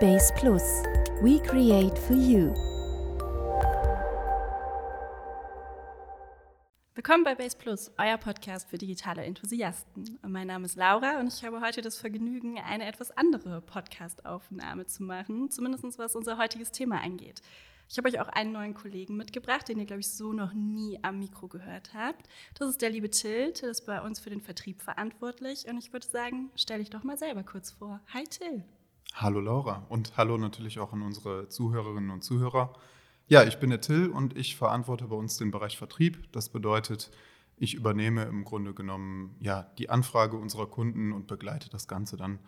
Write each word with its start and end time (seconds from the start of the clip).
Base 0.00 0.32
Plus. 0.36 0.62
We 1.22 1.40
create 1.40 1.98
for 1.98 2.14
you. 2.14 2.54
Willkommen 6.94 7.24
bei 7.24 7.34
Base 7.34 7.56
Plus, 7.56 7.90
euer 7.98 8.16
Podcast 8.16 8.70
für 8.70 8.78
digitale 8.78 9.24
Enthusiasten. 9.24 10.20
Mein 10.24 10.46
Name 10.46 10.66
ist 10.66 10.76
Laura 10.76 11.18
und 11.18 11.34
ich 11.34 11.44
habe 11.44 11.60
heute 11.60 11.82
das 11.82 11.96
Vergnügen, 11.96 12.60
eine 12.60 12.86
etwas 12.86 13.10
andere 13.16 13.60
Podcast-Aufnahme 13.60 14.86
zu 14.86 15.02
machen, 15.02 15.50
zumindest 15.50 15.98
was 15.98 16.14
unser 16.14 16.38
heutiges 16.38 16.70
Thema 16.70 17.00
angeht. 17.02 17.42
Ich 17.88 17.98
habe 17.98 18.08
euch 18.08 18.20
auch 18.20 18.28
einen 18.28 18.52
neuen 18.52 18.74
Kollegen 18.74 19.16
mitgebracht, 19.16 19.68
den 19.68 19.80
ihr, 19.80 19.86
glaube 19.86 20.00
ich, 20.00 20.12
so 20.12 20.32
noch 20.32 20.52
nie 20.52 21.00
am 21.02 21.18
Mikro 21.18 21.48
gehört 21.48 21.92
habt. 21.92 22.28
Das 22.54 22.70
ist 22.70 22.82
der 22.82 22.90
liebe 22.90 23.10
Till. 23.10 23.52
Till 23.52 23.70
ist 23.70 23.84
bei 23.84 24.00
uns 24.00 24.20
für 24.20 24.30
den 24.30 24.42
Vertrieb 24.42 24.80
verantwortlich. 24.80 25.66
Und 25.66 25.76
ich 25.78 25.92
würde 25.92 26.06
sagen, 26.06 26.52
stell 26.54 26.78
dich 26.78 26.90
doch 26.90 27.02
mal 27.02 27.18
selber 27.18 27.42
kurz 27.42 27.72
vor. 27.72 28.00
Hi 28.14 28.22
Till. 28.22 28.62
Hallo 29.14 29.40
Laura 29.40 29.84
und 29.88 30.16
hallo 30.16 30.38
natürlich 30.38 30.78
auch 30.78 30.92
an 30.92 31.02
unsere 31.02 31.48
Zuhörerinnen 31.48 32.10
und 32.10 32.22
Zuhörer. 32.22 32.72
Ja, 33.26 33.42
ich 33.42 33.58
bin 33.58 33.70
der 33.70 33.80
Till 33.80 34.08
und 34.08 34.36
ich 34.36 34.56
verantworte 34.56 35.06
bei 35.08 35.16
uns 35.16 35.36
den 35.36 35.50
Bereich 35.50 35.76
Vertrieb. 35.76 36.32
Das 36.32 36.48
bedeutet, 36.48 37.10
ich 37.56 37.74
übernehme 37.74 38.24
im 38.24 38.44
Grunde 38.44 38.74
genommen 38.74 39.36
ja, 39.40 39.64
die 39.78 39.90
Anfrage 39.90 40.36
unserer 40.36 40.66
Kunden 40.66 41.12
und 41.12 41.26
begleite 41.26 41.68
das 41.68 41.88
Ganze 41.88 42.16
dann 42.16 42.38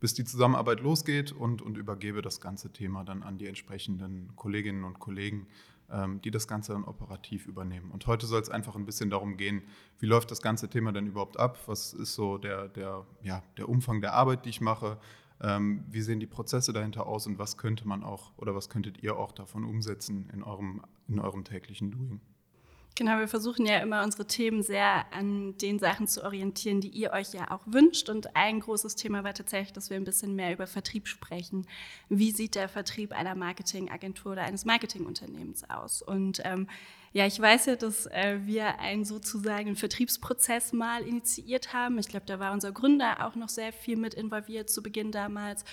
bis 0.00 0.14
die 0.14 0.24
Zusammenarbeit 0.24 0.80
losgeht 0.80 1.30
und, 1.30 1.60
und 1.62 1.76
übergebe 1.76 2.22
das 2.22 2.40
ganze 2.40 2.72
Thema 2.72 3.04
dann 3.04 3.22
an 3.22 3.36
die 3.36 3.46
entsprechenden 3.46 4.34
Kolleginnen 4.34 4.84
und 4.84 4.98
Kollegen, 4.98 5.46
ähm, 5.90 6.22
die 6.22 6.30
das 6.30 6.48
Ganze 6.48 6.72
dann 6.72 6.84
operativ 6.84 7.46
übernehmen. 7.46 7.90
Und 7.90 8.06
heute 8.06 8.26
soll 8.26 8.40
es 8.40 8.48
einfach 8.48 8.74
ein 8.76 8.86
bisschen 8.86 9.10
darum 9.10 9.36
gehen, 9.36 9.62
wie 9.98 10.06
läuft 10.06 10.30
das 10.30 10.40
ganze 10.40 10.70
Thema 10.70 10.92
denn 10.92 11.06
überhaupt 11.06 11.38
ab? 11.38 11.58
Was 11.66 11.92
ist 11.92 12.14
so 12.14 12.38
der, 12.38 12.68
der, 12.68 13.06
ja, 13.22 13.42
der 13.58 13.68
Umfang 13.68 14.00
der 14.00 14.14
Arbeit, 14.14 14.46
die 14.46 14.50
ich 14.50 14.62
mache? 14.62 14.98
Ähm, 15.42 15.84
wie 15.88 16.02
sehen 16.02 16.20
die 16.20 16.26
Prozesse 16.26 16.72
dahinter 16.72 17.06
aus 17.06 17.26
und 17.26 17.38
was 17.38 17.56
könnte 17.56 17.88
man 17.88 18.04
auch 18.04 18.32
oder 18.36 18.54
was 18.54 18.68
könntet 18.68 19.02
ihr 19.02 19.16
auch 19.16 19.32
davon 19.32 19.64
umsetzen 19.64 20.28
in 20.32 20.42
eurem, 20.42 20.82
in 21.08 21.18
eurem 21.18 21.44
täglichen 21.44 21.90
Doing? 21.90 22.20
Genau, 22.96 23.18
wir 23.18 23.28
versuchen 23.28 23.64
ja 23.64 23.78
immer 23.78 24.04
unsere 24.04 24.26
Themen 24.26 24.62
sehr 24.62 25.10
an 25.12 25.56
den 25.56 25.78
Sachen 25.78 26.06
zu 26.06 26.22
orientieren, 26.22 26.82
die 26.82 26.88
ihr 26.88 27.12
euch 27.12 27.32
ja 27.32 27.50
auch 27.50 27.62
wünscht. 27.64 28.10
Und 28.10 28.36
ein 28.36 28.60
großes 28.60 28.94
Thema 28.94 29.24
war 29.24 29.32
tatsächlich, 29.32 29.72
dass 29.72 29.88
wir 29.88 29.96
ein 29.96 30.04
bisschen 30.04 30.34
mehr 30.34 30.52
über 30.52 30.66
Vertrieb 30.66 31.08
sprechen. 31.08 31.66
Wie 32.10 32.30
sieht 32.30 32.56
der 32.56 32.68
Vertrieb 32.68 33.12
einer 33.12 33.34
Marketingagentur 33.34 34.32
oder 34.32 34.42
eines 34.42 34.66
Marketingunternehmens 34.66 35.70
aus? 35.70 36.02
Und 36.02 36.42
ähm, 36.44 36.66
ja, 37.12 37.26
ich 37.26 37.40
weiß 37.40 37.66
ja, 37.66 37.76
dass 37.76 38.06
äh, 38.06 38.38
wir 38.44 38.78
einen 38.78 39.04
sozusagen 39.04 39.76
Vertriebsprozess 39.76 40.72
mal 40.72 41.02
initiiert 41.02 41.72
haben. 41.72 41.98
Ich 41.98 42.08
glaube, 42.08 42.26
da 42.26 42.38
war 42.38 42.52
unser 42.52 42.72
Gründer 42.72 43.26
auch 43.26 43.34
noch 43.34 43.48
sehr 43.48 43.72
viel 43.72 43.96
mit 43.96 44.14
involviert 44.14 44.70
zu 44.70 44.82
Beginn 44.82 45.10
damals. 45.10 45.64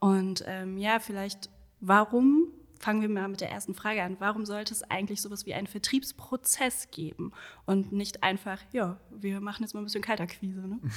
Und 0.00 0.42
ähm, 0.46 0.78
ja, 0.78 0.98
vielleicht, 0.98 1.48
warum 1.80 2.52
fangen 2.80 3.02
wir 3.02 3.08
mal 3.08 3.28
mit 3.28 3.40
der 3.40 3.50
ersten 3.50 3.74
Frage 3.74 4.02
an. 4.02 4.16
Warum 4.18 4.46
sollte 4.46 4.72
es 4.72 4.82
eigentlich 4.82 5.20
sowas 5.20 5.46
wie 5.46 5.54
einen 5.54 5.66
Vertriebsprozess 5.66 6.90
geben 6.90 7.32
und 7.66 7.92
nicht 7.92 8.22
einfach, 8.22 8.58
ja, 8.72 8.98
wir 9.10 9.40
machen 9.40 9.62
jetzt 9.62 9.74
mal 9.74 9.80
ein 9.80 9.84
bisschen 9.84 10.02
Kaltakquise? 10.02 10.66
Ne? 10.66 10.80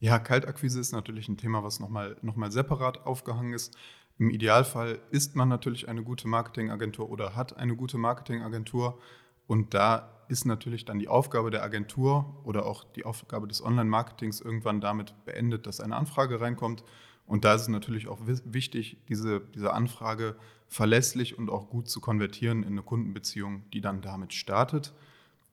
Ja, 0.00 0.20
Kaltakquise 0.20 0.78
ist 0.78 0.92
natürlich 0.92 1.28
ein 1.28 1.36
Thema, 1.36 1.64
was 1.64 1.80
nochmal 1.80 2.16
noch 2.22 2.36
mal 2.36 2.52
separat 2.52 3.04
aufgehangen 3.04 3.52
ist. 3.52 3.76
Im 4.18 4.30
Idealfall 4.30 4.98
ist 5.10 5.36
man 5.36 5.48
natürlich 5.48 5.88
eine 5.88 6.02
gute 6.02 6.26
Marketingagentur 6.26 7.08
oder 7.08 7.36
hat 7.36 7.56
eine 7.56 7.76
gute 7.76 7.98
Marketingagentur. 7.98 8.98
Und 9.46 9.74
da 9.74 10.10
ist 10.28 10.44
natürlich 10.44 10.84
dann 10.84 10.98
die 10.98 11.08
Aufgabe 11.08 11.50
der 11.50 11.62
Agentur 11.62 12.36
oder 12.44 12.66
auch 12.66 12.84
die 12.84 13.04
Aufgabe 13.04 13.46
des 13.46 13.64
Online-Marketings 13.64 14.40
irgendwann 14.40 14.80
damit 14.80 15.14
beendet, 15.24 15.66
dass 15.66 15.80
eine 15.80 15.96
Anfrage 15.96 16.40
reinkommt. 16.40 16.82
Und 17.26 17.44
da 17.44 17.54
ist 17.54 17.62
es 17.62 17.68
natürlich 17.68 18.08
auch 18.08 18.18
wichtig, 18.26 18.98
diese, 19.08 19.40
diese 19.40 19.72
Anfrage 19.72 20.36
verlässlich 20.66 21.38
und 21.38 21.48
auch 21.48 21.70
gut 21.70 21.88
zu 21.88 22.00
konvertieren 22.00 22.62
in 22.62 22.72
eine 22.72 22.82
Kundenbeziehung, 22.82 23.62
die 23.72 23.80
dann 23.80 24.02
damit 24.02 24.34
startet. 24.34 24.94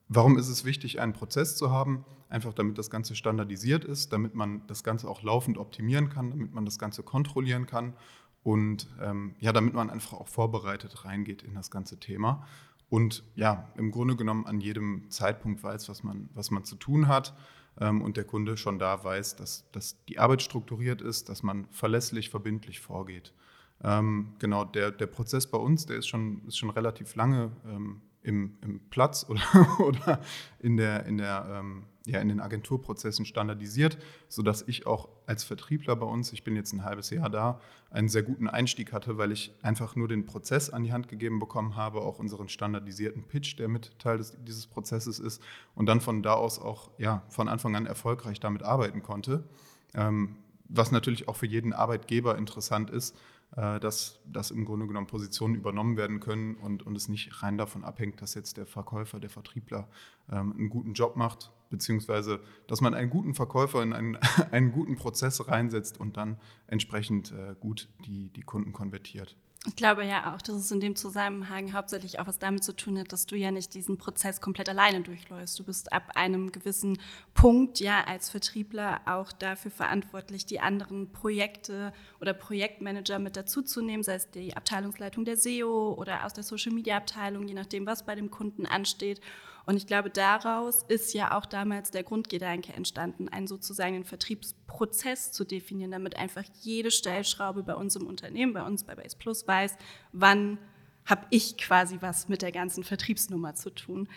Warum 0.07 0.37
ist 0.37 0.49
es 0.49 0.65
wichtig, 0.65 0.99
einen 0.99 1.13
Prozess 1.13 1.55
zu 1.55 1.71
haben? 1.71 2.03
Einfach 2.29 2.53
damit 2.53 2.77
das 2.77 2.89
Ganze 2.89 3.15
standardisiert 3.15 3.85
ist, 3.85 4.11
damit 4.11 4.33
man 4.35 4.65
das 4.67 4.83
Ganze 4.83 5.07
auch 5.07 5.21
laufend 5.21 5.57
optimieren 5.57 6.09
kann, 6.09 6.31
damit 6.31 6.53
man 6.53 6.65
das 6.65 6.79
Ganze 6.79 7.03
kontrollieren 7.03 7.65
kann 7.65 7.93
und 8.45 8.87
ähm, 9.01 9.33
ja, 9.39 9.51
damit 9.51 9.73
man 9.73 9.89
einfach 9.89 10.13
auch 10.13 10.27
vorbereitet 10.27 11.03
reingeht 11.03 11.41
in 11.41 11.55
das 11.55 11.71
ganze 11.71 11.99
Thema 11.99 12.45
und 12.89 13.23
ja, 13.33 13.67
im 13.75 13.89
Grunde 13.89 14.15
genommen 14.15 14.45
an 14.45 14.61
jedem 14.61 15.09
Zeitpunkt 15.09 15.63
weiß, 15.63 15.89
was 15.89 16.03
man, 16.03 16.29
was 16.35 16.51
man 16.51 16.63
zu 16.63 16.75
tun 16.75 17.07
hat 17.07 17.33
ähm, 17.79 18.03
und 18.03 18.17
der 18.17 18.23
Kunde 18.23 18.55
schon 18.55 18.77
da 18.77 19.03
weiß, 19.03 19.35
dass, 19.35 19.69
dass 19.71 20.03
die 20.05 20.19
Arbeit 20.19 20.43
strukturiert 20.43 21.01
ist, 21.01 21.27
dass 21.27 21.41
man 21.41 21.65
verlässlich, 21.71 22.29
verbindlich 22.29 22.79
vorgeht. 22.79 23.33
Ähm, 23.83 24.33
genau, 24.37 24.63
der, 24.63 24.91
der 24.91 25.07
Prozess 25.07 25.47
bei 25.47 25.57
uns, 25.57 25.87
der 25.87 25.97
ist 25.97 26.07
schon, 26.07 26.43
ist 26.45 26.57
schon 26.57 26.69
relativ 26.69 27.15
lange 27.15 27.51
ähm, 27.67 28.01
im, 28.25 28.57
im 28.61 28.79
Platz 28.89 29.25
oder, 29.29 29.41
oder 29.79 30.19
in, 30.59 30.77
der, 30.77 31.05
in, 31.05 31.17
der, 31.17 31.47
ähm, 31.49 31.83
ja, 32.05 32.19
in 32.19 32.27
den 32.27 32.41
Agenturprozessen 32.41 33.25
standardisiert, 33.25 33.97
sodass 34.27 34.63
ich 34.67 34.87
auch 34.87 35.09
als 35.27 35.43
Vertriebler 35.43 35.95
bei 35.95 36.05
uns, 36.05 36.33
ich 36.33 36.43
bin 36.43 36.55
jetzt 36.55 36.73
ein 36.73 36.83
halbes 36.83 37.11
Jahr 37.11 37.29
da, 37.29 37.61
einen 37.91 38.09
sehr 38.09 38.23
guten 38.23 38.47
Einstieg 38.47 38.93
hatte, 38.93 39.17
weil 39.17 39.31
ich 39.31 39.53
einfach 39.61 39.95
nur 39.95 40.07
den 40.07 40.25
Prozess 40.25 40.69
an 40.69 40.83
die 40.83 40.91
Hand 40.91 41.07
gegeben 41.07 41.39
bekommen 41.39 41.75
habe, 41.75 42.01
auch 42.01 42.19
unseren 42.19 42.49
standardisierten 42.49 43.23
Pitch, 43.23 43.57
der 43.59 43.67
mit 43.67 43.97
Teil 43.99 44.17
des, 44.17 44.35
dieses 44.43 44.67
Prozesses 44.67 45.19
ist 45.19 45.41
und 45.75 45.85
dann 45.85 46.01
von 46.01 46.23
da 46.23 46.33
aus 46.33 46.59
auch 46.59 46.89
ja, 46.97 47.23
von 47.29 47.47
Anfang 47.47 47.75
an 47.75 47.85
erfolgreich 47.85 48.39
damit 48.39 48.63
arbeiten 48.63 49.03
konnte. 49.03 49.43
Ähm, 49.93 50.37
was 50.67 50.91
natürlich 50.91 51.27
auch 51.27 51.35
für 51.35 51.45
jeden 51.45 51.73
Arbeitgeber 51.73 52.39
interessant 52.39 52.89
ist, 52.89 53.15
dass, 53.55 54.19
dass 54.25 54.51
im 54.51 54.65
Grunde 54.65 54.85
genommen 54.85 55.07
Positionen 55.07 55.55
übernommen 55.55 55.95
werden 55.95 56.19
können 56.19 56.55
und, 56.55 56.85
und 56.85 56.95
es 56.95 57.07
nicht 57.07 57.41
rein 57.41 57.57
davon 57.57 57.85
abhängt, 57.85 58.21
dass 58.21 58.33
jetzt 58.33 58.57
der 58.57 58.65
Verkäufer, 58.65 59.19
der 59.19 59.29
Vertriebler 59.29 59.87
ähm, 60.29 60.53
einen 60.57 60.69
guten 60.69 60.93
Job 60.93 61.15
macht, 61.15 61.51
beziehungsweise 61.69 62.41
dass 62.67 62.81
man 62.81 62.93
einen 62.93 63.09
guten 63.09 63.33
Verkäufer 63.33 63.81
in 63.81 63.93
einen, 63.93 64.17
einen 64.51 64.73
guten 64.73 64.95
Prozess 64.97 65.47
reinsetzt 65.47 65.99
und 65.99 66.17
dann 66.17 66.37
entsprechend 66.67 67.31
äh, 67.31 67.55
gut 67.59 67.87
die, 68.05 68.29
die 68.29 68.43
Kunden 68.43 68.73
konvertiert. 68.73 69.37
Ich 69.67 69.75
glaube 69.75 70.05
ja 70.05 70.33
auch, 70.33 70.41
dass 70.43 70.55
es 70.55 70.69
in 70.69 70.79
dem 70.79 70.95
Zusammenhang 70.95 71.73
hauptsächlich 71.73 72.19
auch 72.19 72.27
was 72.27 72.37
damit 72.37 72.63
zu 72.63 72.75
tun 72.75 72.99
hat, 72.99 73.11
dass 73.11 73.25
du 73.25 73.35
ja 73.35 73.49
nicht 73.49 73.73
diesen 73.73 73.97
Prozess 73.97 74.39
komplett 74.39 74.69
alleine 74.69 75.01
durchläufst. 75.01 75.57
Du 75.57 75.63
bist 75.63 75.91
ab 75.91 76.11
einem 76.15 76.51
gewissen 76.51 76.99
Punkt 77.33 77.79
ja 77.79 78.03
als 78.03 78.29
Vertriebler 78.29 79.01
auch 79.05 79.31
dafür 79.31 79.71
verantwortlich, 79.71 80.45
die 80.45 80.59
anderen 80.59 81.11
Projekte 81.11 81.93
oder 82.21 82.33
Projektmanager 82.33 83.17
mit 83.17 83.35
dazuzunehmen, 83.35 84.03
sei 84.03 84.15
es 84.15 84.29
die 84.29 84.55
Abteilungsleitung 84.55 85.25
der 85.25 85.37
SEO 85.37 85.95
oder 85.97 86.25
aus 86.25 86.33
der 86.33 86.43
Social 86.43 86.71
Media 86.71 86.97
Abteilung, 86.97 87.47
je 87.47 87.55
nachdem, 87.55 87.87
was 87.87 88.05
bei 88.05 88.13
dem 88.13 88.29
Kunden 88.29 88.67
ansteht. 88.67 89.19
Und 89.65 89.77
ich 89.77 89.87
glaube, 89.87 90.09
daraus 90.09 90.83
ist 90.87 91.13
ja 91.13 91.37
auch 91.37 91.45
damals 91.45 91.91
der 91.91 92.03
Grundgedanke 92.03 92.73
entstanden, 92.73 93.29
einen 93.29 93.47
sozusagen 93.47 94.03
Vertriebsprozess 94.03 95.31
zu 95.31 95.43
definieren, 95.43 95.91
damit 95.91 96.17
einfach 96.17 96.43
jede 96.61 96.91
Stellschraube 96.91 97.63
bei 97.63 97.75
uns 97.75 97.95
im 97.95 98.05
Unternehmen, 98.05 98.53
bei 98.53 98.63
uns 98.63 98.83
bei 98.83 98.95
Base 98.95 99.17
Plus 99.17 99.47
weiß, 99.47 99.75
wann 100.11 100.59
habe 101.05 101.25
ich 101.29 101.57
quasi 101.57 101.97
was 102.01 102.29
mit 102.29 102.41
der 102.41 102.51
ganzen 102.51 102.83
Vertriebsnummer 102.83 103.55
zu 103.55 103.69
tun. 103.69 104.07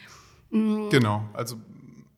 Mhm. 0.50 0.90
Genau, 0.90 1.28
also 1.32 1.56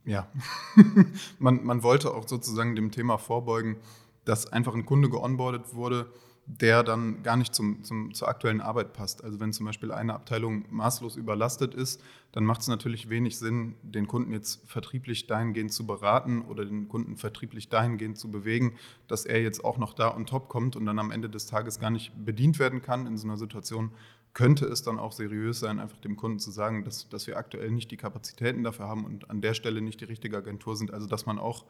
ja, 0.05 0.29
man, 1.39 1.65
man 1.65 1.83
wollte 1.83 2.15
auch 2.15 2.27
sozusagen 2.27 2.75
dem 2.75 2.91
Thema 2.91 3.19
vorbeugen, 3.19 3.77
dass 4.25 4.53
einfach 4.53 4.75
ein 4.75 4.87
Kunde 4.87 5.09
geonboardet 5.09 5.75
wurde, 5.75 6.13
der 6.59 6.83
dann 6.83 7.23
gar 7.23 7.37
nicht 7.37 7.55
zum, 7.55 7.85
zum, 7.85 8.13
zur 8.13 8.29
aktuellen 8.29 8.61
Arbeit 8.61 8.93
passt. 8.93 9.23
Also 9.23 9.39
wenn 9.39 9.53
zum 9.53 9.67
Beispiel 9.67 9.93
eine 9.93 10.15
Abteilung 10.15 10.65
maßlos 10.71 11.17
überlastet 11.17 11.75
ist, 11.75 12.03
dann 12.33 12.45
macht 12.45 12.63
es 12.63 12.69
natürlich 12.69 13.09
wenig 13.09 13.39
Sinn, 13.39 13.77
den 13.83 14.09
Kunden 14.09 14.33
jetzt 14.33 14.69
vertrieblich 14.69 15.27
dahingehend 15.27 15.73
zu 15.73 15.87
beraten 15.87 16.43
oder 16.43 16.65
den 16.65 16.89
Kunden 16.89 17.17
vertrieblich 17.17 17.69
dahingehend 17.69 18.19
zu 18.19 18.31
bewegen, 18.31 18.75
dass 19.07 19.27
er 19.27 19.41
jetzt 19.41 19.65
auch 19.65 19.79
noch 19.79 19.95
da 19.95 20.15
on 20.15 20.27
top 20.27 20.49
kommt 20.49 20.75
und 20.75 20.87
dann 20.87 20.99
am 20.99 21.13
Ende 21.13 21.31
des 21.31 21.47
Tages 21.47 21.79
gar 21.79 21.91
nicht 21.91 22.13
bedient 22.25 22.59
werden 22.59 22.83
kann. 22.83 23.07
In 23.07 23.17
so 23.17 23.29
einer 23.29 23.37
Situation 23.37 23.93
könnte 24.35 24.67
es 24.67 24.83
dann 24.83 24.99
auch 24.99 25.13
seriös 25.13 25.61
sein, 25.61 25.79
einfach 25.79 25.99
dem 25.99 26.17
Kunden 26.17 26.41
zu 26.41 26.51
sagen, 26.51 26.85
dass, 26.85 27.09
dass 27.09 27.27
wir 27.27 27.37
aktuell 27.37 27.71
nicht 27.71 27.91
die 27.91 27.97
Kapazitäten 27.97 28.65
dafür 28.65 28.89
haben 28.89 29.05
und 29.05 29.31
an 29.31 29.41
der 29.41 29.55
Stelle 29.55 29.83
nicht 29.83 30.01
die 30.01 30.05
richtige 30.07 30.37
Agentur 30.37 30.77
sind. 30.77 30.93
Also 30.93 31.07
dass 31.07 31.27
man 31.27 31.39
auch 31.39 31.65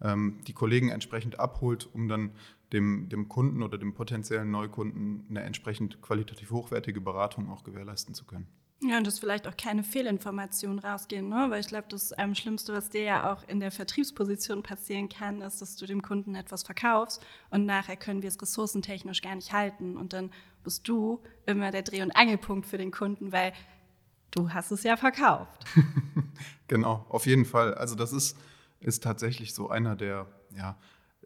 ähm, 0.00 0.40
die 0.46 0.52
Kollegen 0.52 0.90
entsprechend 0.90 1.38
abholt, 1.38 1.88
um 1.92 2.08
dann 2.08 2.32
dem, 2.72 3.08
dem 3.08 3.28
Kunden 3.28 3.62
oder 3.62 3.78
dem 3.78 3.94
potenziellen 3.94 4.50
Neukunden 4.50 5.26
eine 5.30 5.42
entsprechend 5.42 6.02
qualitativ 6.02 6.50
hochwertige 6.50 7.00
Beratung 7.00 7.50
auch 7.50 7.64
gewährleisten 7.64 8.14
zu 8.14 8.24
können. 8.24 8.48
Ja, 8.82 8.98
und 8.98 9.06
dass 9.06 9.18
vielleicht 9.18 9.48
auch 9.48 9.56
keine 9.56 9.82
Fehlinformationen 9.82 10.78
rausgehen, 10.78 11.28
ne? 11.28 11.46
weil 11.48 11.60
ich 11.60 11.68
glaube, 11.68 11.86
das 11.88 12.12
ähm, 12.18 12.34
Schlimmste, 12.34 12.74
was 12.74 12.90
dir 12.90 13.02
ja 13.02 13.32
auch 13.32 13.42
in 13.48 13.60
der 13.60 13.70
Vertriebsposition 13.70 14.62
passieren 14.62 15.08
kann, 15.08 15.40
ist, 15.40 15.62
dass 15.62 15.76
du 15.76 15.86
dem 15.86 16.02
Kunden 16.02 16.34
etwas 16.34 16.64
verkaufst 16.64 17.24
und 17.50 17.64
nachher 17.64 17.96
können 17.96 18.20
wir 18.20 18.28
es 18.28 18.40
ressourcentechnisch 18.42 19.22
gar 19.22 19.36
nicht 19.36 19.52
halten 19.52 19.96
und 19.96 20.12
dann 20.12 20.30
bist 20.64 20.86
du 20.86 21.22
immer 21.46 21.70
der 21.70 21.82
Dreh- 21.82 22.02
und 22.02 22.10
Angelpunkt 22.10 22.66
für 22.66 22.76
den 22.76 22.90
Kunden, 22.90 23.32
weil 23.32 23.54
du 24.32 24.50
hast 24.52 24.70
es 24.70 24.82
ja 24.82 24.96
verkauft. 24.96 25.64
genau, 26.68 27.06
auf 27.08 27.26
jeden 27.26 27.46
Fall. 27.46 27.74
Also 27.74 27.94
das 27.94 28.12
ist, 28.12 28.36
ist 28.84 29.02
tatsächlich 29.02 29.54
so 29.54 29.68
einer 29.68 29.96
der, 29.96 30.26
ja, 30.56 30.78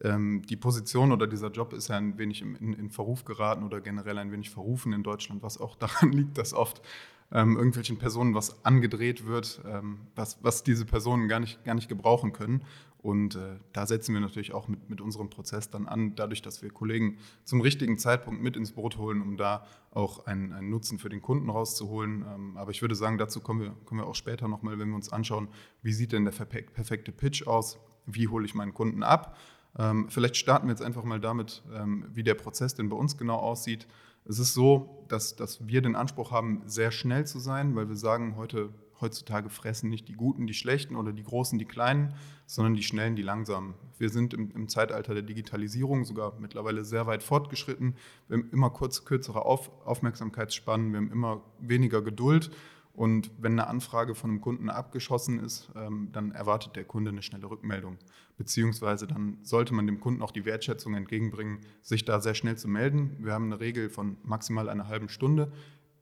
ähm, 0.03 0.43
die 0.49 0.57
Position 0.57 1.13
oder 1.13 1.27
dieser 1.27 1.51
Job 1.51 1.73
ist 1.73 1.89
ja 1.89 1.97
ein 1.97 2.19
wenig 2.19 2.41
in, 2.43 2.73
in, 2.73 2.91
Verruf 2.91 3.25
geraten 3.25 3.65
oder 3.65 3.81
generell 3.81 4.19
ein 4.19 4.31
wenig 4.31 4.51
verrufen 4.51 4.93
in 4.93 5.03
Deutschland, 5.03 5.43
was 5.43 5.59
auch 5.59 5.77
daran 5.79 6.13
liegt, 6.13 6.39
dass 6.39 6.55
oft 6.55 6.83
ähm, 7.33 7.57
irgendwelchen 7.57 7.99
Personen 7.99 8.35
was 8.35 8.65
angedreht 8.65 9.27
wird, 9.27 9.61
ähm, 9.67 10.07
was, 10.15 10.39
was 10.43 10.63
diese 10.63 10.87
Personen 10.87 11.29
gar 11.29 11.41
nicht, 11.41 11.63
gar 11.65 11.75
nicht 11.75 11.89
gebrauchen 11.89 12.33
können. 12.33 12.63
Und 13.01 13.37
äh, 13.37 13.59
da 13.73 13.87
setzen 13.87 14.13
wir 14.13 14.21
natürlich 14.21 14.53
auch 14.53 14.67
mit, 14.67 14.91
mit 14.91 15.01
unserem 15.01 15.31
Prozess 15.31 15.71
dann 15.71 15.87
an, 15.87 16.17
dadurch, 16.17 16.43
dass 16.43 16.63
wir 16.63 16.71
Kollegen 16.71 17.19
zum 17.45 17.61
richtigen 17.61 17.97
Zeitpunkt 17.97 18.43
mit 18.43 18.57
ins 18.57 18.73
Boot 18.73 18.99
holen, 18.99 19.23
um 19.23 19.37
da 19.37 19.65
auch 19.93 20.27
einen, 20.27 20.53
einen 20.53 20.69
Nutzen 20.69 20.99
für 20.99 21.09
den 21.09 21.23
Kunden 21.23 21.49
rauszuholen. 21.49 22.25
Ähm, 22.29 22.57
aber 22.57 22.73
ich 22.73 22.83
würde 22.83 22.97
sagen, 22.97 23.17
dazu 23.17 23.41
kommen 23.41 23.61
wir, 23.61 23.71
kommen 23.85 24.01
wir 24.01 24.07
auch 24.07 24.17
später 24.17 24.49
nochmal, 24.49 24.79
wenn 24.79 24.89
wir 24.89 24.97
uns 24.97 25.13
anschauen, 25.13 25.49
wie 25.83 25.93
sieht 25.93 26.13
denn 26.13 26.25
der 26.25 26.33
perfekte 26.33 27.13
Pitch 27.13 27.47
aus, 27.47 27.79
wie 28.07 28.27
hole 28.29 28.45
ich 28.45 28.55
meinen 28.55 28.75
Kunden 28.75 29.03
ab. 29.03 29.37
Ähm, 29.79 30.09
vielleicht 30.09 30.37
starten 30.37 30.67
wir 30.67 30.73
jetzt 30.73 30.83
einfach 30.83 31.05
mal 31.05 31.21
damit, 31.21 31.63
ähm, 31.73 32.07
wie 32.13 32.25
der 32.25 32.35
Prozess 32.35 32.75
denn 32.75 32.89
bei 32.89 32.97
uns 32.97 33.17
genau 33.17 33.37
aussieht. 33.37 33.87
Es 34.25 34.39
ist 34.39 34.55
so, 34.55 35.05
dass, 35.09 35.37
dass 35.37 35.67
wir 35.67 35.83
den 35.83 35.95
Anspruch 35.95 36.33
haben, 36.33 36.63
sehr 36.67 36.91
schnell 36.91 37.27
zu 37.27 37.39
sein, 37.39 37.77
weil 37.77 37.89
wir 37.89 37.97
sagen, 37.97 38.37
heute, 38.37 38.71
heutzutage 39.01 39.51
fressen 39.51 39.91
nicht 39.91 40.09
die 40.09 40.15
Guten 40.15 40.47
die 40.47 40.55
Schlechten 40.55 40.97
oder 40.97 41.13
die 41.13 41.23
Großen 41.23 41.59
die 41.59 41.65
Kleinen, 41.65 42.15
sondern 42.47 42.75
die 42.75 42.83
Schnellen 42.83 43.17
die 43.17 43.23
Langsamen. 43.23 43.75
Wir 43.99 44.11
sind 44.11 44.35
im, 44.35 44.51
im 44.53 44.69
Zeitalter 44.69 45.15
der 45.15 45.23
Digitalisierung 45.23 46.05
sogar 46.05 46.39
mittlerweile 46.39 46.85
sehr 46.85 47.07
weit 47.07 47.23
fortgeschritten. 47.23 47.97
Wir 48.29 48.39
haben 48.39 48.51
immer 48.51 48.71
kurz, 48.71 49.05
kürzere 49.05 49.45
Auf, 49.45 49.71
Aufmerksamkeitsspannen, 49.85 50.93
wir 50.93 50.99
haben 50.99 51.13
immer 51.13 51.43
weniger 51.61 52.03
Geduld 52.03 52.51
und 52.99 53.31
wenn 53.39 53.53
eine 53.53 53.69
Anfrage 53.69 54.17
von 54.17 54.31
einem 54.31 54.41
Kunden 54.41 54.69
abgeschossen 54.71 55.39
ist, 55.39 55.71
ähm, 55.77 56.09
dann 56.11 56.33
erwartet 56.33 56.75
der 56.75 56.83
Kunde 56.83 57.13
eine 57.13 57.23
schnelle 57.23 57.49
Rückmeldung. 57.49 57.97
Beziehungsweise 58.37 59.07
dann 59.07 59.39
sollte 59.43 59.73
man 59.73 59.87
dem 59.87 60.01
Kunden 60.01 60.21
auch 60.21 60.33
die 60.33 60.45
Wertschätzung 60.45 60.95
entgegenbringen, 60.95 61.61
sich 61.81 62.05
da 62.05 62.21
sehr 62.21 62.35
schnell 62.35 62.59
zu 62.59 62.67
melden. 62.67 63.17
Wir 63.21 63.35
haben 63.35 63.45
eine 63.45 63.61
Regel 63.61 63.89
von 63.89 64.17
maximal 64.25 64.69
einer 64.69 64.89
halben 64.89 65.09
Stunde. 65.09 65.53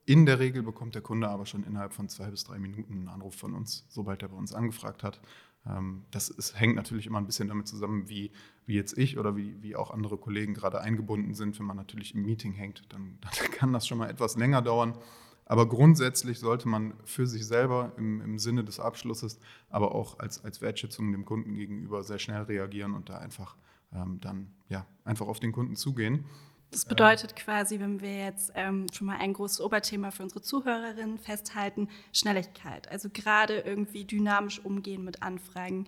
In 0.06 0.24
der 0.24 0.38
Regel 0.38 0.62
bekommt 0.62 0.94
der 0.94 1.02
Kunde 1.02 1.28
aber 1.28 1.46
schon 1.46 1.64
innerhalb 1.64 1.92
von 1.92 2.08
zwei 2.08 2.30
bis 2.30 2.44
drei 2.44 2.58
Minuten 2.58 2.94
einen 2.94 3.08
Anruf 3.08 3.34
von 3.34 3.54
uns, 3.54 3.84
sobald 3.88 4.22
er 4.22 4.28
bei 4.28 4.36
uns 4.36 4.52
angefragt 4.52 5.02
hat. 5.02 5.20
Ähm, 5.66 6.04
das 6.12 6.28
ist, 6.28 6.58
hängt 6.58 6.76
natürlich 6.76 7.08
immer 7.08 7.18
ein 7.18 7.26
bisschen 7.26 7.48
damit 7.48 7.66
zusammen, 7.66 8.08
wie, 8.08 8.30
wie 8.66 8.74
jetzt 8.74 8.96
ich 8.96 9.18
oder 9.18 9.36
wie, 9.36 9.60
wie 9.62 9.74
auch 9.74 9.90
andere 9.90 10.16
Kollegen 10.16 10.54
gerade 10.54 10.80
eingebunden 10.80 11.34
sind. 11.34 11.58
Wenn 11.58 11.66
man 11.66 11.76
natürlich 11.76 12.14
im 12.14 12.24
Meeting 12.24 12.52
hängt, 12.52 12.84
dann, 12.92 13.18
dann 13.40 13.50
kann 13.50 13.72
das 13.72 13.86
schon 13.86 13.98
mal 13.98 14.08
etwas 14.08 14.36
länger 14.36 14.62
dauern. 14.62 14.96
Aber 15.44 15.68
grundsätzlich 15.68 16.38
sollte 16.38 16.68
man 16.68 16.94
für 17.04 17.26
sich 17.26 17.44
selber 17.44 17.92
im, 17.96 18.20
im 18.20 18.38
Sinne 18.38 18.64
des 18.64 18.80
Abschlusses, 18.80 19.38
aber 19.70 19.94
auch 19.94 20.18
als, 20.20 20.44
als 20.44 20.60
Wertschätzung 20.60 21.12
dem 21.12 21.24
Kunden 21.24 21.54
gegenüber 21.54 22.02
sehr 22.04 22.18
schnell 22.18 22.42
reagieren 22.42 22.94
und 22.94 23.08
da 23.08 23.18
einfach 23.18 23.56
ähm, 23.92 24.18
dann 24.20 24.52
ja, 24.68 24.86
einfach 25.04 25.26
auf 25.26 25.40
den 25.40 25.52
Kunden 25.52 25.76
zugehen. 25.76 26.24
Das 26.70 26.84
bedeutet 26.84 27.36
quasi, 27.36 27.80
wenn 27.80 28.00
wir 28.00 28.16
jetzt 28.16 28.52
ähm, 28.54 28.86
schon 28.92 29.06
mal 29.06 29.18
ein 29.18 29.32
großes 29.32 29.60
Oberthema 29.60 30.10
für 30.10 30.24
unsere 30.24 30.42
Zuhörerinnen 30.42 31.18
festhalten, 31.18 31.88
Schnelligkeit. 32.12 32.90
Also 32.90 33.08
gerade 33.10 33.60
irgendwie 33.60 34.04
dynamisch 34.04 34.58
umgehen 34.64 35.04
mit 35.04 35.22
Anfragen. 35.22 35.86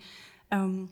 Ähm, 0.51 0.89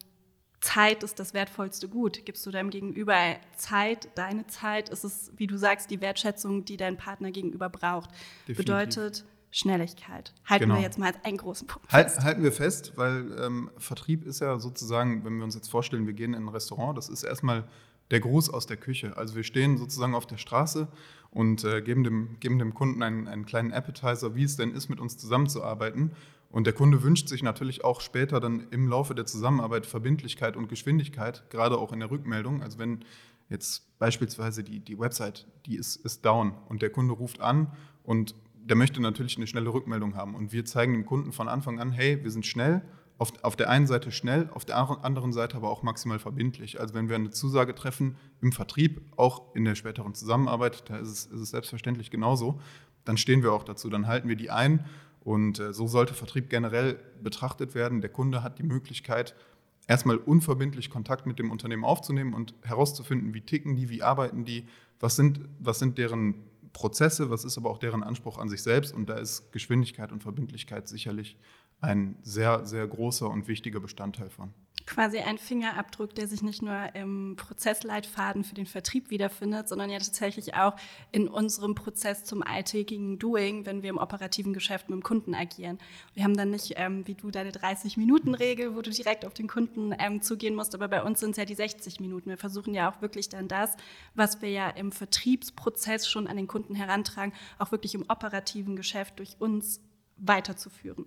Zeit 0.60 1.04
ist 1.04 1.20
das 1.20 1.34
wertvollste 1.34 1.88
Gut. 1.88 2.26
Gibst 2.26 2.46
du 2.46 2.52
deinem 2.52 2.70
Gegenüber 2.70 3.16
Zeit, 3.56 4.10
deine 4.16 4.48
Zeit? 4.48 4.90
Ist 4.90 5.04
es, 5.04 5.32
wie 5.38 5.48
du 5.48 5.58
sagst, 5.58 5.90
die 5.90 6.02
Wertschätzung, 6.02 6.66
die 6.66 6.78
dein 6.78 6.98
Partner 6.98 7.32
gegenüber 7.32 7.70
braucht? 7.70 8.10
Definitiv. 8.48 8.58
Bedeutet 8.58 9.26
Schnelligkeit. 9.52 10.34
Halten 10.46 10.66
genau. 10.66 10.76
wir 10.76 10.82
jetzt 10.82 11.00
mal 11.00 11.08
als 11.08 11.24
einen 11.24 11.38
großen 11.38 11.68
Punkt 11.68 11.90
fest. 11.90 12.20
halten 12.22 12.44
wir 12.44 12.52
fest, 12.52 12.94
weil 12.96 13.36
ähm, 13.40 13.72
Vertrieb 13.78 14.26
ist 14.26 14.42
ja 14.42 14.60
sozusagen, 14.60 15.24
wenn 15.24 15.38
wir 15.38 15.44
uns 15.46 15.56
jetzt 15.56 15.70
vorstellen, 15.70 16.06
wir 16.06 16.14
gehen 16.14 16.34
in 16.34 16.44
ein 16.44 16.50
Restaurant, 16.50 16.98
das 16.98 17.08
ist 17.08 17.24
erstmal 17.24 17.64
der 18.12 18.20
Gruß 18.20 18.50
aus 18.50 18.68
der 18.68 18.78
Küche. 18.78 19.18
Also 19.18 19.36
wir 19.36 19.44
stehen 19.44 19.78
sozusagen 19.78 20.16
auf 20.16 20.28
der 20.28 20.38
Straße 20.38 20.88
und 21.32 21.64
äh, 21.64 21.82
geben, 21.82 22.04
dem, 22.04 22.40
geben 22.40 22.60
dem 22.60 22.74
Kunden 22.74 23.04
einen, 23.04 23.28
einen 23.28 23.46
kleinen 23.46 23.74
Appetizer, 23.74 24.36
wie 24.36 24.44
es 24.44 24.56
denn 24.56 24.72
ist, 24.72 24.90
mit 24.90 25.00
uns 25.00 25.18
zusammenzuarbeiten. 25.18 26.12
Und 26.50 26.66
der 26.66 26.74
Kunde 26.74 27.04
wünscht 27.04 27.28
sich 27.28 27.44
natürlich 27.44 27.84
auch 27.84 28.00
später 28.00 28.40
dann 28.40 28.68
im 28.72 28.88
Laufe 28.88 29.14
der 29.14 29.26
Zusammenarbeit 29.26 29.86
Verbindlichkeit 29.86 30.56
und 30.56 30.70
Geschwindigkeit, 30.70 31.50
gerade 31.50 31.78
auch 31.78 31.92
in 31.92 32.00
der 32.00 32.10
Rückmeldung. 32.10 32.64
Also 32.64 32.80
wenn 32.80 33.04
jetzt 33.50 33.98
beispielsweise 34.00 34.64
die, 34.64 34.80
die 34.80 34.98
Website, 34.98 35.46
die 35.66 35.76
ist, 35.76 35.98
ist 35.98 36.26
down 36.26 36.54
und 36.70 36.82
der 36.82 36.90
Kunde 36.90 37.14
ruft 37.14 37.42
an 37.42 37.72
und 38.04 38.36
der 38.56 38.76
möchte 38.76 39.02
natürlich 39.02 39.38
eine 39.38 39.48
schnelle 39.48 39.74
Rückmeldung 39.74 40.16
haben. 40.16 40.36
Und 40.36 40.52
wir 40.52 40.66
zeigen 40.66 40.94
dem 40.94 41.06
Kunden 41.06 41.32
von 41.32 41.48
Anfang 41.48 41.80
an, 41.80 41.92
hey, 41.92 42.24
wir 42.24 42.32
sind 42.32 42.46
schnell, 42.46 42.82
auf, 43.18 43.32
auf 43.44 43.56
der 43.56 43.70
einen 43.70 43.88
Seite 43.88 44.12
schnell, 44.12 44.50
auf 44.54 44.66
der 44.66 44.78
anderen 44.78 45.34
Seite 45.34 45.58
aber 45.58 45.70
auch 45.70 45.84
maximal 45.84 46.20
verbindlich. 46.20 46.80
Also 46.80 46.94
wenn 46.94 47.10
wir 47.10 47.16
eine 47.16 47.32
Zusage 47.32 47.74
treffen 47.74 48.18
im 48.42 48.52
Vertrieb, 48.52 49.02
auch 49.16 49.56
in 49.56 49.66
der 49.66 49.76
späteren 49.76 50.14
Zusammenarbeit, 50.14 50.90
da 50.90 50.98
ist 50.98 51.10
es, 51.10 51.26
ist 51.26 51.42
es 51.42 51.50
selbstverständlich 51.50 52.12
genauso, 52.12 52.60
dann 53.06 53.18
stehen 53.18 53.42
wir 53.42 53.54
auch 53.54 53.64
dazu, 53.64 53.90
dann 53.90 54.08
halten 54.08 54.30
wir 54.30 54.36
die 54.36 54.52
ein 54.52 54.86
und 55.22 55.60
äh, 55.60 55.74
so 55.74 55.88
sollte 55.88 56.14
Vertrieb 56.14 56.50
generell 56.50 57.00
betrachtet 57.24 57.74
werden. 57.74 58.02
Der 58.02 58.10
Kunde 58.10 58.44
hat 58.44 58.60
die 58.60 58.64
Möglichkeit, 58.64 59.36
erstmal 59.88 60.18
unverbindlich 60.18 60.90
Kontakt 60.90 61.26
mit 61.26 61.40
dem 61.40 61.50
Unternehmen 61.50 61.86
aufzunehmen 61.86 62.34
und 62.34 62.54
herauszufinden, 62.62 63.34
wie 63.34 63.42
ticken 63.42 63.76
die, 63.76 63.90
wie 63.90 64.04
arbeiten 64.04 64.46
die, 64.46 64.68
was 65.00 65.16
sind, 65.16 65.40
was 65.60 65.80
sind 65.80 65.98
deren 65.98 66.36
Prozesse, 66.74 67.30
was 67.30 67.46
ist 67.46 67.58
aber 67.58 67.70
auch 67.70 67.80
deren 67.80 68.04
Anspruch 68.04 68.38
an 68.38 68.50
sich 68.50 68.62
selbst. 68.62 68.94
Und 68.94 69.10
da 69.10 69.16
ist 69.16 69.52
Geschwindigkeit 69.52 70.12
und 70.12 70.22
Verbindlichkeit 70.22 70.88
sicherlich 70.88 71.38
ein 71.82 72.18
sehr, 72.24 72.66
sehr 72.66 72.88
großer 72.88 73.30
und 73.30 73.48
wichtiger 73.48 73.80
Bestandteil 73.80 74.30
von 74.30 74.54
quasi 74.88 75.20
ein 75.20 75.38
Fingerabdruck, 75.38 76.16
der 76.16 76.28
sich 76.28 76.42
nicht 76.42 76.62
nur 76.62 76.96
im 76.96 77.36
Prozessleitfaden 77.36 78.44
für 78.44 78.56
den 78.56 78.66
Vertrieb 78.66 79.12
wiederfindet, 79.12 79.68
sondern 79.68 79.90
ja 79.90 80.00
tatsächlich 80.00 80.56
auch 80.56 80.76
in 81.12 81.28
unserem 81.28 81.76
Prozess 81.76 82.24
zum 82.24 82.42
alltägigen 82.42 83.20
Doing, 83.20 83.66
wenn 83.66 83.84
wir 83.84 83.90
im 83.90 83.98
operativen 83.98 84.54
Geschäft 84.54 84.90
mit 84.90 84.96
dem 84.96 85.04
Kunden 85.04 85.36
agieren. 85.36 85.78
Wir 86.14 86.24
haben 86.24 86.38
dann 86.38 86.52
nicht, 86.52 86.74
ähm, 86.78 87.06
wie 87.06 87.16
du, 87.16 87.30
deine 87.30 87.52
30-Minuten-Regel, 87.52 88.76
wo 88.76 88.82
du 88.82 88.90
direkt 88.90 89.26
auf 89.26 89.34
den 89.34 89.48
Kunden 89.48 89.94
ähm, 90.00 90.22
zugehen 90.22 90.56
musst, 90.56 90.74
aber 90.74 90.88
bei 90.88 91.04
uns 91.04 91.20
sind 91.20 91.32
es 91.32 91.38
ja 91.38 91.46
die 91.46 91.56
60 91.56 92.00
Minuten. 92.00 92.30
Wir 92.30 92.38
versuchen 92.38 92.74
ja 92.74 92.90
auch 92.90 93.02
wirklich 93.02 93.28
dann 93.28 93.50
das, 93.50 93.76
was 94.16 94.42
wir 94.42 94.50
ja 94.50 94.70
im 94.70 94.94
Vertriebsprozess 94.94 96.08
schon 96.08 96.28
an 96.28 96.38
den 96.38 96.48
Kunden 96.48 96.76
herantragen, 96.76 97.34
auch 97.60 97.72
wirklich 97.72 97.94
im 97.94 98.06
operativen 98.08 98.78
Geschäft 98.78 99.20
durch 99.20 99.36
uns 99.40 99.82
weiterzuführen 100.16 101.06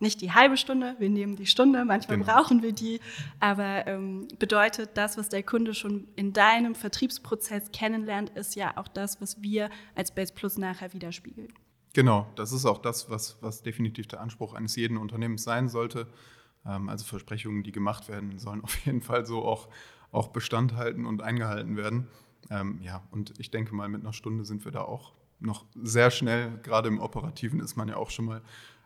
nicht 0.00 0.20
die 0.20 0.32
halbe 0.32 0.56
Stunde, 0.56 0.96
wir 0.98 1.08
nehmen 1.08 1.36
die 1.36 1.46
Stunde, 1.46 1.84
manchmal 1.84 2.18
genau. 2.18 2.32
brauchen 2.32 2.62
wir 2.62 2.72
die, 2.72 3.00
aber 3.40 3.86
ähm, 3.86 4.28
bedeutet 4.38 4.90
das, 4.94 5.18
was 5.18 5.28
der 5.28 5.42
Kunde 5.42 5.74
schon 5.74 6.08
in 6.16 6.32
deinem 6.32 6.74
Vertriebsprozess 6.74 7.72
kennenlernt, 7.72 8.30
ist 8.30 8.54
ja 8.54 8.76
auch 8.76 8.88
das, 8.88 9.20
was 9.20 9.42
wir 9.42 9.70
als 9.94 10.14
Base 10.14 10.32
Plus 10.32 10.58
nachher 10.58 10.92
widerspiegeln. 10.92 11.52
Genau, 11.94 12.26
das 12.36 12.52
ist 12.52 12.64
auch 12.64 12.78
das, 12.78 13.10
was, 13.10 13.38
was 13.40 13.62
definitiv 13.62 14.06
der 14.06 14.20
Anspruch 14.20 14.54
eines 14.54 14.76
jeden 14.76 14.98
Unternehmens 14.98 15.42
sein 15.42 15.68
sollte. 15.68 16.06
Ähm, 16.64 16.88
also 16.88 17.04
Versprechungen, 17.04 17.62
die 17.62 17.72
gemacht 17.72 18.08
werden, 18.08 18.38
sollen 18.38 18.60
auf 18.64 18.76
jeden 18.86 19.02
Fall 19.02 19.26
so 19.26 19.44
auch, 19.44 19.68
auch 20.12 20.28
Bestand 20.28 20.76
halten 20.76 21.06
und 21.06 21.22
eingehalten 21.22 21.76
werden. 21.76 22.08
Ähm, 22.50 22.80
ja, 22.82 23.02
und 23.10 23.34
ich 23.38 23.50
denke 23.50 23.74
mal, 23.74 23.88
mit 23.88 24.02
einer 24.02 24.12
Stunde 24.12 24.44
sind 24.44 24.64
wir 24.64 24.72
da 24.72 24.82
auch 24.82 25.12
noch 25.40 25.66
sehr 25.74 26.10
schnell. 26.10 26.58
Gerade 26.62 26.88
im 26.88 27.00
Operativen 27.00 27.60
ist 27.60 27.76
man 27.76 27.88
ja 27.88 27.96
auch 27.96 28.10
schon 28.10 28.24
mal 28.26 28.42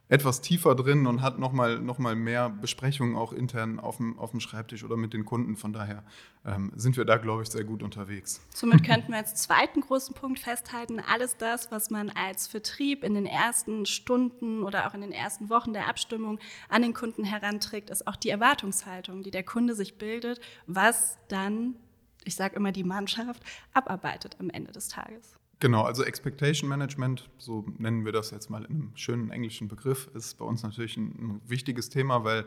etwas 0.09 0.43
tiefer 0.43 0.75
drin 0.75 1.07
und 1.07 1.23
hat 1.23 1.39
nochmal 1.39 1.81
noch 1.81 1.99
mal 1.99 2.15
mehr 2.15 2.51
Besprechungen 2.51 3.17
auch 3.17 3.33
intern 3.33 3.81
auf 3.81 3.97
dem, 3.97 4.19
auf 4.19 4.33
dem 4.33 4.41
Schreibtisch 4.41 4.85
oder 4.85 4.97
mit 4.97 5.15
den 5.15 5.25
Kunden. 5.25 5.57
Von 5.57 5.73
daher 5.73 6.05
ähm, 6.45 6.71
sind 6.77 6.97
wir 6.97 7.05
da, 7.05 7.17
glaube 7.17 7.43
ich, 7.43 7.49
sehr 7.49 7.65
gut 7.65 7.83
unterwegs. 7.83 8.41
Somit 8.55 8.85
könnten 8.85 9.13
wir 9.13 9.19
als 9.19 9.35
zweiten 9.35 9.81
großen 9.81 10.15
Punkt 10.15 10.39
festhalten, 10.39 11.01
alles 11.01 11.39
das, 11.39 11.71
was 11.71 11.91
man 11.91 12.11
als 12.11 12.47
Vertrieb 12.47 13.05
in 13.05 13.15
den 13.15 13.27
ersten 13.27 13.87
Stunden 13.87 14.63
oder 14.63 14.87
auch 14.87 14.95
in 14.95 15.01
den 15.01 15.13
ersten 15.13 15.49
Wochen 15.49 15.73
der 15.73 15.89
Abstimmung 15.89 16.39
an 16.69 16.83
den 16.83 16.93
Kunden 16.93 17.25
heranträgt, 17.25 17.89
ist 17.89 18.07
auch 18.07 18.17
die 18.17 18.31
Erwartungshaltung, 18.31 19.23
die 19.23 19.31
der 19.31 19.45
Kunde 19.45 19.75
sich 19.75 19.97
bildet, 19.97 20.41
was 20.67 21.17
dann, 21.29 21.77
ich 22.25 22.37
sage 22.37 22.57
immer 22.57 22.73
die 22.73 22.85
Mannschaft, 22.85 23.43
abarbeitet 23.73 24.37
am 24.41 24.51
Ende 24.51 24.73
des 24.73 24.89
Tages. 24.89 25.39
Genau, 25.63 25.83
also 25.83 26.03
Expectation 26.03 26.69
Management, 26.69 27.31
so 27.39 27.65
nennen 27.79 28.05
wir 28.05 28.11
das 28.11 28.33
jetzt 28.33 28.51
mal 28.51 28.65
in 28.65 28.71
einem 28.71 28.97
schönen 28.97 29.31
englischen 29.31 29.69
Begriff, 29.69 30.11
ist 30.13 30.37
bei 30.37 30.45
uns 30.45 30.65
natürlich 30.65 30.97
ein, 30.97 31.15
ein 31.21 31.41
wichtiges 31.47 31.89
Thema, 31.89 32.25
weil 32.25 32.47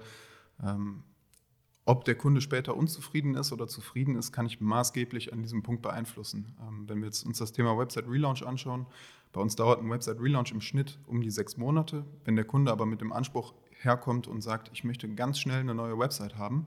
ähm, 0.62 1.02
ob 1.86 2.04
der 2.04 2.16
Kunde 2.16 2.42
später 2.42 2.76
unzufrieden 2.76 3.36
ist 3.36 3.54
oder 3.54 3.70
zufrieden 3.70 4.18
ist, 4.18 4.34
kann 4.34 4.46
ich 4.46 4.60
maßgeblich 4.60 5.32
an 5.32 5.44
diesem 5.44 5.64
Punkt 5.64 5.82
beeinflussen. 5.82 6.58
Ähm, 6.62 6.90
wenn 6.90 7.00
wir 7.00 7.06
jetzt 7.06 7.26
uns 7.26 7.38
das 7.38 7.54
Thema 7.54 7.78
Website 7.78 8.06
Relaunch 8.10 8.46
anschauen, 8.46 8.86
bei 9.32 9.40
uns 9.40 9.56
dauert 9.56 9.80
ein 9.80 9.90
Website 9.90 10.20
Relaunch 10.20 10.52
im 10.52 10.60
Schnitt 10.60 11.00
um 11.08 11.22
die 11.22 11.32
sechs 11.32 11.56
Monate. 11.56 12.04
Wenn 12.26 12.36
der 12.36 12.44
Kunde 12.44 12.70
aber 12.70 12.86
mit 12.86 13.00
dem 13.00 13.14
Anspruch 13.14 13.54
herkommt 13.80 14.28
und 14.28 14.42
sagt, 14.42 14.72
ich 14.74 14.84
möchte 14.84 15.08
ganz 15.08 15.40
schnell 15.40 15.62
eine 15.62 15.74
neue 15.74 15.98
Website 15.98 16.38
haben, 16.38 16.66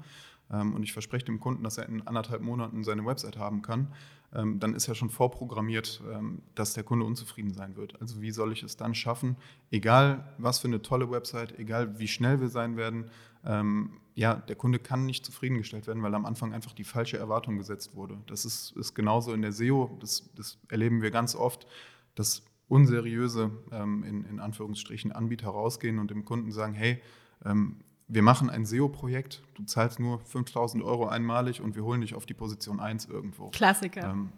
und 0.49 0.83
ich 0.83 0.93
verspreche 0.93 1.27
dem 1.27 1.41
Kunden, 1.41 1.63
dass 1.63 1.79
er 1.79 1.89
in 1.89 2.07
anderthalb 2.07 2.43
Monaten 2.43 2.85
seine 2.85 3.05
Website 3.05 3.37
haben 3.37 3.63
kann, 3.63 3.89
ähm, 4.35 4.61
dann 4.61 4.75
ist 4.75 4.87
ja 4.87 4.95
schon 4.95 5.11
vorprogrammiert, 5.11 6.03
ähm, 6.13 6.43
dass 6.55 6.75
der 6.75 6.85
Kunde 6.85 7.07
unzufrieden 7.07 7.53
sein 7.55 7.77
wird. 7.77 8.01
Also 8.01 8.21
wie 8.21 8.31
soll 8.31 8.53
ich 8.53 8.63
es 8.63 8.77
dann 8.77 8.95
schaffen, 8.95 9.37
egal 9.71 10.35
was 10.39 10.59
für 10.59 10.69
eine 10.69 10.83
tolle 10.83 11.11
Website, 11.11 11.59
egal 11.59 11.99
wie 11.99 12.09
schnell 12.09 12.41
wir 12.41 12.49
sein 12.49 12.77
werden, 12.77 13.11
ähm, 13.45 13.93
ja, 14.15 14.35
der 14.35 14.57
Kunde 14.57 14.81
kann 14.81 15.07
nicht 15.07 15.25
zufriedengestellt 15.25 15.87
werden, 15.87 16.03
weil 16.03 16.15
am 16.15 16.27
Anfang 16.27 16.53
einfach 16.53 16.73
die 16.73 16.85
falsche 16.85 17.19
Erwartung 17.19 17.57
gesetzt 17.57 17.95
wurde. 17.95 18.19
Das 18.27 18.45
ist, 18.45 18.77
ist 18.77 18.95
genauso 18.95 19.33
in 19.33 19.43
der 19.43 19.53
SEO, 19.53 19.97
das, 20.01 20.29
das 20.35 20.59
erleben 20.69 21.03
wir 21.03 21.11
ganz 21.11 21.35
oft, 21.35 21.67
dass 22.15 22.43
unseriöse, 22.69 23.51
ähm, 23.73 24.03
in, 24.03 24.25
in 24.25 24.41
Anführungsstrichen, 24.41 25.13
Anbieter 25.13 25.49
rausgehen 25.49 25.99
und 25.99 26.11
dem 26.11 26.25
Kunden 26.25 26.53
sagen, 26.53 26.75
hey, 26.75 27.01
ähm, 27.45 27.77
wir 28.11 28.23
machen 28.23 28.49
ein 28.49 28.65
SEO-Projekt, 28.65 29.43
du 29.55 29.65
zahlst 29.65 30.01
nur 30.01 30.21
5000 30.21 30.83
Euro 30.83 31.07
einmalig 31.07 31.61
und 31.61 31.77
wir 31.77 31.85
holen 31.85 32.01
dich 32.01 32.15
auf 32.15 32.25
die 32.25 32.33
Position 32.33 32.81
1 32.81 33.05
irgendwo. 33.05 33.51
Klassiker. 33.51 34.11
Ähm, 34.11 34.33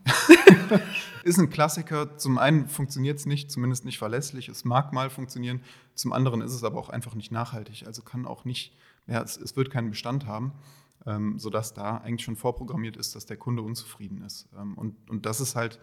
ist 1.23 1.39
ein 1.39 1.51
Klassiker. 1.51 2.19
Zum 2.19 2.39
einen 2.39 2.67
funktioniert 2.67 3.19
es 3.19 3.27
nicht, 3.27 3.51
zumindest 3.51 3.85
nicht 3.85 3.99
verlässlich. 3.99 4.49
Es 4.49 4.65
mag 4.65 4.93
mal 4.93 5.09
funktionieren. 5.09 5.63
Zum 5.95 6.13
anderen 6.13 6.41
ist 6.41 6.53
es 6.53 6.65
aber 6.65 6.81
auch 6.81 6.89
einfach 6.89 7.15
nicht 7.15 7.31
nachhaltig. 7.31 7.87
Also 7.87 8.03
kann 8.03 8.27
auch 8.27 8.45
nicht, 8.45 8.77
ja, 9.07 9.23
es, 9.23 9.37
es 9.37 9.55
wird 9.55 9.71
keinen 9.71 9.91
Bestand 9.91 10.27
haben, 10.27 10.53
ähm, 11.07 11.39
sodass 11.39 11.73
da 11.73 11.99
eigentlich 11.99 12.25
schon 12.25 12.37
vorprogrammiert 12.37 12.97
ist, 12.97 13.15
dass 13.15 13.25
der 13.25 13.37
Kunde 13.37 13.63
unzufrieden 13.63 14.23
ist. 14.23 14.49
Ähm, 14.59 14.77
und, 14.77 14.97
und 15.09 15.27
das 15.27 15.41
ist 15.41 15.55
halt 15.55 15.79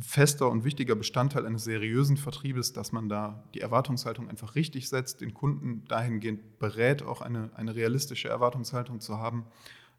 fester 0.00 0.50
und 0.50 0.64
wichtiger 0.64 0.94
Bestandteil 0.94 1.46
eines 1.46 1.64
seriösen 1.64 2.16
Vertriebes, 2.16 2.72
dass 2.72 2.92
man 2.92 3.08
da 3.08 3.44
die 3.54 3.60
Erwartungshaltung 3.60 4.28
einfach 4.28 4.54
richtig 4.54 4.88
setzt, 4.88 5.20
den 5.20 5.34
Kunden 5.34 5.84
dahingehend 5.88 6.58
berät, 6.58 7.02
auch 7.02 7.20
eine, 7.20 7.50
eine 7.54 7.74
realistische 7.74 8.28
Erwartungshaltung 8.28 9.00
zu 9.00 9.18
haben, 9.18 9.46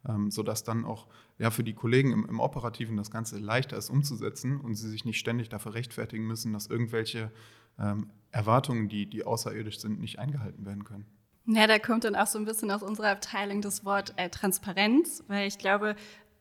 ähm, 0.08 0.32
sodass 0.32 0.64
dann 0.64 0.86
auch 0.86 1.08
ja, 1.38 1.52
für 1.52 1.64
die 1.64 1.74
Kollegen 1.74 2.12
im, 2.14 2.26
im, 2.26 2.40
Operativen 2.40 2.98
das 2.98 3.12
Ganze 3.12 3.38
leichter 3.38 3.78
ist 3.78 3.90
umzusetzen 3.90 4.60
und 4.60 4.76
sie 4.76 4.90
sich 4.90 5.06
nicht 5.06 5.20
ständig 5.20 5.50
dafür 5.50 5.74
rechtfertigen 5.74 6.26
müssen, 6.26 6.54
dass 6.54 6.68
irgendwelche 6.68 7.32
ähm, 7.80 8.10
Erwartungen, 8.32 8.90
die, 8.90 9.06
die 9.06 9.24
außerirdisch 9.24 9.80
sind, 9.80 10.00
nicht 10.00 10.20
eingehalten 10.20 10.66
werden 10.66 10.84
können. 10.84 11.06
Ja, 11.50 11.66
da 11.66 11.80
kommt 11.80 12.04
dann 12.04 12.16
auch 12.16 12.28
so 12.28 12.38
ein 12.38 12.46
bisschen 12.46 12.70
aus 12.72 12.84
unserer 12.84 13.10
Abteilung 13.10 13.62
das 13.62 13.86
Wort 13.86 14.14
äh, 14.18 14.30
Transparenz, 14.30 15.24
weil 15.28 15.48
ich 15.48 15.58
glaube, 15.58 15.96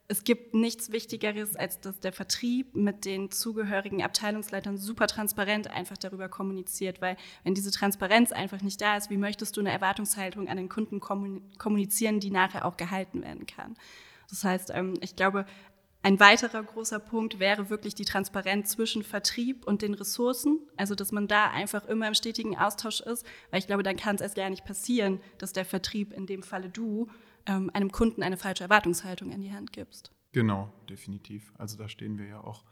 es 0.09 0.25
gibt 0.25 0.55
nichts 0.55 0.93
Wichtigeres, 0.93 1.57
als 1.57 1.81
dass 1.81 1.99
der 1.99 2.13
Vertrieb 2.13 2.77
mit 2.77 3.05
den 3.05 3.31
zugehörigen 3.31 4.03
Abteilungsleitern 4.03 4.79
super 4.79 5.07
transparent 5.09 5.69
einfach 5.69 5.97
darüber 5.97 6.29
kommuniziert, 6.29 7.01
weil 7.01 7.17
wenn 7.45 7.55
diese 7.55 7.73
Transparenz 7.73 8.31
einfach 8.31 8.63
nicht 8.63 8.81
da 8.81 8.97
ist, 8.97 9.11
wie 9.11 9.17
möchtest 9.17 9.57
du 9.57 9.61
eine 9.61 9.73
Erwartungshaltung 9.73 10.49
an 10.49 10.57
den 10.57 10.69
Kunden 10.69 11.01
kommunizieren, 11.01 12.21
die 12.21 12.31
nachher 12.31 12.65
auch 12.65 12.77
gehalten 12.77 13.23
werden 13.23 13.47
kann? 13.47 13.77
Das 14.31 14.45
heißt, 14.45 14.71
ähm, 14.75 14.95
ich 15.01 15.17
glaube, 15.17 15.45
ein 16.03 16.21
weiterer 16.21 16.63
großer 16.63 17.01
Punkt 17.01 17.41
wäre 17.41 17.69
wirklich 17.69 17.97
die 17.97 18.05
Transparenz 18.05 18.71
zwischen 18.71 19.03
Vertrieb 19.03 19.67
und 19.67 19.83
den 19.83 19.93
Ressourcen, 19.93 20.61
also 20.77 20.95
dass 20.95 21.11
man 21.11 21.27
da 21.27 21.51
einfach 21.51 21.85
immer 21.87 22.07
im 22.07 22.15
stetigen 22.15 22.57
Austausch 22.57 23.01
ist, 23.01 23.27
weil 23.51 23.59
ich 23.59 23.67
glaube, 23.67 23.83
dann 23.83 23.97
kann 23.97 24.15
es 24.15 24.21
erst 24.21 24.37
gar 24.37 24.49
nicht 24.49 24.65
passieren, 24.65 25.21
dass 25.39 25.53
der 25.53 25.65
Vertrieb, 25.65 26.13
in 26.13 26.27
dem 26.27 26.45
Falle 26.45 26.69
du, 26.69 27.09
ähm, 27.47 27.71
einem 27.73 27.93
Kunden 27.93 28.23
eine 28.23 28.37
falsche 28.37 28.65
Erwartungshaltung 28.65 29.31
in 29.31 29.41
die 29.41 29.53
Hand 29.53 29.73
gibst. 29.73 30.13
Genau, 30.33 30.73
definitiv. 30.89 31.53
Also 31.59 31.77
da 31.79 31.89
stehen 31.89 32.19
wir 32.19 32.27
ja 32.27 32.41
auch 32.41 32.65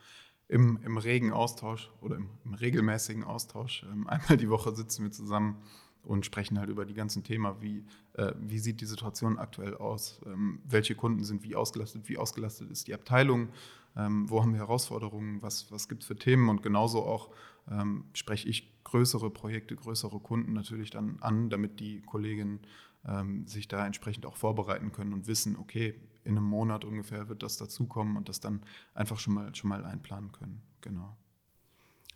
im, 0.48 0.78
im 0.84 0.98
regen 0.98 1.32
Austausch 1.32 1.90
oder 2.00 2.16
im, 2.16 2.28
im 2.44 2.54
regelmäßigen 2.54 3.24
Austausch. 3.24 3.84
Ähm, 3.90 4.06
einmal 4.08 4.36
die 4.36 4.50
Woche 4.50 4.74
sitzen 4.74 5.04
wir 5.04 5.12
zusammen 5.12 5.62
und 6.02 6.26
sprechen 6.26 6.58
halt 6.58 6.68
über 6.68 6.84
die 6.84 6.94
ganzen 6.94 7.24
Themen, 7.24 7.54
wie, 7.60 7.84
äh, 8.12 8.32
wie 8.38 8.58
sieht 8.58 8.80
die 8.80 8.86
Situation 8.86 9.38
aktuell 9.38 9.74
aus, 9.74 10.20
ähm, 10.26 10.60
welche 10.64 10.94
Kunden 10.94 11.24
sind 11.24 11.42
wie 11.42 11.56
ausgelastet, 11.56 12.08
wie 12.08 12.18
ausgelastet 12.18 12.70
ist 12.70 12.88
die 12.88 12.94
Abteilung, 12.94 13.48
ähm, 13.96 14.28
wo 14.28 14.42
haben 14.42 14.52
wir 14.52 14.60
Herausforderungen, 14.60 15.40
was, 15.40 15.70
was 15.72 15.88
gibt 15.88 16.02
es 16.02 16.08
für 16.08 16.16
Themen 16.16 16.48
und 16.48 16.62
genauso 16.62 17.04
auch 17.04 17.30
ähm, 17.70 18.04
spreche 18.12 18.48
ich 18.48 18.84
größere 18.84 19.30
Projekte, 19.30 19.74
größere 19.76 20.20
Kunden 20.20 20.52
natürlich 20.52 20.90
dann 20.90 21.16
an, 21.20 21.48
damit 21.48 21.80
die 21.80 22.02
Kolleginnen 22.02 22.60
ähm, 23.06 23.46
sich 23.46 23.68
da 23.68 23.86
entsprechend 23.86 24.26
auch 24.26 24.36
vorbereiten 24.36 24.92
können 24.92 25.12
und 25.12 25.26
wissen, 25.26 25.56
okay, 25.56 26.00
in 26.24 26.36
einem 26.36 26.46
Monat 26.46 26.84
ungefähr 26.84 27.28
wird 27.28 27.42
das 27.42 27.56
dazukommen 27.58 28.16
und 28.16 28.28
das 28.28 28.40
dann 28.40 28.62
einfach 28.94 29.18
schon 29.18 29.34
mal, 29.34 29.54
schon 29.54 29.68
mal 29.68 29.84
einplanen 29.84 30.32
können. 30.32 30.62
Genau. 30.80 31.16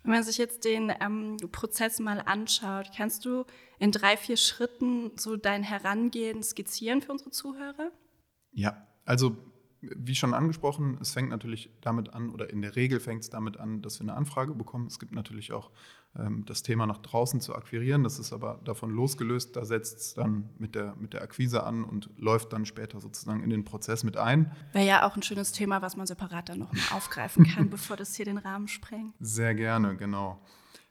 Wenn 0.03 0.13
man 0.13 0.23
sich 0.23 0.37
jetzt 0.37 0.65
den 0.65 0.91
ähm, 1.01 1.37
Prozess 1.51 1.99
mal 1.99 2.19
anschaut, 2.19 2.91
kannst 2.95 3.25
du 3.25 3.45
in 3.79 3.91
drei, 3.91 4.17
vier 4.17 4.37
Schritten 4.37 5.11
so 5.17 5.35
dein 5.35 5.61
Herangehen 5.61 6.41
skizzieren 6.41 7.01
für 7.01 7.11
unsere 7.11 7.31
Zuhörer? 7.31 7.91
Ja, 8.51 8.87
also 9.05 9.37
wie 9.81 10.15
schon 10.15 10.33
angesprochen, 10.33 10.97
es 11.01 11.11
fängt 11.11 11.29
natürlich 11.29 11.69
damit 11.81 12.13
an, 12.13 12.29
oder 12.29 12.49
in 12.49 12.61
der 12.61 12.75
Regel 12.75 12.99
fängt 12.99 13.23
es 13.23 13.29
damit 13.29 13.57
an, 13.57 13.81
dass 13.81 13.99
wir 13.99 14.05
eine 14.05 14.15
Anfrage 14.15 14.53
bekommen. 14.53 14.87
Es 14.87 14.99
gibt 14.99 15.13
natürlich 15.13 15.53
auch 15.53 15.71
ähm, 16.17 16.43
das 16.45 16.63
Thema 16.63 16.85
nach 16.85 16.97
draußen 16.97 17.39
zu 17.39 17.55
akquirieren. 17.55 18.03
Das 18.03 18.19
ist 18.19 18.33
aber 18.33 18.59
davon 18.65 18.89
losgelöst. 18.89 19.55
Da 19.55 19.63
setzt 19.65 19.99
es 19.99 20.13
dann 20.15 20.49
mit 20.57 20.75
der, 20.75 20.95
mit 20.95 21.13
der 21.13 21.21
Akquise 21.21 21.63
an 21.63 21.83
und 21.83 22.09
läuft 22.17 22.51
dann 22.51 22.65
später 22.65 22.99
sozusagen 22.99 23.43
in 23.43 23.49
den 23.49 23.63
Prozess 23.63 24.03
mit 24.03 24.17
ein. 24.17 24.51
Wäre 24.73 24.85
ja 24.85 25.07
auch 25.07 25.15
ein 25.15 25.23
schönes 25.23 25.51
Thema, 25.51 25.81
was 25.81 25.95
man 25.95 26.07
separat 26.07 26.49
dann 26.49 26.59
nochmal 26.59 26.83
aufgreifen 26.91 27.45
kann, 27.45 27.69
bevor 27.69 27.95
das 27.95 28.15
hier 28.15 28.25
den 28.25 28.37
Rahmen 28.37 28.67
sprengt. 28.67 29.13
Sehr 29.19 29.55
gerne, 29.55 29.95
genau. 29.95 30.41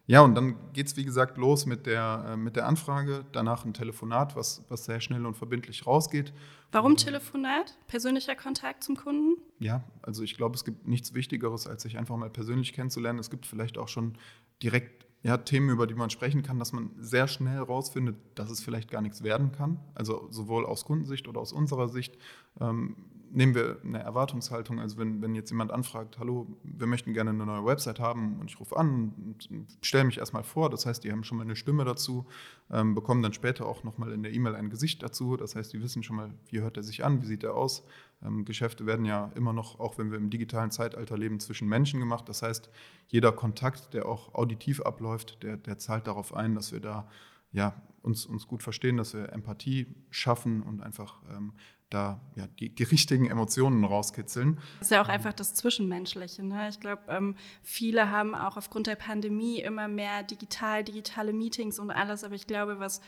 Ja, 0.09 0.23
und 0.23 0.35
dann 0.35 0.57
geht 0.73 0.87
es, 0.87 0.97
wie 0.97 1.05
gesagt, 1.05 1.37
los 1.37 1.67
mit 1.67 1.85
der, 1.85 2.31
äh, 2.31 2.37
mit 2.37 2.57
der 2.57 2.67
Anfrage, 2.67 3.27
danach 3.33 3.67
ein 3.67 3.75
Telefonat, 3.75 4.37
was, 4.37 4.65
was 4.71 4.87
sehr 4.87 5.03
schnell 5.03 5.27
und 5.27 5.37
verbindlich 5.37 5.87
rausgeht. 5.87 6.33
Warum 6.73 6.97
Telefonat? 6.97 7.77
Persönlicher 7.89 8.35
Kontakt 8.35 8.83
zum 8.83 8.97
Kunden? 8.97 9.37
Ja, 9.59 9.85
also 10.01 10.23
ich 10.23 10.35
glaube, 10.35 10.57
es 10.57 10.65
gibt 10.65 10.89
nichts 10.89 11.13
Wichtigeres, 11.13 11.67
als 11.67 11.83
sich 11.83 11.99
einfach 11.99 12.17
mal 12.17 12.31
persönlich 12.31 12.73
kennenzulernen. 12.73 13.19
Es 13.19 13.29
gibt 13.29 13.45
vielleicht 13.45 13.77
auch 13.77 13.89
schon 13.89 14.17
direkt 14.63 15.07
ja, 15.23 15.37
Themen, 15.37 15.69
über 15.69 15.87
die 15.87 15.95
man 15.95 16.09
sprechen 16.09 16.43
kann, 16.43 16.59
dass 16.59 16.73
man 16.73 16.91
sehr 16.99 17.29
schnell 17.29 17.59
rausfindet, 17.59 18.17
dass 18.35 18.49
es 18.49 18.63
vielleicht 18.63 18.91
gar 18.91 19.03
nichts 19.03 19.23
werden 19.23 19.53
kann. 19.53 19.79
Also 19.95 20.27
sowohl 20.31 20.65
aus 20.65 20.87
Kundensicht 20.87 21.29
oder 21.29 21.39
aus 21.39 21.53
unserer 21.53 21.89
Sicht. 21.89 22.17
Ähm, 22.61 22.97
nehmen 23.31 23.55
wir 23.55 23.79
eine 23.85 24.01
Erwartungshaltung. 24.01 24.81
Also 24.81 24.99
wenn, 24.99 25.23
wenn 25.23 25.35
jetzt 25.35 25.51
jemand 25.51 25.71
anfragt, 25.71 26.19
hallo, 26.19 26.47
wir 26.63 26.87
möchten 26.87 27.13
gerne 27.13 27.31
eine 27.31 27.47
neue 27.47 27.65
Website 27.65 28.01
haben 28.01 28.39
und 28.41 28.51
ich 28.51 28.59
rufe 28.61 28.77
an 28.77 29.13
und 29.17 29.49
stelle 29.83 30.05
mich 30.05 30.19
erstmal 30.19 30.43
vor, 30.43 30.71
das 30.71 30.87
heißt, 30.87 31.05
die 31.05 31.13
haben 31.13 31.25
schon 31.25 31.39
mal 31.39 31.45
eine 31.45 31.57
Stimme 31.57 31.85
dazu, 31.85 32.27
ähm, 32.71 32.95
bekommen 32.95 33.23
dann 33.23 33.33
später 33.33 33.67
auch 33.67 33.85
nochmal 33.85 34.13
in 34.13 34.23
der 34.23 34.33
E-Mail 34.33 34.55
ein 34.55 34.71
Gesicht 34.71 35.03
dazu. 35.03 35.37
Das 35.37 35.55
heißt, 35.55 35.73
die 35.73 35.83
wissen 35.83 36.03
schon 36.03 36.17
mal, 36.17 36.31
wie 36.51 36.61
hört 36.61 36.77
er 36.77 36.83
sich 36.83 37.05
an, 37.05 37.23
wie 37.23 37.27
sieht 37.27 37.45
er 37.45 37.55
aus. 37.55 37.85
Ähm, 38.23 38.45
Geschäfte 38.45 38.87
werden 38.87 39.05
ja 39.05 39.31
immer 39.35 39.53
noch, 39.53 39.79
auch 39.81 39.99
wenn 39.99 40.11
wir 40.11 40.19
im 40.19 40.31
digitalen 40.31 40.71
Zeitalter 40.71 41.17
leben, 41.17 41.41
zwischen 41.41 41.69
Menschen 41.69 42.01
gemacht. 42.01 42.29
Das 42.29 42.43
heißt, 42.43 42.71
jeder 43.09 43.33
Kontakt, 43.33 43.95
der 43.95 44.07
auch 44.07 44.35
auditiv 44.35 44.81
abläuft, 44.83 45.43
der, 45.43 45.57
der 45.57 45.79
zahlt 45.79 46.07
darauf 46.07 46.35
ein, 46.35 46.55
dass 46.55 46.73
wir 46.73 46.81
da 46.81 47.09
ja, 47.53 47.81
uns, 48.03 48.27
uns 48.27 48.47
gut 48.47 48.63
verstehen, 48.63 48.97
dass 48.97 49.15
wir 49.15 49.33
Empathie 49.33 49.87
schaffen 50.11 50.63
und 50.63 50.83
einfach 50.83 51.23
ähm, 51.31 51.53
da 51.91 52.21
ja, 52.37 52.47
die, 52.59 52.69
die, 52.75 52.83
richtigen 52.83 53.31
Emotionen 53.31 53.85
rauskitzeln. 53.85 54.57
Das 54.79 54.89
ist 54.89 54.91
ja 54.91 55.03
auch 55.03 55.09
einfach 55.09 55.33
das 55.33 55.55
Zwischenmenschliche. 55.55 56.43
Ne? 56.43 56.69
Ich 56.69 56.81
glaube, 56.81 57.03
ähm, 57.09 57.35
viele 57.63 58.11
haben 58.11 58.35
auch 58.35 58.57
aufgrund 58.57 58.87
der 58.87 58.97
Pandemie 58.97 59.61
immer 59.61 59.89
mehr 59.89 60.23
digital, 60.23 60.85
digitale 60.85 61.33
Meetings 61.33 61.79
und 61.79 61.91
alles, 61.91 62.25
aber 62.25 62.35
ich 62.35 62.47
glaube, 62.47 62.79
was 62.79 63.01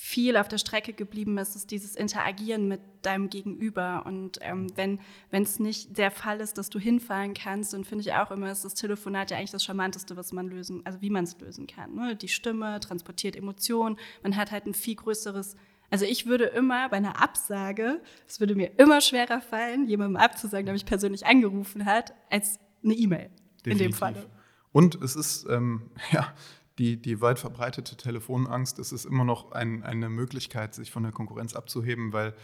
viel 0.00 0.36
auf 0.36 0.46
der 0.46 0.58
Strecke 0.58 0.92
geblieben 0.92 1.36
ist, 1.38 1.56
ist 1.56 1.72
dieses 1.72 1.96
Interagieren 1.96 2.68
mit 2.68 2.80
deinem 3.02 3.30
Gegenüber. 3.30 4.04
Und 4.06 4.38
ähm, 4.42 4.68
wenn 4.76 5.00
es 5.32 5.58
nicht 5.58 5.98
der 5.98 6.12
Fall 6.12 6.40
ist, 6.40 6.56
dass 6.56 6.70
du 6.70 6.78
hinfallen 6.78 7.34
kannst, 7.34 7.72
dann 7.72 7.84
finde 7.84 8.02
ich 8.02 8.12
auch 8.12 8.30
immer, 8.30 8.48
ist 8.48 8.64
das 8.64 8.74
Telefonat 8.74 9.32
ja 9.32 9.38
eigentlich 9.38 9.50
das 9.50 9.64
Charmanteste, 9.64 10.16
was 10.16 10.32
man 10.32 10.46
lösen, 10.46 10.82
also 10.86 11.02
wie 11.02 11.10
man 11.10 11.24
es 11.24 11.36
lösen 11.40 11.66
kann. 11.66 11.96
Ne? 11.96 12.14
Die 12.14 12.28
Stimme 12.28 12.78
transportiert 12.78 13.34
Emotionen, 13.34 13.98
man 14.22 14.36
hat 14.36 14.52
halt 14.52 14.66
ein 14.66 14.74
viel 14.74 14.94
größeres 14.94 15.56
also 15.90 16.04
ich 16.04 16.26
würde 16.26 16.44
immer 16.44 16.88
bei 16.88 16.98
einer 16.98 17.20
Absage, 17.22 18.00
es 18.26 18.40
würde 18.40 18.54
mir 18.54 18.78
immer 18.78 19.00
schwerer 19.00 19.40
fallen, 19.40 19.86
jemandem 19.86 20.16
abzusagen, 20.16 20.66
der 20.66 20.74
mich 20.74 20.86
persönlich 20.86 21.26
angerufen 21.26 21.86
hat, 21.86 22.14
als 22.30 22.58
eine 22.84 22.94
E-Mail 22.94 23.30
in 23.64 23.78
dem 23.78 23.92
Falle. 23.92 24.26
Und 24.72 25.00
es 25.02 25.16
ist, 25.16 25.46
ähm, 25.48 25.90
ja, 26.12 26.32
die, 26.78 27.00
die 27.00 27.20
weit 27.20 27.38
verbreitete 27.38 27.96
Telefonangst, 27.96 28.78
es 28.78 28.92
ist 28.92 29.04
immer 29.04 29.24
noch 29.24 29.52
ein, 29.52 29.82
eine 29.82 30.08
Möglichkeit, 30.08 30.74
sich 30.74 30.90
von 30.90 31.02
der 31.02 31.12
Konkurrenz 31.12 31.54
abzuheben, 31.54 32.12
weil 32.12 32.34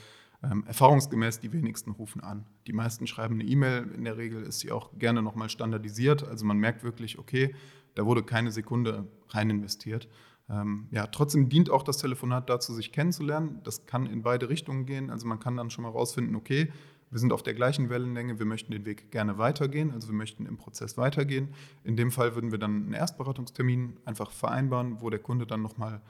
ähm, 0.42 0.64
erfahrungsgemäß 0.66 1.40
die 1.40 1.52
wenigsten 1.52 1.92
rufen 1.92 2.22
an. 2.22 2.44
Die 2.66 2.72
meisten 2.72 3.06
schreiben 3.06 3.34
eine 3.34 3.44
E-Mail, 3.44 3.90
in 3.94 4.04
der 4.04 4.16
Regel 4.16 4.42
ist 4.42 4.60
sie 4.60 4.72
auch 4.72 4.90
gerne 4.98 5.22
nochmal 5.22 5.48
standardisiert, 5.48 6.26
also 6.26 6.44
man 6.44 6.58
merkt 6.58 6.82
wirklich, 6.82 7.18
okay, 7.18 7.54
da 7.94 8.04
wurde 8.04 8.22
keine 8.24 8.50
Sekunde 8.50 9.06
rein 9.28 9.50
investiert. 9.50 10.08
Ähm, 10.50 10.88
ja, 10.90 11.06
trotzdem 11.06 11.48
dient 11.48 11.70
auch 11.70 11.82
das 11.82 11.98
Telefonat 11.98 12.50
dazu, 12.50 12.74
sich 12.74 12.92
kennenzulernen. 12.92 13.60
Das 13.64 13.86
kann 13.86 14.06
in 14.06 14.22
beide 14.22 14.48
Richtungen 14.48 14.86
gehen. 14.86 15.10
Also 15.10 15.26
man 15.26 15.40
kann 15.40 15.56
dann 15.56 15.70
schon 15.70 15.82
mal 15.84 15.90
rausfinden, 15.90 16.36
okay, 16.36 16.70
wir 17.10 17.20
sind 17.20 17.32
auf 17.32 17.44
der 17.44 17.54
gleichen 17.54 17.90
Wellenlänge, 17.90 18.40
wir 18.40 18.46
möchten 18.46 18.72
den 18.72 18.84
Weg 18.84 19.12
gerne 19.12 19.38
weitergehen, 19.38 19.92
also 19.92 20.08
wir 20.08 20.16
möchten 20.16 20.46
im 20.46 20.56
Prozess 20.56 20.96
weitergehen. 20.96 21.54
In 21.84 21.96
dem 21.96 22.10
Fall 22.10 22.34
würden 22.34 22.50
wir 22.50 22.58
dann 22.58 22.74
einen 22.74 22.92
Erstberatungstermin 22.92 23.98
einfach 24.04 24.32
vereinbaren, 24.32 25.00
wo 25.00 25.10
der 25.10 25.20
Kunde 25.20 25.46
dann 25.46 25.62
nochmal 25.62 26.00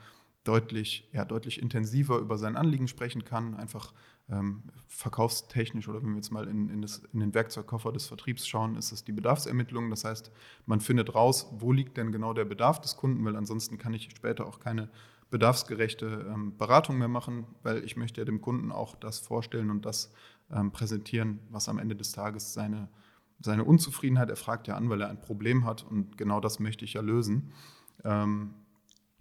deutlich, 0.45 1.09
ja, 1.11 1.25
deutlich 1.25 1.61
intensiver 1.61 2.19
über 2.19 2.37
sein 2.37 2.55
Anliegen 2.55 2.87
sprechen 2.87 3.25
kann, 3.25 3.55
einfach 3.55 3.93
ähm, 4.29 4.63
verkaufstechnisch 4.87 5.87
oder 5.87 6.01
wenn 6.01 6.09
wir 6.11 6.15
jetzt 6.15 6.31
mal 6.31 6.47
in, 6.47 6.69
in, 6.69 6.81
das, 6.81 7.03
in, 7.13 7.19
den 7.19 7.33
Werkzeugkoffer 7.33 7.91
des 7.91 8.07
Vertriebs 8.07 8.47
schauen, 8.47 8.75
ist 8.75 8.91
es 8.91 9.03
die 9.03 9.11
Bedarfsermittlung. 9.11 9.89
Das 9.89 10.05
heißt, 10.05 10.31
man 10.65 10.79
findet 10.79 11.13
raus, 11.13 11.47
wo 11.59 11.71
liegt 11.71 11.97
denn 11.97 12.11
genau 12.11 12.33
der 12.33 12.45
Bedarf 12.45 12.79
des 12.79 12.95
Kunden, 12.95 13.25
weil 13.25 13.35
ansonsten 13.35 13.77
kann 13.77 13.93
ich 13.93 14.09
später 14.15 14.45
auch 14.45 14.59
keine 14.59 14.89
bedarfsgerechte 15.31 16.27
ähm, 16.31 16.57
Beratung 16.57 16.97
mehr 16.97 17.07
machen, 17.07 17.45
weil 17.63 17.83
ich 17.83 17.97
möchte 17.97 18.21
ja 18.21 18.25
dem 18.25 18.41
Kunden 18.41 18.71
auch 18.71 18.95
das 18.95 19.19
vorstellen 19.19 19.69
und 19.69 19.85
das 19.85 20.11
ähm, 20.51 20.71
präsentieren, 20.71 21.39
was 21.49 21.67
am 21.67 21.79
Ende 21.79 21.95
des 21.95 22.11
Tages 22.11 22.53
seine, 22.53 22.87
seine 23.39 23.63
Unzufriedenheit, 23.63 24.29
er 24.29 24.35
fragt 24.35 24.67
ja 24.67 24.75
an, 24.75 24.89
weil 24.89 25.01
er 25.01 25.09
ein 25.09 25.21
Problem 25.21 25.65
hat 25.65 25.83
und 25.83 26.17
genau 26.17 26.39
das 26.39 26.59
möchte 26.59 26.85
ich 26.85 26.93
ja 26.93 27.01
lösen. 27.01 27.51
Ähm, 28.03 28.53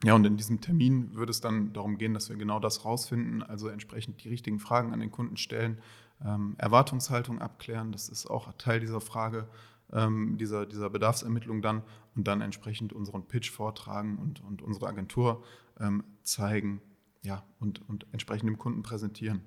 ja, 0.05 0.15
und 0.15 0.27
in 0.27 0.37
diesem 0.37 0.61
Termin 0.61 1.15
würde 1.15 1.31
es 1.31 1.41
dann 1.41 1.73
darum 1.73 1.97
gehen, 1.97 2.13
dass 2.13 2.29
wir 2.29 2.37
genau 2.37 2.61
das 2.61 2.85
rausfinden, 2.85 3.43
also 3.43 3.69
entsprechend 3.69 4.23
die 4.23 4.29
richtigen 4.29 4.59
Fragen 4.59 4.93
an 4.93 5.01
den 5.01 5.11
Kunden 5.11 5.37
stellen, 5.37 5.79
ähm, 6.25 6.55
Erwartungshaltung 6.59 7.41
abklären, 7.41 7.91
das 7.91 8.09
ist 8.09 8.27
auch 8.27 8.53
Teil 8.59 8.81
dieser 8.81 9.01
Frage, 9.01 9.49
ähm, 9.93 10.37
dieser, 10.37 10.67
dieser 10.67 10.91
Bedarfsermittlung 10.91 11.63
dann 11.63 11.83
und 12.15 12.29
dann 12.29 12.43
entsprechend 12.43 12.93
unseren 12.93 13.27
Pitch 13.27 13.51
vortragen 13.51 14.19
und, 14.19 14.43
und 14.43 14.61
unsere 14.61 14.89
Agentur 14.89 15.43
ähm, 15.81 16.05
zeigen 16.23 16.83
ja, 17.23 17.43
und, 17.59 17.89
und 17.89 18.07
entsprechend 18.13 18.49
dem 18.49 18.59
Kunden 18.59 18.83
präsentieren. 18.83 19.41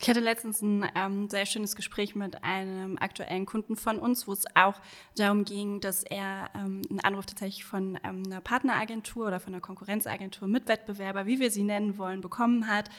Ich 0.00 0.08
hatte 0.08 0.20
letztens 0.20 0.62
ein 0.62 0.88
ähm, 0.94 1.28
sehr 1.28 1.44
schönes 1.44 1.74
Gespräch 1.74 2.14
mit 2.14 2.44
einem 2.44 2.98
aktuellen 2.98 3.46
Kunden 3.46 3.74
von 3.74 3.98
uns, 3.98 4.28
wo 4.28 4.32
es 4.32 4.44
auch 4.54 4.80
darum 5.16 5.44
ging, 5.44 5.80
dass 5.80 6.04
er 6.04 6.50
ähm, 6.54 6.82
einen 6.88 7.00
Anruf 7.00 7.26
tatsächlich 7.26 7.64
von 7.64 7.98
ähm, 8.04 8.22
einer 8.26 8.40
Partneragentur 8.40 9.26
oder 9.26 9.40
von 9.40 9.52
einer 9.52 9.60
Konkurrenzagentur, 9.60 10.46
Mitwettbewerber, 10.46 11.26
wie 11.26 11.40
wir 11.40 11.50
sie 11.50 11.64
nennen 11.64 11.98
wollen, 11.98 12.20
bekommen 12.20 12.68
hat. 12.68 12.90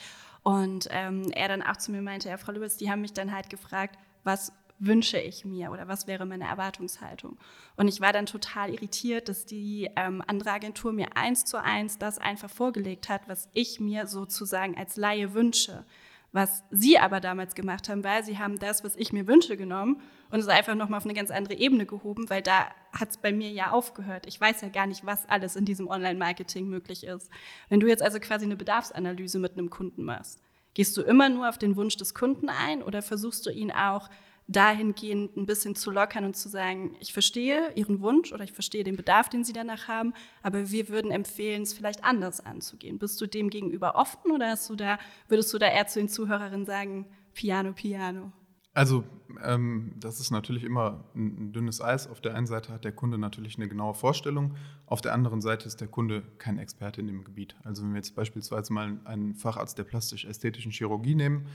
Und 0.44 0.90
ähm, 0.92 1.32
er 1.32 1.48
dann 1.48 1.62
auch 1.62 1.78
zu 1.78 1.92
mir 1.94 2.02
meinte, 2.02 2.28
ja, 2.28 2.38
Frau 2.38 2.52
Lübitz, 2.52 2.76
die 2.76 2.92
haben 2.92 3.02
mich 3.02 3.14
dann 3.14 3.34
halt 3.34 3.50
gefragt, 3.50 3.98
was 4.26 4.52
wünsche 4.78 5.20
ich 5.20 5.46
mir 5.46 5.72
oder 5.72 5.88
was 5.88 6.06
wäre 6.06 6.26
meine 6.26 6.48
Erwartungshaltung. 6.48 7.38
Und 7.78 7.88
ich 7.88 8.02
war 8.02 8.12
dann 8.12 8.26
total 8.26 8.72
irritiert, 8.74 9.30
dass 9.30 9.46
die 9.46 9.90
ähm, 9.96 10.22
andere 10.28 10.52
Agentur 10.52 10.92
mir 10.92 11.16
eins 11.16 11.46
zu 11.46 11.62
eins 11.62 11.98
das 11.98 12.18
einfach 12.18 12.50
vorgelegt 12.50 13.08
hat, 13.08 13.22
was 13.28 13.48
ich 13.54 13.80
mir 13.80 14.06
sozusagen 14.06 14.78
als 14.78 14.98
Laie 14.98 15.34
wünsche. 15.34 15.86
Was 16.32 16.64
sie 16.70 17.00
aber 17.00 17.20
damals 17.20 17.56
gemacht 17.56 17.90
haben, 17.90 18.04
weil 18.04 18.24
sie 18.24 18.38
haben 18.38 18.60
das, 18.60 18.84
was 18.84 18.96
ich 18.96 19.12
mir 19.12 19.26
wünsche, 19.26 19.58
genommen 19.58 20.02
und 20.30 20.40
es 20.40 20.48
einfach 20.48 20.76
nochmal 20.76 20.98
auf 20.98 21.06
eine 21.06 21.16
ganz 21.16 21.32
andere 21.32 21.56
Ebene 21.56 21.88
gehoben, 21.88 22.30
weil 22.30 22.44
da 22.44 22.68
hat 22.92 23.10
es 23.10 23.18
bei 23.18 23.32
mir 23.32 23.50
ja 23.50 23.72
aufgehört. 23.72 24.28
Ich 24.28 24.40
weiß 24.40 24.62
ja 24.62 24.70
gar 24.70 24.86
nicht, 24.86 25.06
was 25.06 25.28
alles 25.28 25.56
in 25.56 25.66
diesem 25.66 25.88
Online-Marketing 25.88 26.68
möglich 26.68 27.04
ist. 27.04 27.32
Wenn 27.68 27.80
du 27.80 27.88
jetzt 27.88 28.04
also 28.04 28.20
quasi 28.20 28.46
eine 28.46 28.56
Bedarfsanalyse 28.56 29.40
mit 29.40 29.54
einem 29.54 29.72
Kunden 29.72 30.04
machst, 30.04 30.40
gehst 30.76 30.96
du 30.98 31.02
immer 31.02 31.30
nur 31.30 31.50
auf 31.50 31.58
den 31.58 31.76
Wunsch 31.76 31.98
des 31.98 32.14
Kunden 32.14 32.50
ein 32.50 32.84
oder 32.84 33.02
versuchst 33.02 33.46
du 33.46 33.50
ihn 33.50 33.72
auch 33.72 34.10
dahingehend 34.50 35.38
ein 35.38 35.46
bisschen 35.46 35.76
zu 35.76 35.92
lockern 35.92 36.26
und 36.26 36.36
zu 36.36 36.50
sagen, 36.50 36.96
ich 37.00 37.14
verstehe 37.14 37.72
Ihren 37.76 38.02
Wunsch 38.02 38.34
oder 38.34 38.44
ich 38.44 38.52
verstehe 38.52 38.84
den 38.84 38.96
Bedarf, 38.96 39.30
den 39.30 39.44
Sie 39.44 39.54
danach 39.54 39.88
haben, 39.88 40.14
aber 40.42 40.72
wir 40.72 40.90
würden 40.90 41.12
empfehlen, 41.12 41.62
es 41.62 41.74
vielleicht 41.74 42.04
anders 42.04 42.44
anzugehen. 42.44 42.98
Bist 42.98 43.22
du 43.22 43.28
dem 43.28 43.50
gegenüber 43.50 43.96
offen 43.96 44.32
oder 44.32 44.58
du 44.68 44.76
da, 44.76 44.98
würdest 45.28 45.54
du 45.54 45.60
da 45.60 45.68
eher 45.68 45.88
zu 45.88 46.00
den 46.00 46.10
Zuhörerinnen 46.10 46.66
sagen, 46.66 47.06
Piano, 47.34 47.74
Piano? 47.74 48.32
Also 48.74 49.04
ähm, 49.44 49.94
das 49.98 50.20
ist 50.20 50.32
natürlich 50.32 50.64
immer 50.64 51.04
ein, 51.16 51.52
dünnes 51.52 51.82
Eis. 51.82 52.08
Auf 52.08 52.22
der 52.22 52.36
einen 52.36 52.48
Seite 52.48 52.72
hat 52.72 52.86
der 52.86 52.92
Kunde 52.92 53.18
natürlich 53.18 53.58
eine 53.58 53.68
genaue 53.68 53.94
Vorstellung, 53.94 54.56
auf 54.86 55.02
der 55.02 55.14
anderen 55.14 55.42
Seite 55.42 55.68
ist 55.68 55.82
der 55.82 55.88
Kunde 55.88 56.24
kein 56.38 56.58
Experte 56.58 57.02
in 57.02 57.08
dem 57.08 57.24
Gebiet. 57.24 57.56
Also 57.64 57.84
wenn 57.84 57.92
wir 57.92 57.98
jetzt 57.98 58.16
beispielsweise 58.16 58.74
mal 58.74 59.00
einen 59.06 59.36
Facharzt 59.36 59.78
der 59.78 59.84
plastisch-ästhetischen 59.84 60.72
Chirurgie 60.72 61.16
nehmen, 61.16 61.48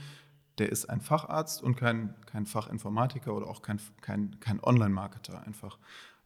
der 0.57 0.69
ist 0.69 0.85
ein 0.85 1.01
Facharzt 1.01 1.61
und 1.61 1.75
kein, 1.75 2.15
kein 2.25 2.45
Fachinformatiker 2.45 3.33
oder 3.33 3.47
auch 3.47 3.61
kein, 3.61 3.79
kein, 4.01 4.39
kein 4.39 4.63
Online-Marketer 4.63 5.45
einfach. 5.45 5.77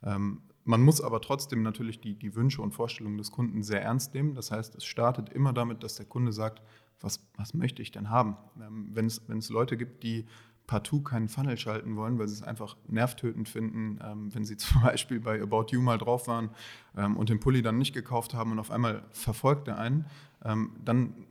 Ähm, 0.04 0.42
man 0.66 0.82
muss 0.82 1.02
aber 1.02 1.22
trotzdem 1.22 1.64
natürlich 1.64 2.00
die, 2.00 2.14
die 2.14 2.36
Wünsche 2.36 2.62
und 2.62 2.74
Vorstellungen 2.74 3.18
des 3.18 3.32
Kunden 3.32 3.64
sehr 3.64 3.82
ernst 3.82 4.14
nehmen. 4.14 4.36
Das 4.36 4.52
heißt, 4.52 4.76
es 4.76 4.86
startet 4.86 5.30
immer 5.30 5.54
damit, 5.54 5.84
dass 5.84 5.96
der 5.96 6.06
Kunde 6.06 6.32
sagt, 6.32 6.62
was, 7.02 7.28
was 7.38 7.54
möchte 7.54 7.82
ich 7.82 7.92
denn 7.92 8.10
haben? 8.10 8.38
Ähm, 8.62 8.90
wenn, 8.94 9.08
es, 9.08 9.50
Leute 9.50 9.78
gibt, 9.78 10.04
die 10.04 10.28
partout 10.68 11.02
keinen 11.02 11.30
Funnel 11.30 11.58
schalten 11.58 11.96
wollen, 11.96 12.20
weil 12.20 12.28
sie 12.28 12.36
es 12.36 12.44
einfach 12.44 12.78
nervtötend 12.88 13.50
finden, 13.50 14.00
ähm, 14.04 14.34
wenn 14.34 14.46
sie 14.46 14.58
zum 14.58 14.82
Beispiel 14.82 15.20
bei 15.20 15.42
About 15.42 15.68
You 15.72 15.82
mal 15.82 15.98
drauf 15.98 16.28
waren 16.28 16.52
ähm, 16.96 17.18
und 17.18 17.30
den 17.30 17.40
Pulli 17.40 17.62
dann 17.62 17.78
nicht 17.78 17.94
gekauft 17.94 18.34
haben 18.34 18.52
und 18.52 18.60
auf 18.60 18.70
einmal 18.70 19.04
verfolgt 19.12 19.68
er 19.68 19.80
einen, 19.80 20.06
ähm, 20.46 20.74
dann, 20.86 21.26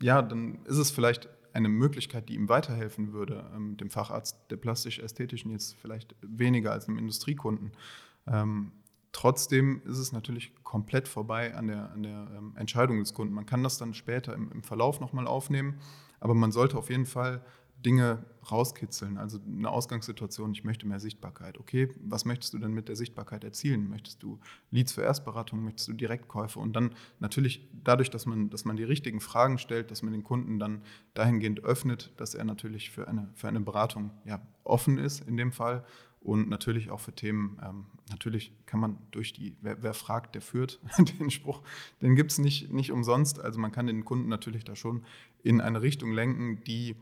ja, 0.00 0.22
dann 0.22 0.64
ist 0.66 0.78
es 0.78 0.92
vielleicht 0.92 1.28
eine 1.56 1.68
Möglichkeit, 1.68 2.28
die 2.28 2.34
ihm 2.34 2.48
weiterhelfen 2.48 3.12
würde, 3.12 3.50
ähm, 3.54 3.76
dem 3.76 3.90
Facharzt 3.90 4.36
der 4.50 4.56
plastisch-ästhetischen 4.56 5.50
jetzt 5.50 5.74
vielleicht 5.80 6.14
weniger 6.20 6.72
als 6.72 6.86
einem 6.86 6.98
Industriekunden. 6.98 7.72
Ähm, 8.26 8.72
trotzdem 9.12 9.80
ist 9.84 9.98
es 9.98 10.12
natürlich 10.12 10.52
komplett 10.62 11.08
vorbei 11.08 11.54
an 11.54 11.68
der, 11.68 11.90
an 11.92 12.02
der 12.02 12.28
ähm, 12.36 12.52
Entscheidung 12.56 12.98
des 13.00 13.14
Kunden. 13.14 13.34
Man 13.34 13.46
kann 13.46 13.62
das 13.62 13.78
dann 13.78 13.94
später 13.94 14.34
im, 14.34 14.52
im 14.52 14.62
Verlauf 14.62 15.00
nochmal 15.00 15.26
aufnehmen, 15.26 15.78
aber 16.20 16.34
man 16.34 16.52
sollte 16.52 16.76
auf 16.76 16.90
jeden 16.90 17.06
Fall 17.06 17.42
Dinge 17.84 18.24
rauskitzeln. 18.50 19.18
Also 19.18 19.38
eine 19.44 19.70
Ausgangssituation, 19.70 20.52
ich 20.52 20.64
möchte 20.64 20.86
mehr 20.86 21.00
Sichtbarkeit. 21.00 21.58
Okay, 21.58 21.88
was 22.00 22.24
möchtest 22.24 22.54
du 22.54 22.58
denn 22.58 22.72
mit 22.72 22.88
der 22.88 22.96
Sichtbarkeit 22.96 23.44
erzielen? 23.44 23.88
Möchtest 23.88 24.22
du 24.22 24.38
Leads 24.70 24.92
für 24.92 25.02
Erstberatung? 25.02 25.64
Möchtest 25.64 25.88
du 25.88 25.92
Direktkäufe? 25.92 26.58
Und 26.58 26.74
dann 26.74 26.94
natürlich 27.18 27.68
dadurch, 27.84 28.10
dass 28.10 28.26
man, 28.26 28.50
dass 28.50 28.64
man 28.64 28.76
die 28.76 28.84
richtigen 28.84 29.20
Fragen 29.20 29.58
stellt, 29.58 29.90
dass 29.90 30.02
man 30.02 30.12
den 30.12 30.24
Kunden 30.24 30.58
dann 30.58 30.82
dahingehend 31.14 31.64
öffnet, 31.64 32.12
dass 32.16 32.34
er 32.34 32.44
natürlich 32.44 32.90
für 32.90 33.08
eine, 33.08 33.28
für 33.34 33.48
eine 33.48 33.60
Beratung 33.60 34.10
ja, 34.24 34.40
offen 34.64 34.98
ist 34.98 35.26
in 35.26 35.36
dem 35.36 35.52
Fall 35.52 35.84
und 36.26 36.48
natürlich 36.48 36.90
auch 36.90 36.98
für 36.98 37.12
Themen, 37.12 37.56
ähm, 37.64 37.86
natürlich 38.10 38.52
kann 38.66 38.80
man 38.80 38.98
durch 39.12 39.32
die, 39.32 39.56
wer, 39.60 39.82
wer 39.82 39.94
fragt, 39.94 40.34
der 40.34 40.42
führt, 40.42 40.80
den 41.20 41.30
Spruch, 41.30 41.62
den 42.02 42.16
gibt 42.16 42.32
es 42.32 42.38
nicht, 42.38 42.72
nicht 42.72 42.90
umsonst. 42.90 43.40
Also 43.40 43.60
man 43.60 43.70
kann 43.70 43.86
den 43.86 44.04
Kunden 44.04 44.28
natürlich 44.28 44.64
da 44.64 44.74
schon 44.74 45.04
in 45.44 45.60
eine 45.60 45.82
Richtung 45.82 46.12
lenken, 46.12 46.64
die 46.64 46.96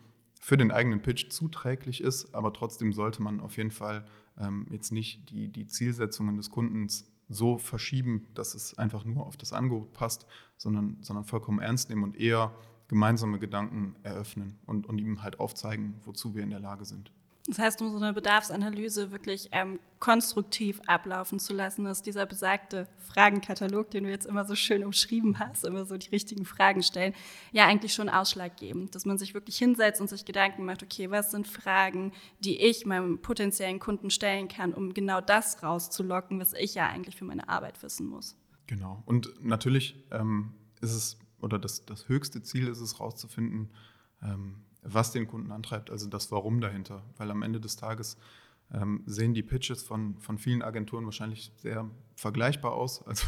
für 0.44 0.58
den 0.58 0.70
eigenen 0.70 1.00
Pitch 1.00 1.30
zuträglich 1.30 2.02
ist, 2.02 2.34
aber 2.34 2.52
trotzdem 2.52 2.92
sollte 2.92 3.22
man 3.22 3.40
auf 3.40 3.56
jeden 3.56 3.70
Fall 3.70 4.04
ähm, 4.38 4.66
jetzt 4.70 4.92
nicht 4.92 5.30
die, 5.30 5.48
die 5.48 5.66
Zielsetzungen 5.66 6.36
des 6.36 6.50
Kundens 6.50 7.10
so 7.30 7.56
verschieben, 7.56 8.26
dass 8.34 8.54
es 8.54 8.76
einfach 8.76 9.06
nur 9.06 9.24
auf 9.24 9.38
das 9.38 9.54
Angebot 9.54 9.94
passt, 9.94 10.26
sondern, 10.58 10.98
sondern 11.00 11.24
vollkommen 11.24 11.60
ernst 11.60 11.88
nehmen 11.88 12.02
und 12.02 12.20
eher 12.20 12.52
gemeinsame 12.88 13.38
Gedanken 13.38 13.96
eröffnen 14.02 14.58
und, 14.66 14.86
und 14.86 14.98
ihm 14.98 15.22
halt 15.22 15.40
aufzeigen, 15.40 15.94
wozu 16.04 16.34
wir 16.34 16.42
in 16.42 16.50
der 16.50 16.60
Lage 16.60 16.84
sind. 16.84 17.10
Das 17.46 17.58
heißt, 17.58 17.82
um 17.82 17.90
so 17.90 17.98
eine 17.98 18.14
Bedarfsanalyse 18.14 19.10
wirklich 19.10 19.50
ähm, 19.52 19.78
konstruktiv 19.98 20.80
ablaufen 20.86 21.38
zu 21.38 21.52
lassen, 21.52 21.84
ist 21.84 22.06
dieser 22.06 22.24
besagte 22.24 22.88
Fragenkatalog, 23.00 23.90
den 23.90 24.04
du 24.04 24.10
jetzt 24.10 24.24
immer 24.24 24.46
so 24.46 24.54
schön 24.54 24.82
umschrieben 24.82 25.38
hast, 25.38 25.66
immer 25.66 25.84
so 25.84 25.98
die 25.98 26.08
richtigen 26.08 26.46
Fragen 26.46 26.82
stellen, 26.82 27.12
ja 27.52 27.66
eigentlich 27.66 27.92
schon 27.92 28.08
ausschlaggebend, 28.08 28.94
dass 28.94 29.04
man 29.04 29.18
sich 29.18 29.34
wirklich 29.34 29.58
hinsetzt 29.58 30.00
und 30.00 30.08
sich 30.08 30.24
Gedanken 30.24 30.64
macht, 30.64 30.82
okay, 30.82 31.10
was 31.10 31.32
sind 31.32 31.46
Fragen, 31.46 32.12
die 32.40 32.62
ich 32.62 32.86
meinem 32.86 33.20
potenziellen 33.20 33.78
Kunden 33.78 34.08
stellen 34.08 34.48
kann, 34.48 34.72
um 34.72 34.94
genau 34.94 35.20
das 35.20 35.62
rauszulocken, 35.62 36.40
was 36.40 36.54
ich 36.54 36.74
ja 36.74 36.88
eigentlich 36.88 37.16
für 37.16 37.26
meine 37.26 37.50
Arbeit 37.50 37.82
wissen 37.82 38.06
muss. 38.06 38.36
Genau. 38.66 39.02
Und 39.04 39.44
natürlich 39.44 40.02
ähm, 40.12 40.54
ist 40.80 40.94
es, 40.94 41.18
oder 41.42 41.58
das, 41.58 41.84
das 41.84 42.08
höchste 42.08 42.42
Ziel 42.42 42.68
ist 42.68 42.80
es, 42.80 43.00
rauszufinden, 43.00 43.70
ähm, 44.22 44.64
was 44.84 45.12
den 45.12 45.26
Kunden 45.26 45.50
antreibt, 45.50 45.90
also 45.90 46.08
das 46.08 46.30
Warum 46.30 46.60
dahinter. 46.60 47.02
Weil 47.16 47.30
am 47.30 47.42
Ende 47.42 47.60
des 47.60 47.76
Tages 47.76 48.16
ähm, 48.72 49.02
sehen 49.06 49.34
die 49.34 49.42
Pitches 49.42 49.82
von, 49.82 50.18
von 50.20 50.38
vielen 50.38 50.62
Agenturen 50.62 51.04
wahrscheinlich 51.04 51.52
sehr 51.56 51.90
vergleichbar 52.16 52.72
aus. 52.72 53.06
Also 53.06 53.26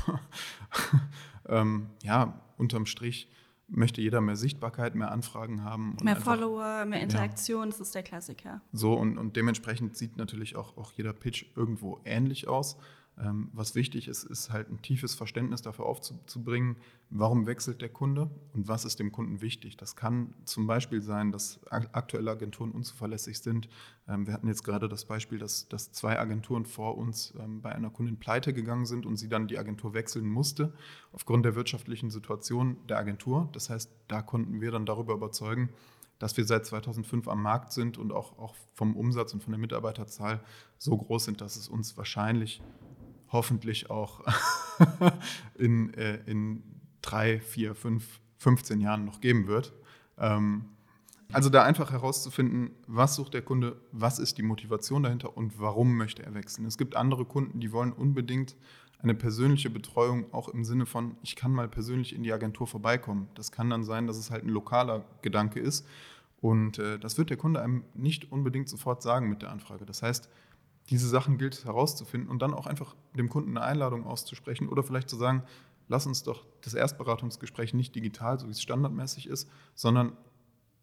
ähm, 1.49 1.89
ja, 2.03 2.41
unterm 2.57 2.87
Strich 2.87 3.31
möchte 3.69 4.01
jeder 4.01 4.21
mehr 4.21 4.37
Sichtbarkeit, 4.37 4.95
mehr 4.95 5.11
Anfragen 5.11 5.65
haben. 5.65 5.97
mehr 6.03 6.17
einfach, 6.17 6.37
Follower, 6.37 6.85
mehr 6.85 7.01
Interaktion, 7.01 7.65
ja. 7.65 7.67
das 7.67 7.81
ist 7.81 7.95
der 7.95 8.03
Klassiker. 8.03 8.61
So, 8.73 8.95
und, 8.95 9.19
und 9.19 9.37
dementsprechend 9.37 9.97
sieht 9.97 10.17
natürlich 10.17 10.57
auch, 10.57 10.77
auch 10.77 10.93
jeder 10.93 11.13
Pitch 11.13 11.47
irgendwo 11.57 12.01
ähnlich 12.05 12.47
aus. 12.47 12.77
Ähm, 13.19 13.49
was 13.53 13.75
wichtig 13.75 14.09
ist, 14.09 14.25
ist 14.25 14.51
halt 14.51 14.71
ein 14.71 14.83
tiefes 14.83 15.15
Verständnis 15.15 15.63
dafür 15.63 15.87
aufzubringen, 15.87 16.77
warum 17.09 17.47
wechselt 17.47 17.81
der 17.81 17.89
Kunde 17.89 18.31
und 18.53 18.69
was 18.69 18.85
ist 18.85 18.99
dem 18.99 19.11
Kunden 19.11 19.41
wichtig. 19.41 19.79
Das 19.79 19.97
kann 19.97 20.35
zum 20.45 20.67
Beispiel 20.67 21.01
sein, 21.01 21.33
dass 21.33 21.61
aktuelle 21.71 22.31
Agenturen 22.31 22.73
unzuverlässig 22.73 23.39
sind. 23.39 23.69
Ähm, 24.07 24.27
wir 24.27 24.35
hatten 24.35 24.49
jetzt 24.49 24.65
gerade 24.65 24.89
das 24.89 25.07
Beispiel, 25.07 25.39
dass, 25.39 25.67
dass 25.69 25.93
zwei 25.93 26.19
Agenturen 26.19 26.67
vor 26.67 26.99
uns 26.99 27.33
ähm, 27.39 27.63
bei 27.63 27.73
einer 27.73 27.89
Kundin 27.89 28.19
pleite 28.19 28.53
gegangen 28.53 28.85
sind 28.85 29.07
und 29.07 29.17
sie 29.17 29.29
dann 29.29 29.49
die 29.49 29.59
Agentur 29.59 29.95
wechseln 29.95 30.29
musste, 30.29 30.75
aufgrund 31.13 31.47
der 31.47 31.55
wirtschaftlichen 31.55 32.11
Situation 32.11 32.77
der 32.87 32.99
Agentur. 32.99 33.49
Das 33.53 33.71
heißt, 33.71 33.91
da 34.09 34.21
konnten 34.21 34.61
wir 34.61 34.73
dann 34.73 34.85
darüber 34.85 35.15
überzeugen, 35.15 35.71
dass 36.19 36.37
wir 36.37 36.45
seit 36.45 36.67
2005 36.67 37.29
am 37.29 37.43
Markt 37.43 37.73
sind 37.73 37.99
und 37.99 38.13
auch, 38.13 38.39
auch 38.39 38.55
vom 38.75 38.97
Umsatz 38.97 39.33
und 39.35 39.43
von 39.43 39.53
der 39.53 39.61
Mitarbeiterzahl 39.61 40.41
so 40.79 40.97
groß 40.97 41.25
sind, 41.25 41.41
dass 41.41 41.57
es 41.57 41.69
uns 41.69 41.97
wahrscheinlich 41.97 42.63
hoffentlich 43.33 43.91
auch 43.91 44.25
in, 45.55 45.93
äh, 45.95 46.21
in 46.27 46.63
drei, 47.03 47.41
vier, 47.41 47.75
fünf, 47.75 48.21
15 48.39 48.81
Jahren 48.81 49.05
noch 49.05 49.21
geben 49.21 49.47
wird. 49.47 49.73
Ähm, 50.19 50.67
Also 51.33 51.51
da 51.51 51.65
einfach 51.65 51.91
herauszufinden, 51.91 52.71
was 52.87 53.17
sucht 53.17 53.35
der 53.35 53.43
Kunde, 53.43 53.81
was 53.91 54.21
ist 54.21 54.39
die 54.39 54.43
Motivation 54.45 55.03
dahinter 55.03 55.37
und 55.37 55.59
warum 55.59 55.97
möchte 55.97 56.23
er 56.23 56.35
wechseln. 56.35 56.67
Es 56.67 56.79
gibt 56.79 56.95
andere 56.95 57.25
Kunden, 57.25 57.59
die 57.59 57.73
wollen 57.73 57.93
unbedingt 57.93 58.55
eine 59.03 59.15
persönliche 59.15 59.69
Betreuung, 59.69 60.33
auch 60.33 60.49
im 60.49 60.65
Sinne 60.65 60.87
von, 60.87 61.17
ich 61.23 61.35
kann 61.35 61.53
mal 61.53 61.69
persönlich 61.69 62.15
in 62.15 62.23
die 62.23 62.33
Agentur 62.33 62.67
vorbeikommen. 62.67 63.29
Das 63.35 63.51
kann 63.51 63.69
dann 63.71 63.85
sein, 63.85 64.07
dass 64.07 64.17
es 64.17 64.31
halt 64.31 64.45
ein 64.45 64.49
lokaler 64.51 65.05
Gedanke 65.23 65.61
ist. 65.61 65.87
Und 66.41 66.79
äh, 66.79 66.99
das 66.99 67.19
wird 67.19 67.31
der 67.31 67.37
Kunde 67.37 67.61
einem 67.61 67.83
nicht 67.95 68.31
unbedingt 68.31 68.69
sofort 68.69 69.03
sagen 69.03 69.29
mit 69.29 69.43
der 69.43 69.51
Anfrage. 69.51 69.85
Das 69.85 70.03
heißt, 70.03 70.29
diese 70.91 71.09
Sachen 71.09 71.39
gilt 71.39 71.65
herauszufinden 71.65 72.31
und 72.31 72.41
dann 72.41 72.55
auch 72.55 72.67
einfach 72.67 72.95
dem 73.17 73.29
Kunden 73.29 73.57
eine 73.57 73.67
Einladung 73.67 74.05
auszusprechen 74.05 74.69
oder 74.69 74.83
vielleicht 74.83 75.09
zu 75.09 75.17
sagen, 75.17 75.43
lass 75.89 76.07
uns 76.07 76.23
doch 76.23 76.45
das 76.63 76.75
Erstberatungsgespräch 76.75 77.75
nicht 77.75 77.95
digital, 77.95 78.39
so 78.39 78.47
wie 78.47 78.53
es 78.53 78.63
standardmäßig 78.63 79.27
ist, 79.29 79.49
sondern 79.75 80.17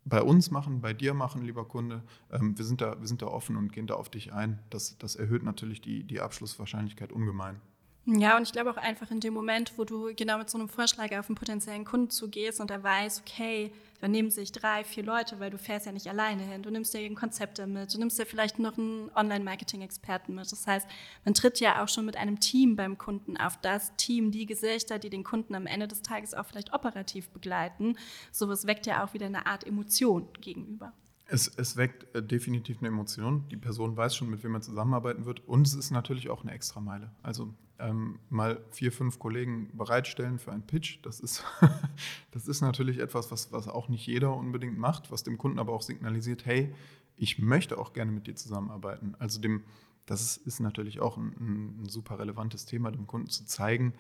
bei 0.06 0.22
uns 0.22 0.52
machen, 0.52 0.82
bei 0.82 0.94
dir 0.94 1.14
machen, 1.14 1.44
lieber 1.44 1.66
Kunde. 1.66 2.04
Ähm, 2.30 2.58
wir, 2.58 2.66
sind 2.66 2.82
da, 2.82 3.00
wir 3.00 3.08
sind 3.08 3.22
da 3.22 3.28
offen 3.28 3.56
und 3.56 3.72
gehen 3.72 3.88
da 3.88 3.96
auf 3.96 4.10
dich 4.10 4.34
ein. 4.34 4.60
Das, 4.70 4.98
das 4.98 5.16
erhöht 5.16 5.44
natürlich 5.44 5.80
die, 5.80 6.04
die 6.04 6.20
Abschlusswahrscheinlichkeit 6.20 7.12
ungemein. 7.12 7.62
Ja, 8.06 8.36
und 8.36 8.44
ich 8.44 8.52
glaube 8.52 8.70
auch 8.70 8.78
einfach 8.78 9.12
in 9.12 9.22
dem 9.22 9.34
Moment, 9.34 9.78
wo 9.78 9.86
du 9.86 10.14
genau 10.14 10.38
mit 10.38 10.50
so 10.50 10.58
einem 10.58 10.68
Vorschlag 10.68 11.18
auf 11.18 11.30
einen 11.30 11.36
potenziellen 11.36 11.86
Kunden 11.86 12.10
zugehst 12.10 12.60
und 12.60 12.70
er 12.70 12.84
weiß, 12.84 13.22
okay, 13.26 13.72
da 14.02 14.10
nehmen 14.10 14.30
sich 14.30 14.52
drei, 14.52 14.84
vier 14.84 15.04
Leute, 15.04 15.40
weil 15.40 15.50
du 15.50 15.58
fährst 15.58 15.86
ja 15.86 15.94
nicht 15.94 16.08
alleine 16.10 16.44
hin. 16.44 16.62
Du 16.62 16.70
nimmst 16.70 16.94
dir 16.94 17.16
Konzepte 17.16 17.66
mit, 17.66 17.94
du 17.94 17.98
nimmst 17.98 18.20
dir 18.20 18.26
vielleicht 18.26 18.60
noch 18.60 18.78
einen 18.78 19.10
Online-Marketing-Experten 19.16 20.36
mit. 20.36 20.52
Das 20.52 20.68
heißt, 20.68 20.86
man 21.24 21.34
tritt 21.34 21.62
ja 21.62 21.82
auch 21.82 21.88
schon 21.88 22.04
mit 22.04 22.18
einem 22.18 22.42
Team 22.42 22.76
beim 22.76 22.98
Kunden 22.98 23.38
auf 23.38 23.56
das 23.62 23.96
Team, 23.96 24.32
die 24.32 24.46
Gesichter, 24.46 25.00
die 25.00 25.10
den 25.10 25.24
Kunden 25.24 25.56
am 25.56 25.66
Ende 25.66 25.88
des 25.88 26.02
Tages 26.02 26.34
auch 26.34 26.46
vielleicht 26.46 26.74
operativ 26.74 27.30
begleiten. 27.30 27.98
Sowas 28.34 28.68
weckt 28.68 28.86
ja 28.86 29.06
auch 29.06 29.14
wieder 29.14 29.28
eine 29.28 29.46
Art 29.46 29.66
Emotion 29.66 30.28
gegenüber. 30.42 30.92
Es, 31.26 31.48
es 31.48 31.78
weckt 31.78 32.14
äh, 32.16 32.22
definitiv 32.22 32.80
eine 32.80 32.90
Emotion. 32.90 33.48
Die 33.50 33.58
Person 33.58 33.96
weiß 33.96 34.16
schon, 34.16 34.30
mit 34.30 34.44
wem 34.44 34.52
man 34.52 34.62
zusammenarbeiten 34.62 35.26
wird. 35.26 35.48
Und 35.48 35.66
es 35.66 35.74
ist 35.74 35.92
natürlich 35.92 36.30
auch 36.30 36.44
eine 36.44 36.52
Extrameile. 36.52 37.12
Also 37.22 37.54
ähm, 37.80 38.20
mal 38.30 38.64
vier, 38.72 38.92
fünf 38.92 39.20
Kollegen 39.20 39.70
bereitstellen 39.74 40.40
für 40.40 40.52
einen 40.52 40.66
Pitch, 40.66 41.00
das 41.04 41.20
ist, 41.20 41.44
das 42.32 42.48
ist 42.48 42.62
natürlich 42.62 43.00
etwas, 43.00 43.32
was, 43.32 43.52
was 43.52 43.68
auch 43.68 43.90
nicht 43.90 44.06
jeder 44.06 44.36
unbedingt 44.36 44.78
macht, 44.78 45.12
was 45.12 45.24
dem 45.24 45.38
Kunden 45.38 45.60
aber 45.60 45.74
auch 45.74 45.82
signalisiert, 45.82 46.46
hey, 46.46 46.74
ich 47.18 47.40
möchte 47.40 47.78
auch 47.78 47.94
gerne 47.94 48.12
mit 48.12 48.28
dir 48.28 48.36
zusammenarbeiten. 48.36 49.16
Also 49.20 49.40
dem, 49.42 49.64
das 50.06 50.22
ist, 50.22 50.48
ist 50.48 50.60
natürlich 50.60 51.00
auch 51.00 51.18
ein, 51.18 51.80
ein, 51.84 51.90
super 51.90 52.20
relevantes 52.20 52.66
Thema, 52.66 52.92
dem 52.92 53.08
Kunden 53.08 53.30
zu 53.30 53.46
zeigen, 53.46 53.94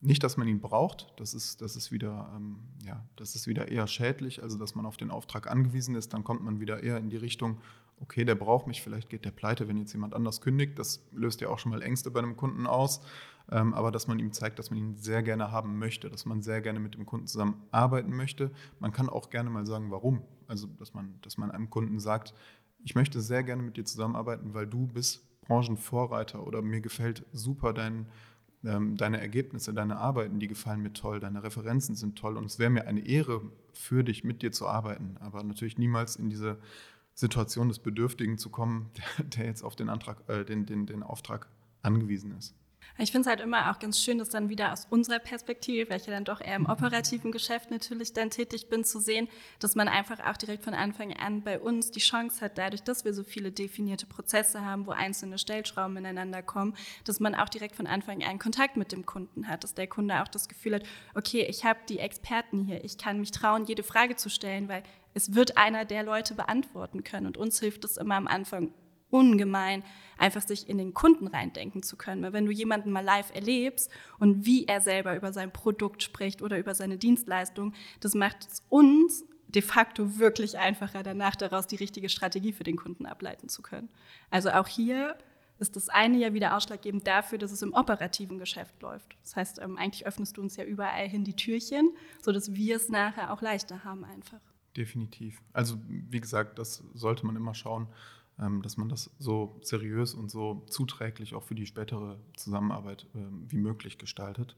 nicht, 0.00 0.24
dass 0.24 0.36
man 0.36 0.48
ihn 0.48 0.60
braucht, 0.60 1.12
das 1.16 1.32
ist, 1.32 1.62
das, 1.62 1.76
ist 1.76 1.92
wieder, 1.92 2.32
ähm, 2.34 2.58
ja, 2.84 3.04
das 3.16 3.34
ist 3.34 3.46
wieder 3.46 3.68
eher 3.68 3.86
schädlich, 3.86 4.42
also 4.42 4.58
dass 4.58 4.74
man 4.74 4.84
auf 4.84 4.96
den 4.96 5.10
Auftrag 5.10 5.48
angewiesen 5.48 5.94
ist, 5.94 6.12
dann 6.12 6.24
kommt 6.24 6.42
man 6.42 6.58
wieder 6.60 6.82
eher 6.82 6.98
in 6.98 7.08
die 7.08 7.16
Richtung, 7.16 7.58
okay, 8.00 8.24
der 8.24 8.34
braucht 8.34 8.66
mich, 8.66 8.82
vielleicht 8.82 9.08
geht 9.08 9.24
der 9.24 9.30
pleite, 9.30 9.68
wenn 9.68 9.76
jetzt 9.76 9.92
jemand 9.92 10.14
anders 10.14 10.40
kündigt. 10.40 10.78
Das 10.78 11.06
löst 11.12 11.40
ja 11.40 11.48
auch 11.48 11.58
schon 11.58 11.70
mal 11.70 11.82
Ängste 11.82 12.10
bei 12.10 12.18
einem 12.18 12.36
Kunden 12.36 12.66
aus. 12.66 13.00
Ähm, 13.50 13.74
aber 13.74 13.90
dass 13.90 14.06
man 14.06 14.18
ihm 14.18 14.32
zeigt, 14.32 14.58
dass 14.58 14.70
man 14.70 14.78
ihn 14.78 14.96
sehr 14.96 15.22
gerne 15.22 15.50
haben 15.50 15.78
möchte, 15.78 16.10
dass 16.10 16.26
man 16.26 16.42
sehr 16.42 16.60
gerne 16.60 16.80
mit 16.80 16.94
dem 16.94 17.06
Kunden 17.06 17.26
zusammenarbeiten 17.26 18.14
möchte. 18.14 18.50
Man 18.80 18.92
kann 18.92 19.08
auch 19.08 19.30
gerne 19.30 19.50
mal 19.50 19.66
sagen, 19.66 19.90
warum. 19.90 20.22
Also, 20.46 20.66
dass 20.78 20.94
man, 20.94 21.14
dass 21.22 21.38
man 21.38 21.50
einem 21.50 21.70
Kunden 21.70 21.98
sagt, 21.98 22.34
ich 22.84 22.94
möchte 22.94 23.20
sehr 23.20 23.42
gerne 23.42 23.62
mit 23.62 23.76
dir 23.76 23.84
zusammenarbeiten, 23.84 24.54
weil 24.54 24.66
du 24.66 24.86
bist 24.86 25.24
Branchenvorreiter 25.42 26.46
oder 26.46 26.62
mir 26.62 26.80
gefällt 26.80 27.24
super 27.32 27.72
dein, 27.72 27.94
ähm, 27.94 28.06
deine 28.62 29.20
Ergebnisse, 29.20 29.74
deine 29.74 29.96
Arbeiten, 29.96 30.38
die 30.38 30.46
gefallen 30.46 30.82
mir 30.82 30.92
toll, 30.92 31.18
deine 31.18 31.42
Referenzen 31.42 31.96
sind 31.96 32.16
toll 32.16 32.36
und 32.36 32.44
es 32.44 32.58
wäre 32.58 32.70
mir 32.70 32.86
eine 32.86 33.04
Ehre 33.04 33.42
für 33.72 34.04
dich, 34.04 34.22
mit 34.22 34.42
dir 34.42 34.52
zu 34.52 34.68
arbeiten, 34.68 35.16
aber 35.18 35.42
natürlich 35.42 35.78
niemals 35.78 36.16
in 36.16 36.30
diese 36.30 36.58
Situation 37.14 37.68
des 37.68 37.80
Bedürftigen 37.80 38.38
zu 38.38 38.50
kommen, 38.50 38.90
der, 39.18 39.24
der 39.24 39.46
jetzt 39.46 39.62
auf 39.62 39.74
den, 39.74 39.88
Antrag, 39.88 40.28
äh, 40.28 40.44
den, 40.44 40.66
den, 40.66 40.86
den 40.86 41.02
Auftrag 41.02 41.48
angewiesen 41.82 42.36
ist. 42.38 42.54
Ich 42.98 43.10
finde 43.10 43.22
es 43.22 43.26
halt 43.26 43.40
immer 43.40 43.70
auch 43.70 43.78
ganz 43.78 43.98
schön, 43.98 44.18
das 44.18 44.28
dann 44.28 44.48
wieder 44.48 44.72
aus 44.72 44.86
unserer 44.90 45.18
Perspektive, 45.18 45.88
welche 45.88 46.10
dann 46.10 46.24
doch 46.24 46.40
eher 46.40 46.56
im 46.56 46.66
operativen 46.66 47.32
Geschäft 47.32 47.70
natürlich 47.70 48.12
dann 48.12 48.30
tätig 48.30 48.68
bin, 48.68 48.84
zu 48.84 49.00
sehen, 49.00 49.28
dass 49.60 49.74
man 49.74 49.88
einfach 49.88 50.20
auch 50.20 50.36
direkt 50.36 50.62
von 50.62 50.74
Anfang 50.74 51.12
an 51.14 51.42
bei 51.42 51.58
uns 51.58 51.90
die 51.90 52.00
Chance 52.00 52.42
hat, 52.42 52.58
dadurch, 52.58 52.82
dass 52.82 53.04
wir 53.04 53.14
so 53.14 53.24
viele 53.24 53.50
definierte 53.50 54.06
Prozesse 54.06 54.64
haben, 54.64 54.86
wo 54.86 54.90
einzelne 54.90 55.38
Stellschrauben 55.38 55.96
ineinander 55.96 56.42
kommen, 56.42 56.74
dass 57.04 57.18
man 57.18 57.34
auch 57.34 57.48
direkt 57.48 57.76
von 57.76 57.86
Anfang 57.86 58.22
an 58.22 58.38
Kontakt 58.38 58.76
mit 58.76 58.92
dem 58.92 59.06
Kunden 59.06 59.48
hat, 59.48 59.64
dass 59.64 59.74
der 59.74 59.86
Kunde 59.86 60.22
auch 60.22 60.28
das 60.28 60.48
Gefühl 60.48 60.74
hat, 60.74 60.82
okay, 61.14 61.46
ich 61.48 61.64
habe 61.64 61.80
die 61.88 61.98
Experten 61.98 62.64
hier, 62.66 62.84
ich 62.84 62.98
kann 62.98 63.20
mich 63.20 63.30
trauen, 63.30 63.64
jede 63.64 63.82
Frage 63.82 64.16
zu 64.16 64.28
stellen, 64.28 64.68
weil 64.68 64.82
es 65.14 65.34
wird 65.34 65.56
einer 65.56 65.84
der 65.84 66.02
Leute 66.02 66.34
beantworten 66.34 67.04
können. 67.04 67.26
Und 67.26 67.36
uns 67.36 67.60
hilft 67.60 67.84
es 67.84 67.96
immer 67.96 68.16
am 68.16 68.26
Anfang 68.26 68.72
ungemein, 69.12 69.84
einfach 70.18 70.42
sich 70.42 70.68
in 70.68 70.78
den 70.78 70.94
Kunden 70.94 71.26
reindenken 71.26 71.82
zu 71.82 71.96
können. 71.96 72.22
Weil 72.22 72.32
wenn 72.32 72.46
du 72.46 72.52
jemanden 72.52 72.90
mal 72.90 73.04
live 73.04 73.34
erlebst 73.34 73.90
und 74.18 74.46
wie 74.46 74.66
er 74.66 74.80
selber 74.80 75.16
über 75.16 75.32
sein 75.32 75.52
Produkt 75.52 76.02
spricht 76.02 76.42
oder 76.42 76.58
über 76.58 76.74
seine 76.74 76.98
Dienstleistung, 76.98 77.74
das 78.00 78.14
macht 78.14 78.46
es 78.46 78.62
uns 78.68 79.24
de 79.48 79.62
facto 79.62 80.18
wirklich 80.18 80.58
einfacher, 80.58 81.02
danach 81.02 81.36
daraus 81.36 81.66
die 81.66 81.76
richtige 81.76 82.08
Strategie 82.08 82.52
für 82.52 82.64
den 82.64 82.76
Kunden 82.76 83.04
ableiten 83.04 83.48
zu 83.48 83.60
können. 83.60 83.90
Also 84.30 84.50
auch 84.50 84.66
hier 84.66 85.18
ist 85.58 85.76
das 85.76 85.88
eine 85.88 86.16
ja 86.16 86.32
wieder 86.32 86.56
ausschlaggebend 86.56 87.06
dafür, 87.06 87.38
dass 87.38 87.52
es 87.52 87.62
im 87.62 87.74
operativen 87.74 88.38
Geschäft 88.38 88.80
läuft. 88.80 89.16
Das 89.22 89.36
heißt, 89.36 89.58
ähm, 89.60 89.76
eigentlich 89.76 90.06
öffnest 90.06 90.36
du 90.36 90.40
uns 90.40 90.56
ja 90.56 90.64
überall 90.64 91.08
hin 91.08 91.24
die 91.24 91.36
Türchen, 91.36 91.90
sodass 92.20 92.54
wir 92.54 92.76
es 92.76 92.88
nachher 92.88 93.32
auch 93.32 93.42
leichter 93.42 93.84
haben 93.84 94.04
einfach. 94.04 94.40
Definitiv. 94.76 95.42
Also 95.52 95.76
wie 95.86 96.20
gesagt, 96.20 96.58
das 96.58 96.82
sollte 96.94 97.26
man 97.26 97.36
immer 97.36 97.54
schauen, 97.54 97.88
dass 98.38 98.76
man 98.76 98.88
das 98.88 99.10
so 99.18 99.58
seriös 99.62 100.14
und 100.14 100.30
so 100.30 100.64
zuträglich 100.68 101.34
auch 101.34 101.42
für 101.42 101.54
die 101.54 101.66
spätere 101.66 102.18
Zusammenarbeit 102.36 103.06
ähm, 103.14 103.44
wie 103.48 103.58
möglich 103.58 103.98
gestaltet. 103.98 104.56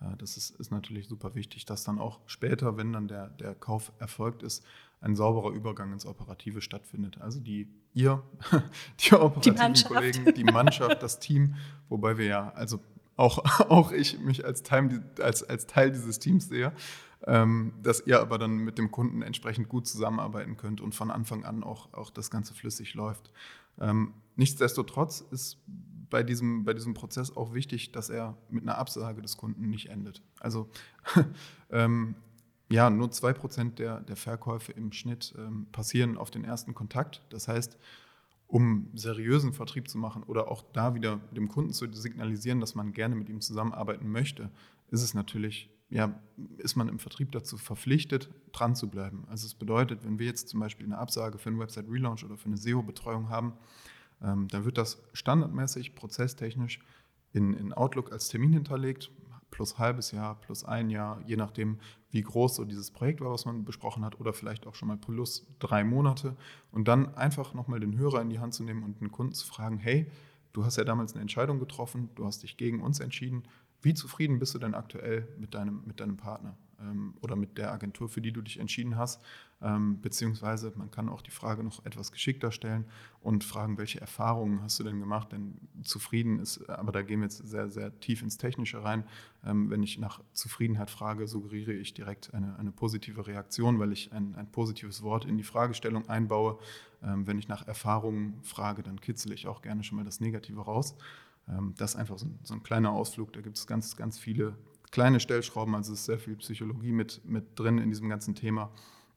Äh, 0.00 0.16
das 0.18 0.36
ist, 0.36 0.50
ist 0.50 0.70
natürlich 0.70 1.08
super 1.08 1.34
wichtig, 1.34 1.66
dass 1.66 1.84
dann 1.84 1.98
auch 1.98 2.20
später, 2.26 2.76
wenn 2.76 2.92
dann 2.92 3.08
der, 3.08 3.28
der 3.28 3.54
Kauf 3.54 3.92
erfolgt 3.98 4.42
ist, 4.42 4.64
ein 5.00 5.14
sauberer 5.14 5.50
Übergang 5.50 5.92
ins 5.92 6.06
Operative 6.06 6.60
stattfindet. 6.60 7.20
Also 7.20 7.40
die 7.40 7.68
ihr, 7.94 8.22
die 9.00 9.14
operativen 9.14 9.74
die 9.74 9.82
Kollegen, 9.84 10.34
die 10.34 10.44
Mannschaft, 10.44 11.02
das 11.02 11.18
Team, 11.18 11.56
wobei 11.88 12.18
wir 12.18 12.26
ja, 12.26 12.50
also 12.50 12.80
auch, 13.16 13.38
auch 13.70 13.92
ich 13.92 14.18
mich 14.20 14.44
als 14.44 14.62
Teil, 14.62 15.04
als, 15.20 15.42
als 15.42 15.66
Teil 15.66 15.90
dieses 15.90 16.18
Teams 16.18 16.48
sehe, 16.48 16.72
ähm, 17.15 17.15
dass 17.26 18.06
ihr 18.06 18.20
aber 18.20 18.38
dann 18.38 18.58
mit 18.58 18.78
dem 18.78 18.92
Kunden 18.92 19.20
entsprechend 19.20 19.68
gut 19.68 19.88
zusammenarbeiten 19.88 20.56
könnt 20.56 20.80
und 20.80 20.94
von 20.94 21.10
Anfang 21.10 21.44
an 21.44 21.64
auch, 21.64 21.92
auch 21.92 22.10
das 22.10 22.30
Ganze 22.30 22.54
flüssig 22.54 22.94
läuft. 22.94 23.32
Ähm, 23.80 24.14
nichtsdestotrotz 24.36 25.24
ist 25.32 25.58
bei 26.08 26.22
diesem, 26.22 26.64
bei 26.64 26.72
diesem 26.72 26.94
Prozess 26.94 27.36
auch 27.36 27.52
wichtig, 27.52 27.90
dass 27.90 28.10
er 28.10 28.36
mit 28.48 28.62
einer 28.62 28.78
Absage 28.78 29.22
des 29.22 29.36
Kunden 29.36 29.68
nicht 29.68 29.88
endet. 29.88 30.22
Also 30.38 30.68
ähm, 31.70 32.14
ja, 32.68 32.90
nur 32.90 33.08
2% 33.08 33.74
der, 33.74 34.00
der 34.00 34.16
Verkäufe 34.16 34.72
im 34.72 34.92
Schnitt 34.92 35.34
ähm, 35.36 35.66
passieren 35.72 36.16
auf 36.16 36.30
den 36.30 36.44
ersten 36.44 36.74
Kontakt. 36.74 37.22
Das 37.30 37.48
heißt, 37.48 37.76
um 38.48 38.88
seriösen 38.94 39.52
Vertrieb 39.52 39.88
zu 39.88 39.98
machen 39.98 40.22
oder 40.22 40.48
auch 40.48 40.62
da 40.72 40.94
wieder 40.94 41.20
dem 41.32 41.48
Kunden 41.48 41.72
zu 41.72 41.92
signalisieren, 41.92 42.60
dass 42.60 42.74
man 42.74 42.92
gerne 42.92 43.16
mit 43.16 43.28
ihm 43.28 43.40
zusammenarbeiten 43.40 44.08
möchte, 44.08 44.50
ist 44.90 45.02
es 45.02 45.14
natürlich 45.14 45.70
ja, 45.88 46.18
ist 46.58 46.76
man 46.76 46.88
im 46.88 46.98
Vertrieb 46.98 47.32
dazu 47.32 47.58
verpflichtet, 47.58 48.30
dran 48.52 48.74
zu 48.74 48.88
bleiben. 48.88 49.24
Also 49.28 49.46
es 49.46 49.54
bedeutet, 49.54 50.04
wenn 50.04 50.18
wir 50.18 50.26
jetzt 50.26 50.48
zum 50.48 50.60
Beispiel 50.60 50.86
eine 50.86 50.98
Absage 50.98 51.38
für 51.38 51.48
einen 51.48 51.58
Website-Relaunch 51.58 52.24
oder 52.24 52.36
für 52.36 52.46
eine 52.46 52.56
SEO-Betreuung 52.56 53.28
haben, 53.28 53.52
ähm, 54.22 54.48
dann 54.48 54.64
wird 54.64 54.78
das 54.78 55.02
standardmäßig, 55.12 55.94
prozesstechnisch 55.94 56.80
in, 57.32 57.54
in 57.54 57.72
Outlook 57.72 58.12
als 58.12 58.28
Termin 58.28 58.52
hinterlegt, 58.52 59.10
plus 59.50 59.78
halbes 59.78 60.10
Jahr, 60.10 60.40
plus 60.40 60.64
ein 60.64 60.90
Jahr, 60.90 61.22
je 61.26 61.36
nachdem, 61.36 61.78
wie 62.10 62.22
groß 62.22 62.56
so 62.56 62.64
dieses 62.64 62.90
Projekt 62.90 63.20
war, 63.20 63.30
was 63.30 63.44
man 63.44 63.64
besprochen 63.64 64.04
hat, 64.04 64.18
oder 64.18 64.32
vielleicht 64.32 64.66
auch 64.66 64.74
schon 64.74 64.88
mal 64.88 64.96
plus 64.96 65.46
drei 65.58 65.84
Monate. 65.84 66.36
Und 66.72 66.88
dann 66.88 67.14
einfach 67.14 67.54
nochmal 67.54 67.80
den 67.80 67.96
Hörer 67.96 68.20
in 68.22 68.30
die 68.30 68.38
Hand 68.38 68.54
zu 68.54 68.64
nehmen 68.64 68.82
und 68.82 69.00
den 69.00 69.12
Kunden 69.12 69.34
zu 69.34 69.46
fragen, 69.46 69.78
hey, 69.78 70.10
du 70.52 70.64
hast 70.64 70.76
ja 70.76 70.84
damals 70.84 71.12
eine 71.12 71.22
Entscheidung 71.22 71.58
getroffen, 71.58 72.10
du 72.16 72.24
hast 72.24 72.42
dich 72.42 72.56
gegen 72.56 72.82
uns 72.82 73.00
entschieden, 73.00 73.44
wie 73.86 73.94
zufrieden 73.94 74.40
bist 74.40 74.52
du 74.52 74.58
denn 74.58 74.74
aktuell 74.74 75.28
mit 75.38 75.54
deinem, 75.54 75.80
mit 75.86 76.00
deinem 76.00 76.16
Partner 76.16 76.56
ähm, 76.80 77.14
oder 77.20 77.36
mit 77.36 77.56
der 77.56 77.70
Agentur, 77.70 78.08
für 78.08 78.20
die 78.20 78.32
du 78.32 78.42
dich 78.42 78.58
entschieden 78.58 78.96
hast? 78.96 79.22
Ähm, 79.62 80.00
beziehungsweise 80.02 80.72
man 80.74 80.90
kann 80.90 81.08
auch 81.08 81.22
die 81.22 81.30
Frage 81.30 81.62
noch 81.62 81.84
etwas 81.86 82.10
geschickter 82.10 82.50
stellen 82.50 82.84
und 83.22 83.44
fragen, 83.44 83.78
welche 83.78 84.00
Erfahrungen 84.00 84.60
hast 84.60 84.80
du 84.80 84.82
denn 84.82 84.98
gemacht? 84.98 85.30
Denn 85.30 85.56
zufrieden 85.82 86.40
ist, 86.40 86.68
aber 86.68 86.90
da 86.90 87.02
gehen 87.02 87.20
wir 87.20 87.26
jetzt 87.26 87.46
sehr, 87.46 87.70
sehr 87.70 87.98
tief 88.00 88.22
ins 88.22 88.38
Technische 88.38 88.82
rein. 88.82 89.04
Ähm, 89.44 89.70
wenn 89.70 89.84
ich 89.84 90.00
nach 90.00 90.20
Zufriedenheit 90.32 90.90
frage, 90.90 91.28
suggeriere 91.28 91.72
ich 91.72 91.94
direkt 91.94 92.34
eine, 92.34 92.58
eine 92.58 92.72
positive 92.72 93.28
Reaktion, 93.28 93.78
weil 93.78 93.92
ich 93.92 94.12
ein, 94.12 94.34
ein 94.34 94.50
positives 94.50 95.02
Wort 95.02 95.24
in 95.24 95.38
die 95.38 95.44
Fragestellung 95.44 96.08
einbaue. 96.08 96.58
Ähm, 97.04 97.24
wenn 97.28 97.38
ich 97.38 97.46
nach 97.46 97.68
Erfahrungen 97.68 98.42
frage, 98.42 98.82
dann 98.82 99.00
kitzel 99.00 99.30
ich 99.30 99.46
auch 99.46 99.62
gerne 99.62 99.84
schon 99.84 99.96
mal 99.96 100.04
das 100.04 100.18
Negative 100.18 100.60
raus. 100.60 100.96
Ähm, 101.48 101.74
das 101.76 101.92
ist 101.92 101.96
einfach 101.96 102.18
so 102.18 102.26
ein, 102.26 102.38
so 102.42 102.54
ein 102.54 102.62
kleiner 102.62 102.92
Ausflug. 102.92 103.32
Da 103.32 103.40
gibt 103.40 103.56
es 103.56 103.66
ganz, 103.66 103.96
ganz 103.96 104.18
viele 104.18 104.56
kleine 104.90 105.20
Stellschrauben. 105.20 105.74
Also 105.74 105.92
es 105.92 106.00
ist 106.00 106.06
sehr 106.06 106.18
viel 106.18 106.36
Psychologie 106.36 106.92
mit, 106.92 107.24
mit 107.24 107.58
drin 107.58 107.78
in 107.78 107.90
diesem 107.90 108.08
ganzen 108.08 108.34
Thema. 108.34 108.70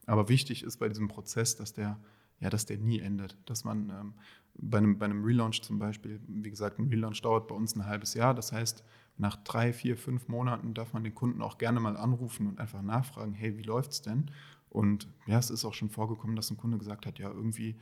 Aber 0.06 0.28
wichtig 0.28 0.62
ist 0.62 0.78
bei 0.78 0.88
diesem 0.88 1.08
Prozess, 1.08 1.56
dass 1.56 1.72
der, 1.72 1.98
ja, 2.40 2.50
dass 2.50 2.66
der 2.66 2.78
nie 2.78 3.00
endet. 3.00 3.36
Dass 3.46 3.64
man 3.64 3.90
ähm, 3.90 4.14
bei, 4.54 4.78
einem, 4.78 4.98
bei 4.98 5.06
einem 5.06 5.24
Relaunch 5.24 5.62
zum 5.62 5.78
Beispiel, 5.78 6.20
wie 6.26 6.50
gesagt, 6.50 6.78
ein 6.78 6.88
Relaunch 6.88 7.22
dauert 7.22 7.48
bei 7.48 7.54
uns 7.54 7.76
ein 7.76 7.86
halbes 7.86 8.14
Jahr. 8.14 8.34
Das 8.34 8.52
heißt, 8.52 8.84
nach 9.16 9.36
drei, 9.36 9.72
vier, 9.72 9.96
fünf 9.96 10.28
Monaten 10.28 10.74
darf 10.74 10.92
man 10.92 11.04
den 11.04 11.14
Kunden 11.14 11.42
auch 11.42 11.58
gerne 11.58 11.80
mal 11.80 11.96
anrufen 11.96 12.46
und 12.46 12.58
einfach 12.58 12.82
nachfragen, 12.82 13.34
hey, 13.34 13.56
wie 13.58 13.62
läuft 13.62 13.92
es 13.92 14.02
denn? 14.02 14.30
Und 14.70 15.08
ja, 15.26 15.38
es 15.38 15.50
ist 15.50 15.64
auch 15.64 15.74
schon 15.74 15.90
vorgekommen, 15.90 16.36
dass 16.36 16.50
ein 16.50 16.56
Kunde 16.56 16.78
gesagt 16.78 17.04
hat, 17.04 17.18
ja, 17.18 17.28
irgendwie 17.28 17.76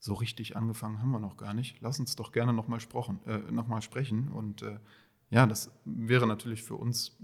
so 0.00 0.14
richtig 0.14 0.56
angefangen 0.56 1.00
haben 1.00 1.10
wir 1.10 1.20
noch 1.20 1.36
gar 1.36 1.54
nicht. 1.54 1.76
Lass 1.80 2.00
uns 2.00 2.16
doch 2.16 2.32
gerne 2.32 2.52
nochmal 2.52 2.80
äh, 3.26 3.38
noch 3.52 3.82
sprechen. 3.82 4.28
Und 4.28 4.62
äh, 4.62 4.78
ja, 5.28 5.46
das 5.46 5.70
wäre 5.84 6.26
natürlich 6.26 6.62
für 6.62 6.74
uns 6.74 7.18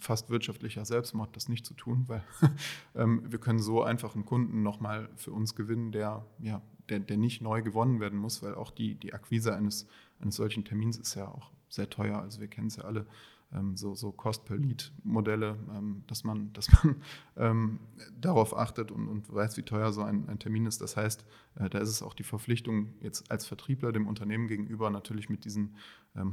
fast 0.00 0.28
wirtschaftlicher 0.28 0.84
Selbstmord, 0.84 1.34
das 1.36 1.48
nicht 1.48 1.64
zu 1.64 1.74
tun, 1.74 2.04
weil 2.08 2.24
ähm, 2.96 3.22
wir 3.30 3.38
können 3.38 3.60
so 3.60 3.84
einfach 3.84 4.16
einen 4.16 4.24
Kunden 4.24 4.64
nochmal 4.64 5.08
für 5.14 5.32
uns 5.32 5.54
gewinnen, 5.54 5.92
der, 5.92 6.26
ja, 6.40 6.60
der, 6.88 6.98
der 6.98 7.16
nicht 7.16 7.40
neu 7.40 7.62
gewonnen 7.62 8.00
werden 8.00 8.18
muss, 8.18 8.42
weil 8.42 8.56
auch 8.56 8.72
die, 8.72 8.96
die 8.96 9.14
Akquise 9.14 9.54
eines, 9.54 9.86
eines 10.18 10.34
solchen 10.34 10.64
Termins 10.64 10.98
ist 10.98 11.14
ja 11.14 11.28
auch 11.28 11.52
sehr 11.68 11.88
teuer. 11.88 12.20
Also 12.20 12.40
wir 12.40 12.48
kennen 12.48 12.66
es 12.66 12.76
ja 12.76 12.84
alle, 12.84 13.06
ähm, 13.52 13.76
so, 13.76 13.94
so 13.94 14.12
Cost-per-Lead-Modelle, 14.12 15.58
ähm, 15.76 16.04
dass 16.06 16.24
man, 16.24 16.52
dass 16.52 16.68
man 16.72 16.96
ähm, 17.36 17.78
darauf 18.18 18.56
achtet 18.56 18.90
und, 18.90 19.08
und 19.08 19.32
weiß, 19.32 19.56
wie 19.56 19.62
teuer 19.62 19.92
so 19.92 20.02
ein, 20.02 20.28
ein 20.28 20.38
Termin 20.38 20.66
ist. 20.66 20.80
Das 20.80 20.96
heißt, 20.96 21.24
äh, 21.56 21.68
da 21.68 21.78
ist 21.78 21.88
es 21.88 22.02
auch 22.02 22.14
die 22.14 22.24
Verpflichtung, 22.24 22.94
jetzt 23.00 23.30
als 23.30 23.46
Vertriebler 23.46 23.92
dem 23.92 24.06
Unternehmen 24.06 24.48
gegenüber 24.48 24.90
natürlich 24.90 25.28
mit 25.28 25.44
diesen 25.44 25.76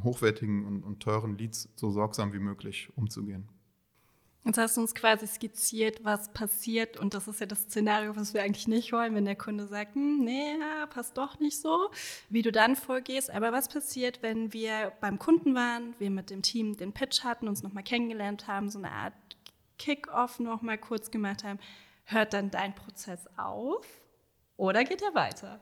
hochwertigen 0.03 0.65
und, 0.65 0.81
und 0.81 1.01
teuren 1.01 1.37
Leads 1.37 1.69
so 1.75 1.91
sorgsam 1.91 2.33
wie 2.33 2.39
möglich 2.39 2.89
umzugehen. 2.95 3.47
Jetzt 4.43 4.57
hast 4.57 4.77
du 4.77 4.81
uns 4.81 4.95
quasi 4.95 5.27
skizziert, 5.27 6.05
was 6.05 6.31
passiert. 6.31 6.95
Und 6.95 7.13
das 7.13 7.27
ist 7.27 7.41
ja 7.41 7.45
das 7.45 7.63
Szenario, 7.63 8.15
was 8.15 8.33
wir 8.33 8.43
eigentlich 8.43 8.67
nicht 8.67 8.93
wollen, 8.93 9.13
wenn 9.13 9.25
der 9.25 9.35
Kunde 9.35 9.67
sagt, 9.67 9.95
hm, 9.95 10.23
nee, 10.23 10.55
passt 10.89 11.17
doch 11.17 11.39
nicht 11.39 11.59
so, 11.59 11.89
wie 12.29 12.43
du 12.43 12.51
dann 12.51 12.77
vorgehst. 12.77 13.29
Aber 13.29 13.51
was 13.51 13.67
passiert, 13.67 14.21
wenn 14.21 14.53
wir 14.53 14.93
beim 15.01 15.19
Kunden 15.19 15.53
waren, 15.53 15.95
wir 15.99 16.09
mit 16.09 16.29
dem 16.29 16.43
Team 16.43 16.77
den 16.77 16.93
Pitch 16.93 17.25
hatten, 17.25 17.49
uns 17.49 17.61
nochmal 17.61 17.83
kennengelernt 17.83 18.47
haben, 18.47 18.69
so 18.69 18.79
eine 18.79 18.91
Art 18.91 19.13
Kick-off 19.77 20.39
nochmal 20.39 20.77
kurz 20.77 21.11
gemacht 21.11 21.43
haben? 21.43 21.59
Hört 22.05 22.31
dann 22.31 22.49
dein 22.49 22.73
Prozess 22.73 23.27
auf 23.35 23.85
oder 24.55 24.85
geht 24.85 25.01
er 25.01 25.13
weiter? 25.13 25.59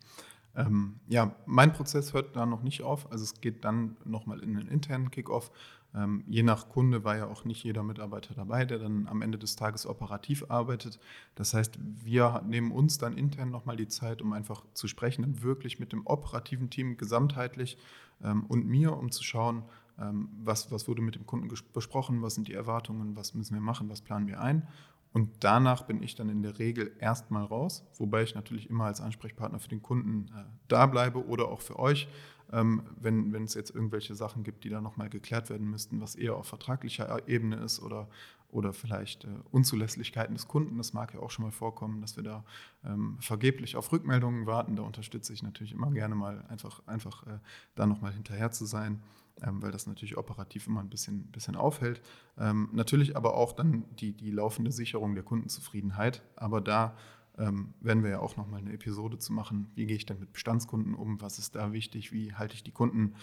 ähm, 0.56 0.98
ja, 1.06 1.36
mein 1.46 1.72
Prozess 1.72 2.12
hört 2.12 2.34
da 2.34 2.46
noch 2.46 2.62
nicht 2.62 2.82
auf. 2.82 3.10
Also 3.12 3.22
es 3.22 3.40
geht 3.40 3.64
dann 3.64 3.96
nochmal 4.04 4.40
in 4.40 4.54
den 4.54 4.66
internen 4.66 5.12
Kick-off 5.12 5.52
ähm, 5.94 6.24
je 6.26 6.42
nach 6.42 6.68
Kunde 6.68 7.04
war 7.04 7.16
ja 7.16 7.26
auch 7.26 7.44
nicht 7.44 7.62
jeder 7.62 7.82
Mitarbeiter 7.82 8.34
dabei, 8.34 8.64
der 8.64 8.78
dann 8.78 9.06
am 9.06 9.22
Ende 9.22 9.38
des 9.38 9.56
Tages 9.56 9.86
operativ 9.86 10.44
arbeitet. 10.48 10.98
Das 11.34 11.54
heißt, 11.54 11.78
wir 11.80 12.42
nehmen 12.46 12.72
uns 12.72 12.98
dann 12.98 13.16
intern 13.16 13.50
nochmal 13.50 13.76
die 13.76 13.88
Zeit, 13.88 14.20
um 14.20 14.32
einfach 14.32 14.64
zu 14.74 14.88
sprechen, 14.88 15.42
wirklich 15.42 15.78
mit 15.78 15.92
dem 15.92 16.06
operativen 16.06 16.70
Team 16.70 16.96
gesamtheitlich 16.96 17.78
ähm, 18.22 18.44
und 18.46 18.66
mir, 18.66 18.96
um 18.96 19.10
zu 19.10 19.22
schauen, 19.22 19.62
ähm, 20.00 20.28
was, 20.42 20.72
was 20.72 20.88
wurde 20.88 21.02
mit 21.02 21.14
dem 21.14 21.26
Kunden 21.26 21.48
besprochen, 21.72 22.22
was 22.22 22.34
sind 22.34 22.48
die 22.48 22.54
Erwartungen, 22.54 23.14
was 23.14 23.34
müssen 23.34 23.54
wir 23.54 23.60
machen, 23.60 23.88
was 23.88 24.00
planen 24.00 24.26
wir 24.26 24.40
ein. 24.40 24.66
Und 25.14 25.30
danach 25.40 25.84
bin 25.84 26.02
ich 26.02 26.16
dann 26.16 26.28
in 26.28 26.42
der 26.42 26.58
Regel 26.58 26.92
erstmal 26.98 27.44
raus, 27.44 27.86
wobei 27.96 28.24
ich 28.24 28.34
natürlich 28.34 28.68
immer 28.68 28.84
als 28.84 29.00
Ansprechpartner 29.00 29.60
für 29.60 29.68
den 29.68 29.80
Kunden 29.80 30.26
äh, 30.36 30.44
da 30.68 30.84
bleibe 30.84 31.26
oder 31.26 31.48
auch 31.48 31.62
für 31.62 31.78
euch 31.78 32.08
ähm, 32.52 32.82
wenn, 32.96 33.32
wenn 33.32 33.44
es 33.44 33.54
jetzt 33.54 33.74
irgendwelche 33.74 34.14
Sachen 34.14 34.44
gibt, 34.44 34.64
die 34.64 34.68
da 34.68 34.80
nochmal 34.80 35.08
geklärt 35.08 35.50
werden 35.50 35.68
müssten, 35.68 36.00
was 36.00 36.14
eher 36.14 36.36
auf 36.36 36.46
vertraglicher 36.46 37.26
Ebene 37.28 37.56
ist 37.56 37.80
oder, 37.80 38.08
oder 38.48 38.72
vielleicht 38.72 39.24
äh, 39.24 39.28
Unzulässigkeiten 39.50 40.34
des 40.34 40.46
Kunden. 40.46 40.76
Das 40.78 40.92
mag 40.92 41.14
ja 41.14 41.20
auch 41.20 41.30
schon 41.30 41.44
mal 41.44 41.50
vorkommen, 41.50 42.00
dass 42.00 42.16
wir 42.16 42.22
da 42.22 42.44
ähm, 42.84 43.16
vergeblich 43.20 43.76
auf 43.76 43.90
Rückmeldungen 43.92 44.46
warten. 44.46 44.76
Da 44.76 44.82
unterstütze 44.82 45.32
ich 45.32 45.42
natürlich 45.42 45.72
immer 45.72 45.90
gerne 45.90 46.14
mal 46.14 46.44
einfach, 46.48 46.86
einfach 46.86 47.26
äh, 47.26 47.38
da 47.74 47.86
nochmal 47.86 48.12
hinterher 48.12 48.50
zu 48.50 48.66
sein. 48.66 49.02
Ähm, 49.42 49.62
weil 49.62 49.72
das 49.72 49.86
natürlich 49.86 50.16
operativ 50.16 50.68
immer 50.68 50.80
ein 50.80 50.88
bisschen, 50.88 51.26
bisschen 51.32 51.56
aufhält. 51.56 52.00
Ähm, 52.38 52.68
natürlich 52.72 53.16
aber 53.16 53.34
auch 53.34 53.52
dann 53.52 53.84
die, 53.96 54.12
die 54.12 54.30
laufende 54.30 54.70
Sicherung 54.70 55.14
der 55.14 55.24
Kundenzufriedenheit. 55.24 56.22
Aber 56.36 56.60
da 56.60 56.96
ähm, 57.36 57.74
werden 57.80 58.02
wir 58.04 58.10
ja 58.10 58.20
auch 58.20 58.36
nochmal 58.36 58.60
eine 58.60 58.72
Episode 58.72 59.18
zu 59.18 59.32
machen. 59.32 59.70
Wie 59.74 59.86
gehe 59.86 59.96
ich 59.96 60.06
denn 60.06 60.20
mit 60.20 60.32
Bestandskunden 60.32 60.94
um? 60.94 61.20
Was 61.20 61.38
ist 61.38 61.56
da 61.56 61.72
wichtig? 61.72 62.12
Wie 62.12 62.32
halte 62.34 62.54
ich 62.54 62.62
die 62.62 62.70
Kunden 62.70 63.14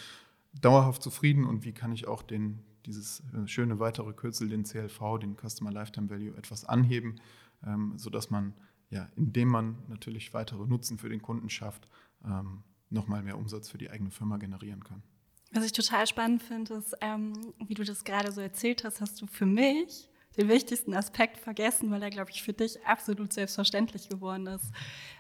dauerhaft 0.60 1.02
zufrieden 1.02 1.46
und 1.46 1.64
wie 1.64 1.72
kann 1.72 1.94
ich 1.94 2.08
auch 2.08 2.22
den, 2.22 2.60
dieses 2.86 3.22
äh, 3.34 3.48
schöne 3.48 3.80
weitere 3.80 4.12
Kürzel, 4.14 4.50
den 4.50 4.64
CLV, 4.64 5.20
den 5.22 5.38
Customer 5.38 5.72
Lifetime 5.72 6.10
Value, 6.10 6.36
etwas 6.36 6.66
anheben, 6.66 7.22
ähm, 7.66 7.94
sodass 7.98 8.30
man, 8.30 8.54
ja, 8.90 9.08
indem 9.16 9.48
man 9.48 9.78
natürlich 9.88 10.34
weitere 10.34 10.68
Nutzen 10.68 10.98
für 10.98 11.10
den 11.10 11.22
Kunden 11.22 11.50
schafft, 11.50 11.88
ähm, 12.26 12.64
nochmal 12.90 13.24
mehr 13.24 13.38
Umsatz 13.38 13.70
für 13.70 13.78
die 13.78 13.90
eigene 13.90 14.12
Firma 14.12 14.38
generieren 14.38 14.84
kann. 14.84 15.04
Was 15.54 15.66
ich 15.66 15.74
total 15.74 16.08
spannend 16.08 16.44
finde, 16.44 16.76
ist, 16.76 16.96
ähm, 17.02 17.34
wie 17.60 17.74
du 17.74 17.84
das 17.84 18.04
gerade 18.04 18.32
so 18.32 18.40
erzählt 18.40 18.84
hast, 18.84 19.02
hast 19.02 19.22
du 19.22 19.28
für 19.28 19.46
mich 19.46 20.08
den 20.38 20.48
wichtigsten 20.48 20.94
Aspekt 20.94 21.38
vergessen, 21.38 21.92
weil 21.92 22.02
er, 22.02 22.10
glaube 22.10 22.32
ich, 22.32 22.42
für 22.42 22.54
dich 22.54 22.86
absolut 22.86 23.34
selbstverständlich 23.34 24.08
geworden 24.08 24.48
ist. 24.48 24.72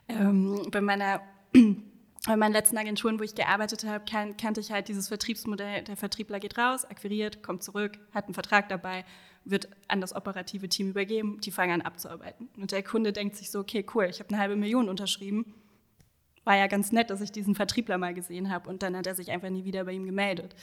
Ähm, 0.07 0.67
bei 0.71 0.79
meiner 0.79 1.21
bei 2.27 2.37
meinen 2.37 2.53
letzten 2.53 2.77
Agenturen, 2.77 3.19
wo 3.19 3.23
ich 3.23 3.33
gearbeitet 3.33 3.83
habe, 3.83 4.05
kan 4.05 4.37
kannte 4.37 4.61
ich 4.61 4.71
halt 4.71 4.87
dieses 4.87 5.07
Vertriebsmodell, 5.07 5.83
der 5.83 5.97
Vertriebler 5.97 6.39
geht 6.39 6.57
raus, 6.57 6.85
akquiriert, 6.85 7.41
kommt 7.41 7.63
zurück, 7.63 7.97
hat 8.13 8.25
einen 8.25 8.35
Vertrag 8.35 8.69
dabei, 8.69 9.05
wird 9.43 9.69
an 9.87 10.01
das 10.01 10.15
operative 10.15 10.69
Team 10.69 10.89
übergeben, 10.89 11.39
die 11.41 11.51
fangen 11.51 11.73
an 11.73 11.81
abzuarbeiten. 11.81 12.47
Und 12.57 12.71
der 12.71 12.83
Kunde 12.83 13.11
denkt 13.11 13.35
sich 13.35 13.49
so, 13.49 13.59
okay, 13.59 13.83
cool, 13.95 14.05
ich 14.05 14.19
habe 14.19 14.29
eine 14.29 14.37
halbe 14.37 14.55
Million 14.55 14.87
unterschrieben. 14.87 15.55
War 16.43 16.57
ja 16.57 16.67
ganz 16.67 16.91
nett, 16.91 17.09
dass 17.09 17.21
ich 17.21 17.31
diesen 17.31 17.55
Vertriebler 17.55 17.97
mal 17.97 18.13
gesehen 18.13 18.51
habe 18.51 18.69
und 18.69 18.83
dann 18.83 18.95
hat 18.95 19.07
er 19.07 19.15
sich 19.15 19.31
einfach 19.31 19.49
nie 19.49 19.65
wieder 19.65 19.85
bei 19.85 19.91
ihm 19.91 20.05
gemeldet. 20.05 20.55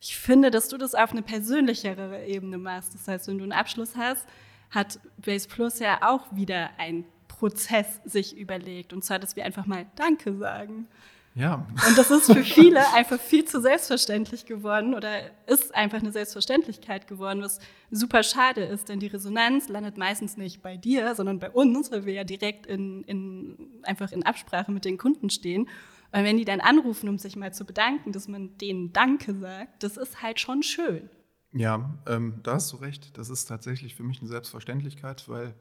Ich 0.00 0.16
finde, 0.16 0.50
dass 0.50 0.68
du 0.68 0.76
das 0.76 0.94
auf 0.94 1.12
eine 1.12 1.22
persönlichere 1.22 2.26
Ebene 2.26 2.58
machst. 2.58 2.94
Das 2.94 3.08
heißt, 3.08 3.28
wenn 3.28 3.38
du 3.38 3.44
einen 3.44 3.52
Abschluss 3.52 3.96
hast, 3.96 4.26
hat 4.70 5.00
Base 5.16 5.48
Plus 5.48 5.78
ja 5.78 6.00
auch 6.02 6.26
wieder 6.34 6.70
einen 6.78 7.04
Prozess 7.28 8.00
sich 8.04 8.36
überlegt. 8.36 8.92
Und 8.92 9.02
zwar, 9.02 9.18
dass 9.18 9.34
wir 9.34 9.44
einfach 9.44 9.66
mal 9.66 9.86
Danke 9.96 10.36
sagen. 10.36 10.88
Ja. 11.34 11.66
Und 11.88 11.98
das 11.98 12.10
ist 12.12 12.32
für 12.32 12.44
viele 12.44 12.92
einfach 12.94 13.18
viel 13.18 13.44
zu 13.44 13.60
selbstverständlich 13.60 14.46
geworden 14.46 14.94
oder 14.94 15.22
ist 15.46 15.74
einfach 15.74 15.98
eine 15.98 16.12
Selbstverständlichkeit 16.12 17.08
geworden, 17.08 17.42
was 17.42 17.58
super 17.90 18.22
schade 18.22 18.62
ist, 18.62 18.88
denn 18.88 19.00
die 19.00 19.08
Resonanz 19.08 19.68
landet 19.68 19.98
meistens 19.98 20.36
nicht 20.36 20.62
bei 20.62 20.76
dir, 20.76 21.14
sondern 21.16 21.40
bei 21.40 21.50
uns, 21.50 21.90
weil 21.90 22.06
wir 22.06 22.12
ja 22.12 22.24
direkt 22.24 22.66
in, 22.66 23.02
in, 23.04 23.80
einfach 23.82 24.12
in 24.12 24.22
Absprache 24.22 24.70
mit 24.70 24.84
den 24.84 24.96
Kunden 24.96 25.28
stehen. 25.28 25.68
Weil 26.12 26.24
wenn 26.24 26.36
die 26.36 26.44
dann 26.44 26.60
anrufen, 26.60 27.08
um 27.08 27.18
sich 27.18 27.34
mal 27.34 27.52
zu 27.52 27.64
bedanken, 27.64 28.12
dass 28.12 28.28
man 28.28 28.56
denen 28.58 28.92
Danke 28.92 29.34
sagt, 29.34 29.82
das 29.82 29.96
ist 29.96 30.22
halt 30.22 30.38
schon 30.38 30.62
schön. 30.62 31.10
Ja, 31.52 31.98
ähm, 32.06 32.40
da 32.44 32.54
hast 32.54 32.72
du 32.72 32.76
recht. 32.76 33.18
Das 33.18 33.28
ist 33.28 33.46
tatsächlich 33.46 33.96
für 33.96 34.04
mich 34.04 34.20
eine 34.20 34.28
Selbstverständlichkeit, 34.28 35.28
weil 35.28 35.54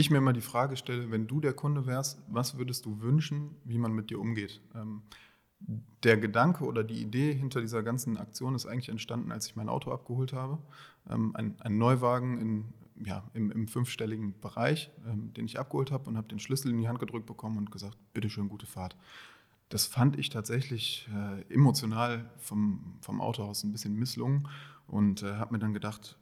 ich 0.00 0.10
mir 0.10 0.18
immer 0.18 0.32
die 0.32 0.40
Frage 0.40 0.76
stelle, 0.76 1.10
wenn 1.10 1.26
du 1.26 1.40
der 1.40 1.52
Kunde 1.52 1.86
wärst, 1.86 2.20
was 2.28 2.58
würdest 2.58 2.86
du 2.86 3.00
wünschen, 3.00 3.56
wie 3.64 3.78
man 3.78 3.92
mit 3.92 4.10
dir 4.10 4.20
umgeht? 4.20 4.60
Ähm, 4.74 5.02
der 6.02 6.16
Gedanke 6.16 6.64
oder 6.64 6.82
die 6.82 7.00
Idee 7.02 7.34
hinter 7.34 7.60
dieser 7.60 7.82
ganzen 7.82 8.16
Aktion 8.16 8.54
ist 8.54 8.66
eigentlich 8.66 8.88
entstanden, 8.88 9.30
als 9.30 9.46
ich 9.46 9.56
mein 9.56 9.68
Auto 9.68 9.92
abgeholt 9.92 10.32
habe. 10.32 10.58
Ähm, 11.08 11.36
ein, 11.36 11.60
ein, 11.60 11.76
Neuwagen 11.76 12.40
in, 12.40 13.04
ja, 13.06 13.24
im, 13.34 13.50
im 13.50 13.68
fünfstelligen 13.68 14.40
Bereich, 14.40 14.90
ähm, 15.06 15.34
den 15.34 15.44
ich 15.44 15.58
abgeholt 15.58 15.90
habe 15.90 16.08
und 16.08 16.16
habe 16.16 16.28
den 16.28 16.38
Schlüssel 16.38 16.70
in 16.70 16.78
die 16.78 16.88
Hand 16.88 16.98
gedrückt 16.98 17.26
bekommen 17.26 17.58
und 17.58 17.70
gesagt, 17.70 17.98
bitteschön, 18.14 18.48
gute 18.48 18.66
Fahrt 18.66 18.96
das 19.70 19.86
fand 19.86 20.18
ich 20.18 20.28
tatsächlich 20.28 21.08
äh, 21.14 21.54
emotional 21.54 22.28
vom, 22.38 22.98
vom 23.00 23.20
Autohaus 23.20 23.62
ein 23.62 23.72
bisschen 23.72 23.94
misslungen 23.94 24.48
und 24.88 25.22
äh, 25.22 25.36
habe 25.36 25.54
mir 25.54 25.60
dann 25.60 25.72
gedacht, 25.72 26.18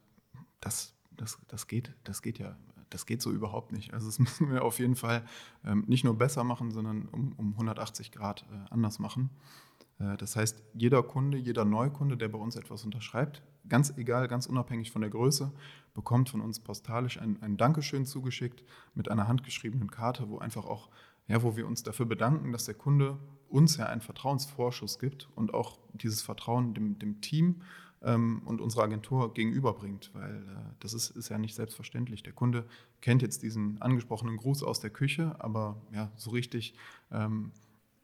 das, 0.61 0.93
das, 1.17 1.39
das, 1.47 1.67
geht, 1.67 1.91
das 2.03 2.21
geht 2.21 2.37
ja, 2.37 2.55
das 2.89 3.05
geht 3.05 3.21
so 3.21 3.31
überhaupt 3.31 3.71
nicht. 3.71 3.93
Also 3.93 4.07
das 4.07 4.19
müssen 4.19 4.51
wir 4.51 4.63
auf 4.63 4.79
jeden 4.79 4.95
Fall 4.95 5.23
ähm, 5.65 5.83
nicht 5.87 6.03
nur 6.03 6.17
besser 6.17 6.43
machen, 6.43 6.71
sondern 6.71 7.07
um, 7.07 7.33
um 7.37 7.53
180 7.53 8.11
Grad 8.11 8.45
äh, 8.51 8.69
anders 8.69 8.99
machen. 8.99 9.29
Äh, 9.99 10.17
das 10.17 10.35
heißt, 10.35 10.63
jeder 10.73 11.03
Kunde, 11.03 11.37
jeder 11.37 11.65
Neukunde, 11.65 12.17
der 12.17 12.29
bei 12.29 12.39
uns 12.39 12.55
etwas 12.55 12.83
unterschreibt, 12.85 13.41
ganz 13.67 13.95
egal, 13.97 14.27
ganz 14.27 14.47
unabhängig 14.47 14.91
von 14.91 15.01
der 15.01 15.11
Größe, 15.11 15.51
bekommt 15.93 16.29
von 16.29 16.41
uns 16.41 16.59
postalisch 16.59 17.19
ein, 17.19 17.41
ein 17.41 17.57
Dankeschön 17.57 18.05
zugeschickt 18.05 18.63
mit 18.95 19.09
einer 19.09 19.27
handgeschriebenen 19.27 19.91
Karte, 19.91 20.29
wo 20.29 20.39
einfach 20.39 20.65
auch 20.65 20.89
ja, 21.29 21.43
wo 21.43 21.55
wir 21.55 21.67
uns 21.67 21.83
dafür 21.83 22.07
bedanken, 22.07 22.51
dass 22.51 22.65
der 22.65 22.73
Kunde 22.73 23.19
uns 23.49 23.77
ja 23.77 23.85
einen 23.85 24.01
Vertrauensvorschuss 24.01 24.97
gibt 24.97 25.29
und 25.35 25.53
auch 25.53 25.77
dieses 25.93 26.23
Vertrauen 26.23 26.73
dem, 26.73 26.97
dem 26.97 27.21
Team 27.21 27.61
ähm, 28.03 28.41
und 28.45 28.61
unserer 28.61 28.83
Agentur 28.83 29.33
gegenüberbringt, 29.33 30.11
weil 30.13 30.35
äh, 30.35 30.73
das 30.79 30.93
ist, 30.93 31.09
ist 31.11 31.29
ja 31.29 31.37
nicht 31.37 31.55
selbstverständlich. 31.55 32.23
Der 32.23 32.33
Kunde 32.33 32.65
kennt 33.01 33.21
jetzt 33.21 33.43
diesen 33.43 33.81
angesprochenen 33.81 34.37
Gruß 34.37 34.63
aus 34.63 34.79
der 34.79 34.89
Küche, 34.89 35.35
aber 35.39 35.81
ja, 35.91 36.11
so 36.15 36.31
richtig 36.31 36.75
ähm, 37.11 37.51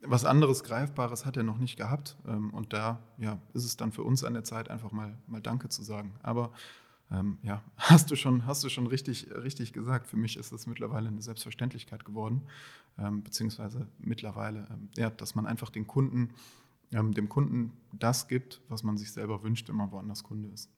was 0.08 0.26
anderes 0.26 0.64
Greifbares 0.64 1.26
hat 1.26 1.38
er 1.38 1.44
noch 1.44 1.58
nicht 1.58 1.78
gehabt. 1.78 2.16
Ähm, 2.28 2.52
und 2.52 2.74
da 2.74 3.00
ja, 3.18 3.40
ist 3.54 3.66
es 3.66 3.78
dann 3.78 3.92
für 3.92 4.04
uns 4.04 4.24
an 4.24 4.34
der 4.34 4.44
Zeit, 4.44 4.70
einfach 4.70 4.92
mal, 4.92 5.18
mal 5.28 5.42
Danke 5.42 5.70
zu 5.70 5.84
sagen. 5.84 6.14
Aber 6.22 6.52
ähm, 7.12 7.38
ja, 7.44 7.64
hast 7.78 8.12
du 8.12 8.16
schon, 8.16 8.46
hast 8.46 8.64
du 8.64 8.70
schon 8.70 8.88
richtig, 8.88 9.28
richtig 9.32 9.74
gesagt. 9.74 10.08
Für 10.08 10.18
mich 10.18 10.38
ist 10.38 10.52
das 10.52 10.68
mittlerweile 10.68 11.08
eine 11.08 11.22
Selbstverständlichkeit 11.22 12.06
geworden, 12.06 12.44
ähm, 12.98 13.24
beziehungsweise 13.24 13.88
mittlerweile, 14.00 14.68
ähm, 14.72 14.90
ja, 14.96 15.10
dass 15.10 15.36
man 15.36 15.46
einfach 15.46 15.70
den 15.70 15.88
Kunden, 15.88 16.32
ähm, 16.94 17.14
dem 17.14 17.30
Kunden 17.30 17.74
das 17.94 18.28
gibt, 18.28 18.62
was 18.70 18.84
man 18.84 18.98
sich 18.98 19.12
selber 19.12 19.44
wünscht, 19.44 19.70
immer 19.70 19.92
woanders 19.92 20.24
Kunde 20.24 20.50
ist. 20.50 20.70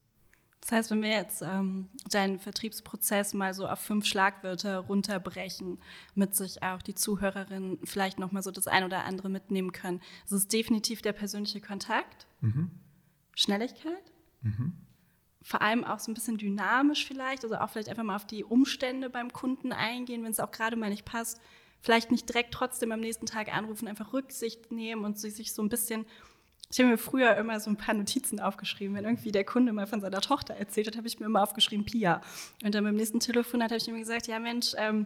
Das 0.62 0.72
heißt, 0.72 0.92
wenn 0.92 1.02
wir 1.02 1.12
jetzt 1.12 1.42
ähm, 1.42 1.88
deinen 2.10 2.40
Vertriebsprozess 2.40 3.34
mal 3.34 3.54
so 3.54 3.68
auf 3.68 3.80
fünf 3.80 4.06
Schlagwörter 4.06 4.80
runterbrechen, 4.80 5.80
mit 6.16 6.36
sich 6.36 6.64
auch 6.64 6.82
die 6.82 6.96
Zuhörerinnen 6.96 7.80
vielleicht 7.84 8.20
noch 8.20 8.32
mal 8.32 8.42
so 8.42 8.52
das 8.52 8.68
ein 8.68 8.84
oder 8.84 9.06
andere 9.06 9.30
mitnehmen 9.30 9.72
können, 9.72 10.02
ist 10.26 10.32
es 10.32 10.48
definitiv 10.48 11.02
der 11.02 11.14
persönliche 11.14 11.62
Kontakt, 11.62 12.28
mhm. 12.42 12.72
Schnelligkeit, 13.36 14.12
mhm. 14.42 14.74
vor 15.42 15.62
allem 15.62 15.84
auch 15.84 16.00
so 16.00 16.12
ein 16.12 16.16
bisschen 16.16 16.38
dynamisch 16.38 17.06
vielleicht, 17.06 17.44
also 17.44 17.56
auch 17.56 17.70
vielleicht 17.70 17.90
einfach 17.90 18.04
mal 18.04 18.16
auf 18.16 18.28
die 18.28 18.44
Umstände 18.44 19.10
beim 19.10 19.32
Kunden 19.32 19.72
eingehen, 19.72 20.24
wenn 20.24 20.32
es 20.32 20.40
auch 20.40 20.52
gerade 20.52 20.76
mal 20.76 20.90
nicht 20.90 21.06
passt, 21.06 21.40
vielleicht 21.82 22.12
nicht 22.12 22.28
direkt 22.28 22.54
trotzdem 22.54 22.92
am 22.92 23.00
nächsten 23.00 23.26
Tag 23.26 23.54
anrufen, 23.56 23.88
einfach 23.88 24.14
Rücksicht 24.14 24.72
nehmen 24.72 25.06
und 25.06 25.20
sich 25.20 25.54
so 25.54 25.62
ein 25.62 25.70
bisschen 25.70 26.06
ich 26.70 26.80
habe 26.80 26.90
mir 26.90 26.98
früher 26.98 27.36
immer 27.38 27.60
so 27.60 27.70
ein 27.70 27.78
paar 27.78 27.96
Notizen 27.96 28.40
aufgeschrieben. 28.40 28.96
Wenn 28.96 29.06
irgendwie 29.06 29.32
der 29.32 29.46
Kunde 29.46 29.72
mal 29.72 29.88
von 29.88 30.02
seiner 30.02 30.20
Tochter 30.20 30.56
erzählt 30.56 30.88
hat, 30.88 30.98
habe 30.98 31.08
ich 31.08 31.20
mir 31.20 31.26
immer 31.26 31.42
aufgeschrieben, 31.42 31.86
Pia. 31.86 32.22
Und 32.64 32.76
dann 32.76 32.84
beim 32.84 32.96
nächsten 32.96 33.20
Telefonat 33.20 33.72
habe 33.72 33.78
ich 33.78 33.88
ihm 33.88 33.98
gesagt, 33.98 34.28
ja 34.28 34.40
Mensch, 34.40 34.74
ähm, 34.78 35.06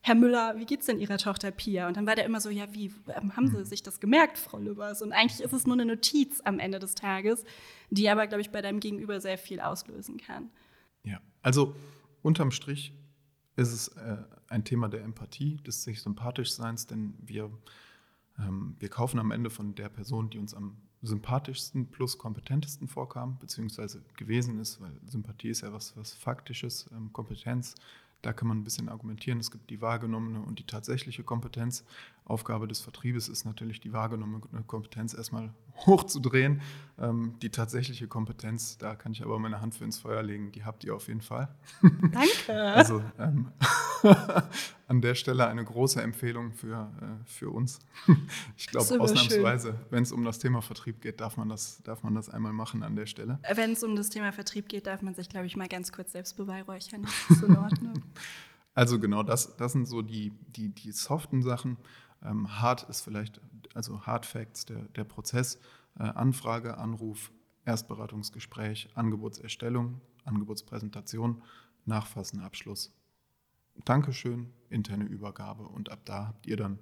Herr 0.00 0.16
Müller, 0.16 0.58
wie 0.58 0.64
geht's 0.64 0.86
denn 0.86 0.98
Ihrer 0.98 1.18
Tochter 1.18 1.52
Pia? 1.52 1.86
Und 1.86 1.96
dann 1.96 2.06
war 2.06 2.16
der 2.16 2.24
immer 2.24 2.40
so, 2.40 2.50
ja, 2.50 2.72
wie 2.72 2.92
ähm, 3.14 3.36
haben 3.36 3.48
Sie 3.48 3.58
mhm. 3.58 3.64
sich 3.64 3.82
das 3.82 4.00
gemerkt, 4.00 4.36
Frau 4.36 4.58
Lübbers? 4.58 5.00
Und 5.02 5.12
eigentlich 5.12 5.40
ist 5.40 5.52
es 5.52 5.66
nur 5.66 5.76
eine 5.76 5.84
Notiz 5.84 6.40
am 6.44 6.58
Ende 6.58 6.80
des 6.80 6.94
Tages, 6.96 7.44
die 7.90 8.08
aber, 8.08 8.26
glaube 8.26 8.40
ich, 8.40 8.50
bei 8.50 8.62
deinem 8.62 8.80
Gegenüber 8.80 9.20
sehr 9.20 9.38
viel 9.38 9.60
auslösen 9.60 10.16
kann. 10.16 10.50
Ja, 11.04 11.20
also 11.42 11.76
unterm 12.22 12.50
Strich 12.50 12.92
ist 13.56 13.72
es 13.72 13.88
äh, 13.88 14.18
ein 14.48 14.64
Thema 14.64 14.88
der 14.88 15.02
Empathie, 15.02 15.56
des 15.58 15.84
sich 15.84 16.02
sympathisch 16.02 16.52
Seins, 16.52 16.86
denn 16.86 17.14
wir, 17.20 17.50
ähm, 18.38 18.76
wir 18.78 18.88
kaufen 18.88 19.18
am 19.18 19.30
Ende 19.30 19.50
von 19.50 19.74
der 19.74 19.88
Person, 19.88 20.30
die 20.30 20.38
uns 20.38 20.54
am 20.54 20.76
sympathischsten 21.02 21.90
plus 21.90 22.16
kompetentesten 22.16 22.88
vorkam, 22.88 23.38
beziehungsweise 23.38 24.02
gewesen 24.16 24.60
ist, 24.60 24.80
weil 24.80 24.92
Sympathie 25.04 25.48
ist 25.48 25.62
ja 25.62 25.72
was, 25.72 25.96
was 25.96 26.14
Faktisches, 26.14 26.88
ähm, 26.92 27.12
Kompetenz 27.12 27.74
da 28.22 28.32
kann 28.32 28.48
man 28.48 28.58
ein 28.58 28.64
bisschen 28.64 28.88
argumentieren. 28.88 29.40
Es 29.40 29.50
gibt 29.50 29.68
die 29.68 29.80
wahrgenommene 29.80 30.40
und 30.40 30.60
die 30.60 30.66
tatsächliche 30.66 31.24
Kompetenz. 31.24 31.84
Aufgabe 32.24 32.68
des 32.68 32.80
Vertriebes 32.80 33.28
ist 33.28 33.44
natürlich, 33.44 33.80
die 33.80 33.92
wahrgenommene 33.92 34.62
Kompetenz 34.66 35.12
erstmal 35.12 35.52
hochzudrehen. 35.86 36.60
Ähm, 36.98 37.34
die 37.40 37.50
tatsächliche 37.50 38.06
Kompetenz, 38.06 38.76
da 38.78 38.94
kann 38.94 39.12
ich 39.12 39.22
aber 39.22 39.38
meine 39.38 39.60
Hand 39.60 39.74
für 39.74 39.84
ins 39.84 39.98
Feuer 39.98 40.22
legen, 40.22 40.52
die 40.52 40.64
habt 40.64 40.84
ihr 40.84 40.94
auf 40.94 41.08
jeden 41.08 41.22
Fall. 41.22 41.48
Danke. 41.82 42.62
also 42.74 43.02
ähm, 43.18 43.50
an 44.86 45.00
der 45.00 45.14
Stelle 45.14 45.48
eine 45.48 45.64
große 45.64 46.02
Empfehlung 46.02 46.52
für, 46.52 46.92
äh, 47.00 47.24
für 47.24 47.50
uns. 47.50 47.80
ich 48.56 48.66
glaube, 48.68 49.00
ausnahmsweise, 49.00 49.74
wenn 49.90 50.02
es 50.02 50.12
um 50.12 50.22
das 50.24 50.38
Thema 50.38 50.60
Vertrieb 50.60 51.00
geht, 51.00 51.20
darf 51.20 51.36
man, 51.36 51.48
das, 51.48 51.82
darf 51.82 52.02
man 52.02 52.14
das 52.14 52.28
einmal 52.28 52.52
machen 52.52 52.82
an 52.82 52.94
der 52.94 53.06
Stelle. 53.06 53.38
Wenn 53.54 53.72
es 53.72 53.82
um 53.82 53.96
das 53.96 54.10
Thema 54.10 54.30
Vertrieb 54.32 54.68
geht, 54.68 54.86
darf 54.86 55.02
man 55.02 55.14
sich, 55.14 55.28
glaube 55.28 55.46
ich, 55.46 55.56
mal 55.56 55.68
ganz 55.68 55.92
kurz 55.92 56.12
selbst 56.12 56.36
beweihräuchern. 56.36 57.02
Das 57.02 57.36
ist 57.36 57.42
in 57.42 57.56
Ordnung. 57.56 58.02
Also 58.74 58.98
genau, 58.98 59.22
das, 59.22 59.56
das 59.56 59.72
sind 59.72 59.86
so 59.86 60.02
die, 60.02 60.32
die, 60.56 60.68
die 60.68 60.92
soften 60.92 61.42
Sachen. 61.42 61.78
Ähm, 62.24 62.60
hard 62.60 62.88
ist 62.88 63.00
vielleicht, 63.02 63.40
also 63.74 64.06
Hard 64.06 64.26
Facts, 64.26 64.66
der, 64.66 64.82
der 64.88 65.04
Prozess, 65.04 65.58
äh, 65.98 66.02
Anfrage, 66.02 66.78
Anruf, 66.78 67.32
Erstberatungsgespräch, 67.64 68.90
Angebotserstellung, 68.94 70.00
Angebotspräsentation, 70.24 71.42
Nachfassen, 71.84 72.40
Abschluss. 72.40 72.92
Dankeschön, 73.84 74.52
interne 74.70 75.04
Übergabe 75.04 75.64
und 75.64 75.90
ab 75.90 76.00
da 76.04 76.28
habt 76.28 76.46
ihr 76.46 76.56
dann 76.56 76.78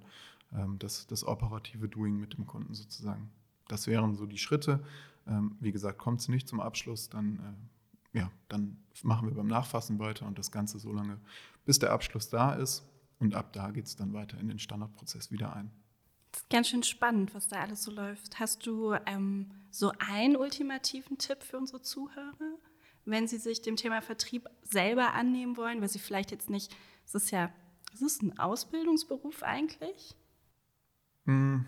ähm, 0.53 0.77
das, 0.79 1.07
das 1.07 1.23
operative 1.23 1.87
Doing 1.87 2.19
mit 2.19 2.37
dem 2.37 2.45
Kunden 2.45 2.73
sozusagen. 2.73 3.31
Das 3.67 3.87
wären 3.87 4.15
so 4.15 4.25
die 4.25 4.37
Schritte. 4.37 4.83
Ähm, 5.27 5.55
wie 5.59 5.71
gesagt, 5.71 5.97
kommt 5.97 6.19
es 6.19 6.27
nicht 6.27 6.47
zum 6.47 6.59
Abschluss, 6.59 7.09
dann 7.09 7.39
äh, 7.39 8.19
ja, 8.19 8.29
dann 8.49 8.77
machen 9.03 9.27
wir 9.27 9.35
beim 9.35 9.47
Nachfassen 9.47 9.99
weiter 9.99 10.25
und 10.25 10.37
das 10.37 10.51
Ganze 10.51 10.79
so 10.79 10.91
lange, 10.91 11.19
bis 11.65 11.79
der 11.79 11.91
Abschluss 11.91 12.29
da 12.29 12.53
ist. 12.53 12.83
Und 13.19 13.35
ab 13.35 13.53
da 13.53 13.71
geht 13.71 13.85
es 13.85 13.95
dann 13.95 14.13
weiter 14.13 14.39
in 14.39 14.47
den 14.47 14.59
Standardprozess 14.59 15.31
wieder 15.31 15.55
ein. 15.55 15.71
Das 16.31 16.41
ist 16.41 16.49
ganz 16.49 16.69
schön 16.69 16.83
spannend, 16.83 17.33
was 17.35 17.47
da 17.49 17.59
alles 17.59 17.83
so 17.83 17.91
läuft. 17.91 18.39
Hast 18.39 18.65
du 18.65 18.93
ähm, 19.05 19.51
so 19.69 19.91
einen 19.99 20.37
ultimativen 20.37 21.17
Tipp 21.17 21.43
für 21.43 21.57
unsere 21.57 21.81
Zuhörer, 21.81 22.57
wenn 23.05 23.27
sie 23.27 23.37
sich 23.37 23.61
dem 23.61 23.75
Thema 23.75 24.01
Vertrieb 24.01 24.49
selber 24.63 25.13
annehmen 25.13 25.57
wollen, 25.57 25.81
weil 25.81 25.89
sie 25.89 25.99
vielleicht 25.99 26.31
jetzt 26.31 26.49
nicht, 26.49 26.75
es 27.05 27.15
ist 27.15 27.31
ja, 27.31 27.51
ist 27.93 28.01
es 28.01 28.21
ein 28.21 28.39
Ausbildungsberuf 28.39 29.43
eigentlich? 29.43 30.15
Hm. 31.25 31.65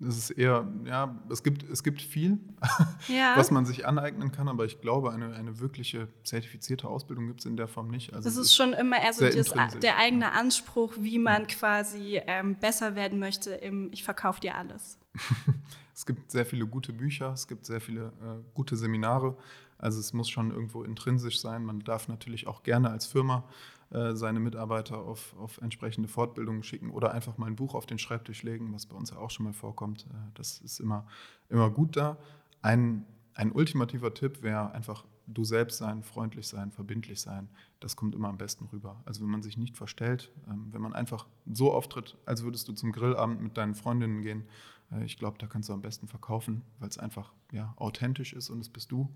Es 0.00 0.16
ist 0.16 0.30
eher, 0.30 0.66
ja, 0.84 1.16
es 1.28 1.42
gibt, 1.42 1.68
es 1.68 1.82
gibt 1.82 2.00
viel, 2.00 2.38
ja. 3.08 3.36
was 3.36 3.50
man 3.50 3.66
sich 3.66 3.84
aneignen 3.84 4.30
kann, 4.30 4.46
aber 4.46 4.64
ich 4.64 4.80
glaube, 4.80 5.10
eine, 5.12 5.34
eine 5.34 5.58
wirkliche 5.58 6.06
zertifizierte 6.22 6.86
Ausbildung 6.86 7.26
gibt 7.26 7.40
es 7.40 7.46
in 7.46 7.56
der 7.56 7.66
Form 7.66 7.88
nicht. 7.88 8.12
Also 8.12 8.28
das 8.28 8.36
ist 8.36 8.54
schon 8.54 8.72
immer 8.74 9.02
eher 9.02 9.12
so 9.12 9.28
das, 9.28 9.78
der 9.80 9.96
eigene 9.96 10.32
Anspruch, 10.32 10.94
wie 11.00 11.18
man 11.18 11.48
quasi 11.48 12.20
ähm, 12.26 12.54
besser 12.54 12.94
werden 12.94 13.18
möchte 13.18 13.50
im 13.50 13.90
Ich 13.92 14.04
verkaufe 14.04 14.40
dir 14.40 14.54
alles. 14.54 14.98
es 15.94 16.06
gibt 16.06 16.30
sehr 16.30 16.46
viele 16.46 16.66
gute 16.66 16.92
Bücher, 16.92 17.32
es 17.32 17.48
gibt 17.48 17.66
sehr 17.66 17.80
viele 17.80 18.12
äh, 18.22 18.42
gute 18.54 18.76
Seminare. 18.76 19.36
Also 19.78 19.98
es 19.98 20.12
muss 20.12 20.28
schon 20.28 20.52
irgendwo 20.52 20.84
intrinsisch 20.84 21.40
sein. 21.40 21.64
Man 21.64 21.80
darf 21.80 22.06
natürlich 22.08 22.46
auch 22.46 22.62
gerne 22.62 22.90
als 22.90 23.06
Firma 23.06 23.44
äh, 23.90 24.14
seine 24.14 24.40
Mitarbeiter 24.40 24.98
auf, 24.98 25.34
auf 25.38 25.58
entsprechende 25.58 26.08
Fortbildungen 26.08 26.62
schicken 26.62 26.90
oder 26.90 27.12
einfach 27.12 27.38
mal 27.38 27.46
ein 27.46 27.56
Buch 27.56 27.74
auf 27.74 27.86
den 27.86 27.98
Schreibtisch 27.98 28.42
legen, 28.42 28.72
was 28.72 28.86
bei 28.86 28.96
uns 28.96 29.10
ja 29.10 29.16
auch 29.16 29.30
schon 29.30 29.44
mal 29.44 29.52
vorkommt. 29.52 30.06
Äh, 30.10 30.30
das 30.34 30.58
ist 30.58 30.80
immer, 30.80 31.06
immer 31.48 31.70
gut 31.70 31.96
da. 31.96 32.18
Ein, 32.60 33.06
ein 33.34 33.52
ultimativer 33.52 34.12
Tipp 34.12 34.42
wäre 34.42 34.72
einfach 34.72 35.04
du 35.28 35.44
selbst 35.44 35.78
sein, 35.78 36.02
freundlich 36.02 36.48
sein, 36.48 36.70
verbindlich 36.70 37.20
sein. 37.20 37.48
Das 37.80 37.96
kommt 37.96 38.14
immer 38.14 38.28
am 38.28 38.38
besten 38.38 38.64
rüber. 38.66 39.00
Also 39.04 39.22
wenn 39.22 39.30
man 39.30 39.42
sich 39.42 39.56
nicht 39.56 39.76
verstellt, 39.76 40.32
ähm, 40.48 40.68
wenn 40.72 40.80
man 40.80 40.94
einfach 40.94 41.26
so 41.50 41.72
auftritt, 41.72 42.16
als 42.26 42.42
würdest 42.42 42.68
du 42.68 42.72
zum 42.72 42.92
Grillabend 42.92 43.40
mit 43.40 43.56
deinen 43.56 43.74
Freundinnen 43.74 44.22
gehen, 44.22 44.44
äh, 44.90 45.04
ich 45.04 45.18
glaube, 45.18 45.38
da 45.38 45.46
kannst 45.46 45.68
du 45.68 45.72
am 45.72 45.82
besten 45.82 46.08
verkaufen, 46.08 46.62
weil 46.78 46.88
es 46.88 46.98
einfach 46.98 47.32
ja, 47.52 47.74
authentisch 47.76 48.32
ist 48.32 48.50
und 48.50 48.60
es 48.60 48.68
bist 48.68 48.90
du. 48.90 49.14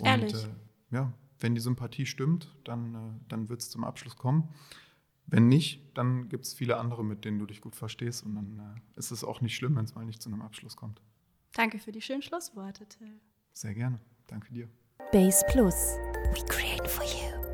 Und, 0.00 0.06
Ehrlich? 0.06 0.34
Äh, 0.34 0.48
ja, 0.90 1.12
wenn 1.40 1.54
die 1.54 1.60
Sympathie 1.60 2.06
stimmt, 2.06 2.54
dann, 2.64 2.94
äh, 2.94 2.98
dann 3.28 3.48
wird 3.48 3.60
es 3.60 3.70
zum 3.70 3.84
Abschluss 3.84 4.16
kommen. 4.16 4.48
Wenn 5.26 5.48
nicht, 5.48 5.82
dann 5.94 6.28
gibt 6.28 6.46
es 6.46 6.54
viele 6.54 6.78
andere, 6.78 7.04
mit 7.04 7.24
denen 7.24 7.38
du 7.38 7.46
dich 7.46 7.60
gut 7.60 7.76
verstehst 7.76 8.24
und 8.24 8.34
dann 8.34 8.58
äh, 8.58 8.98
ist 8.98 9.10
es 9.10 9.24
auch 9.24 9.40
nicht 9.40 9.54
schlimm, 9.54 9.76
wenn 9.76 9.84
es 9.84 9.94
mal 9.94 10.04
nicht 10.04 10.22
zu 10.22 10.30
einem 10.30 10.40
Abschluss 10.40 10.76
kommt. 10.76 11.02
Danke 11.52 11.78
für 11.78 11.92
die 11.92 12.00
schönen 12.00 12.22
Schlussworte, 12.22 12.86
Till. 12.86 13.20
Sehr 13.52 13.74
gerne. 13.74 14.00
Danke 14.26 14.52
dir. 14.52 14.68
Base 15.12 15.44
Plus. 15.50 15.98
We 16.32 16.44
create 16.46 16.86
for 16.88 17.04
you. 17.04 17.47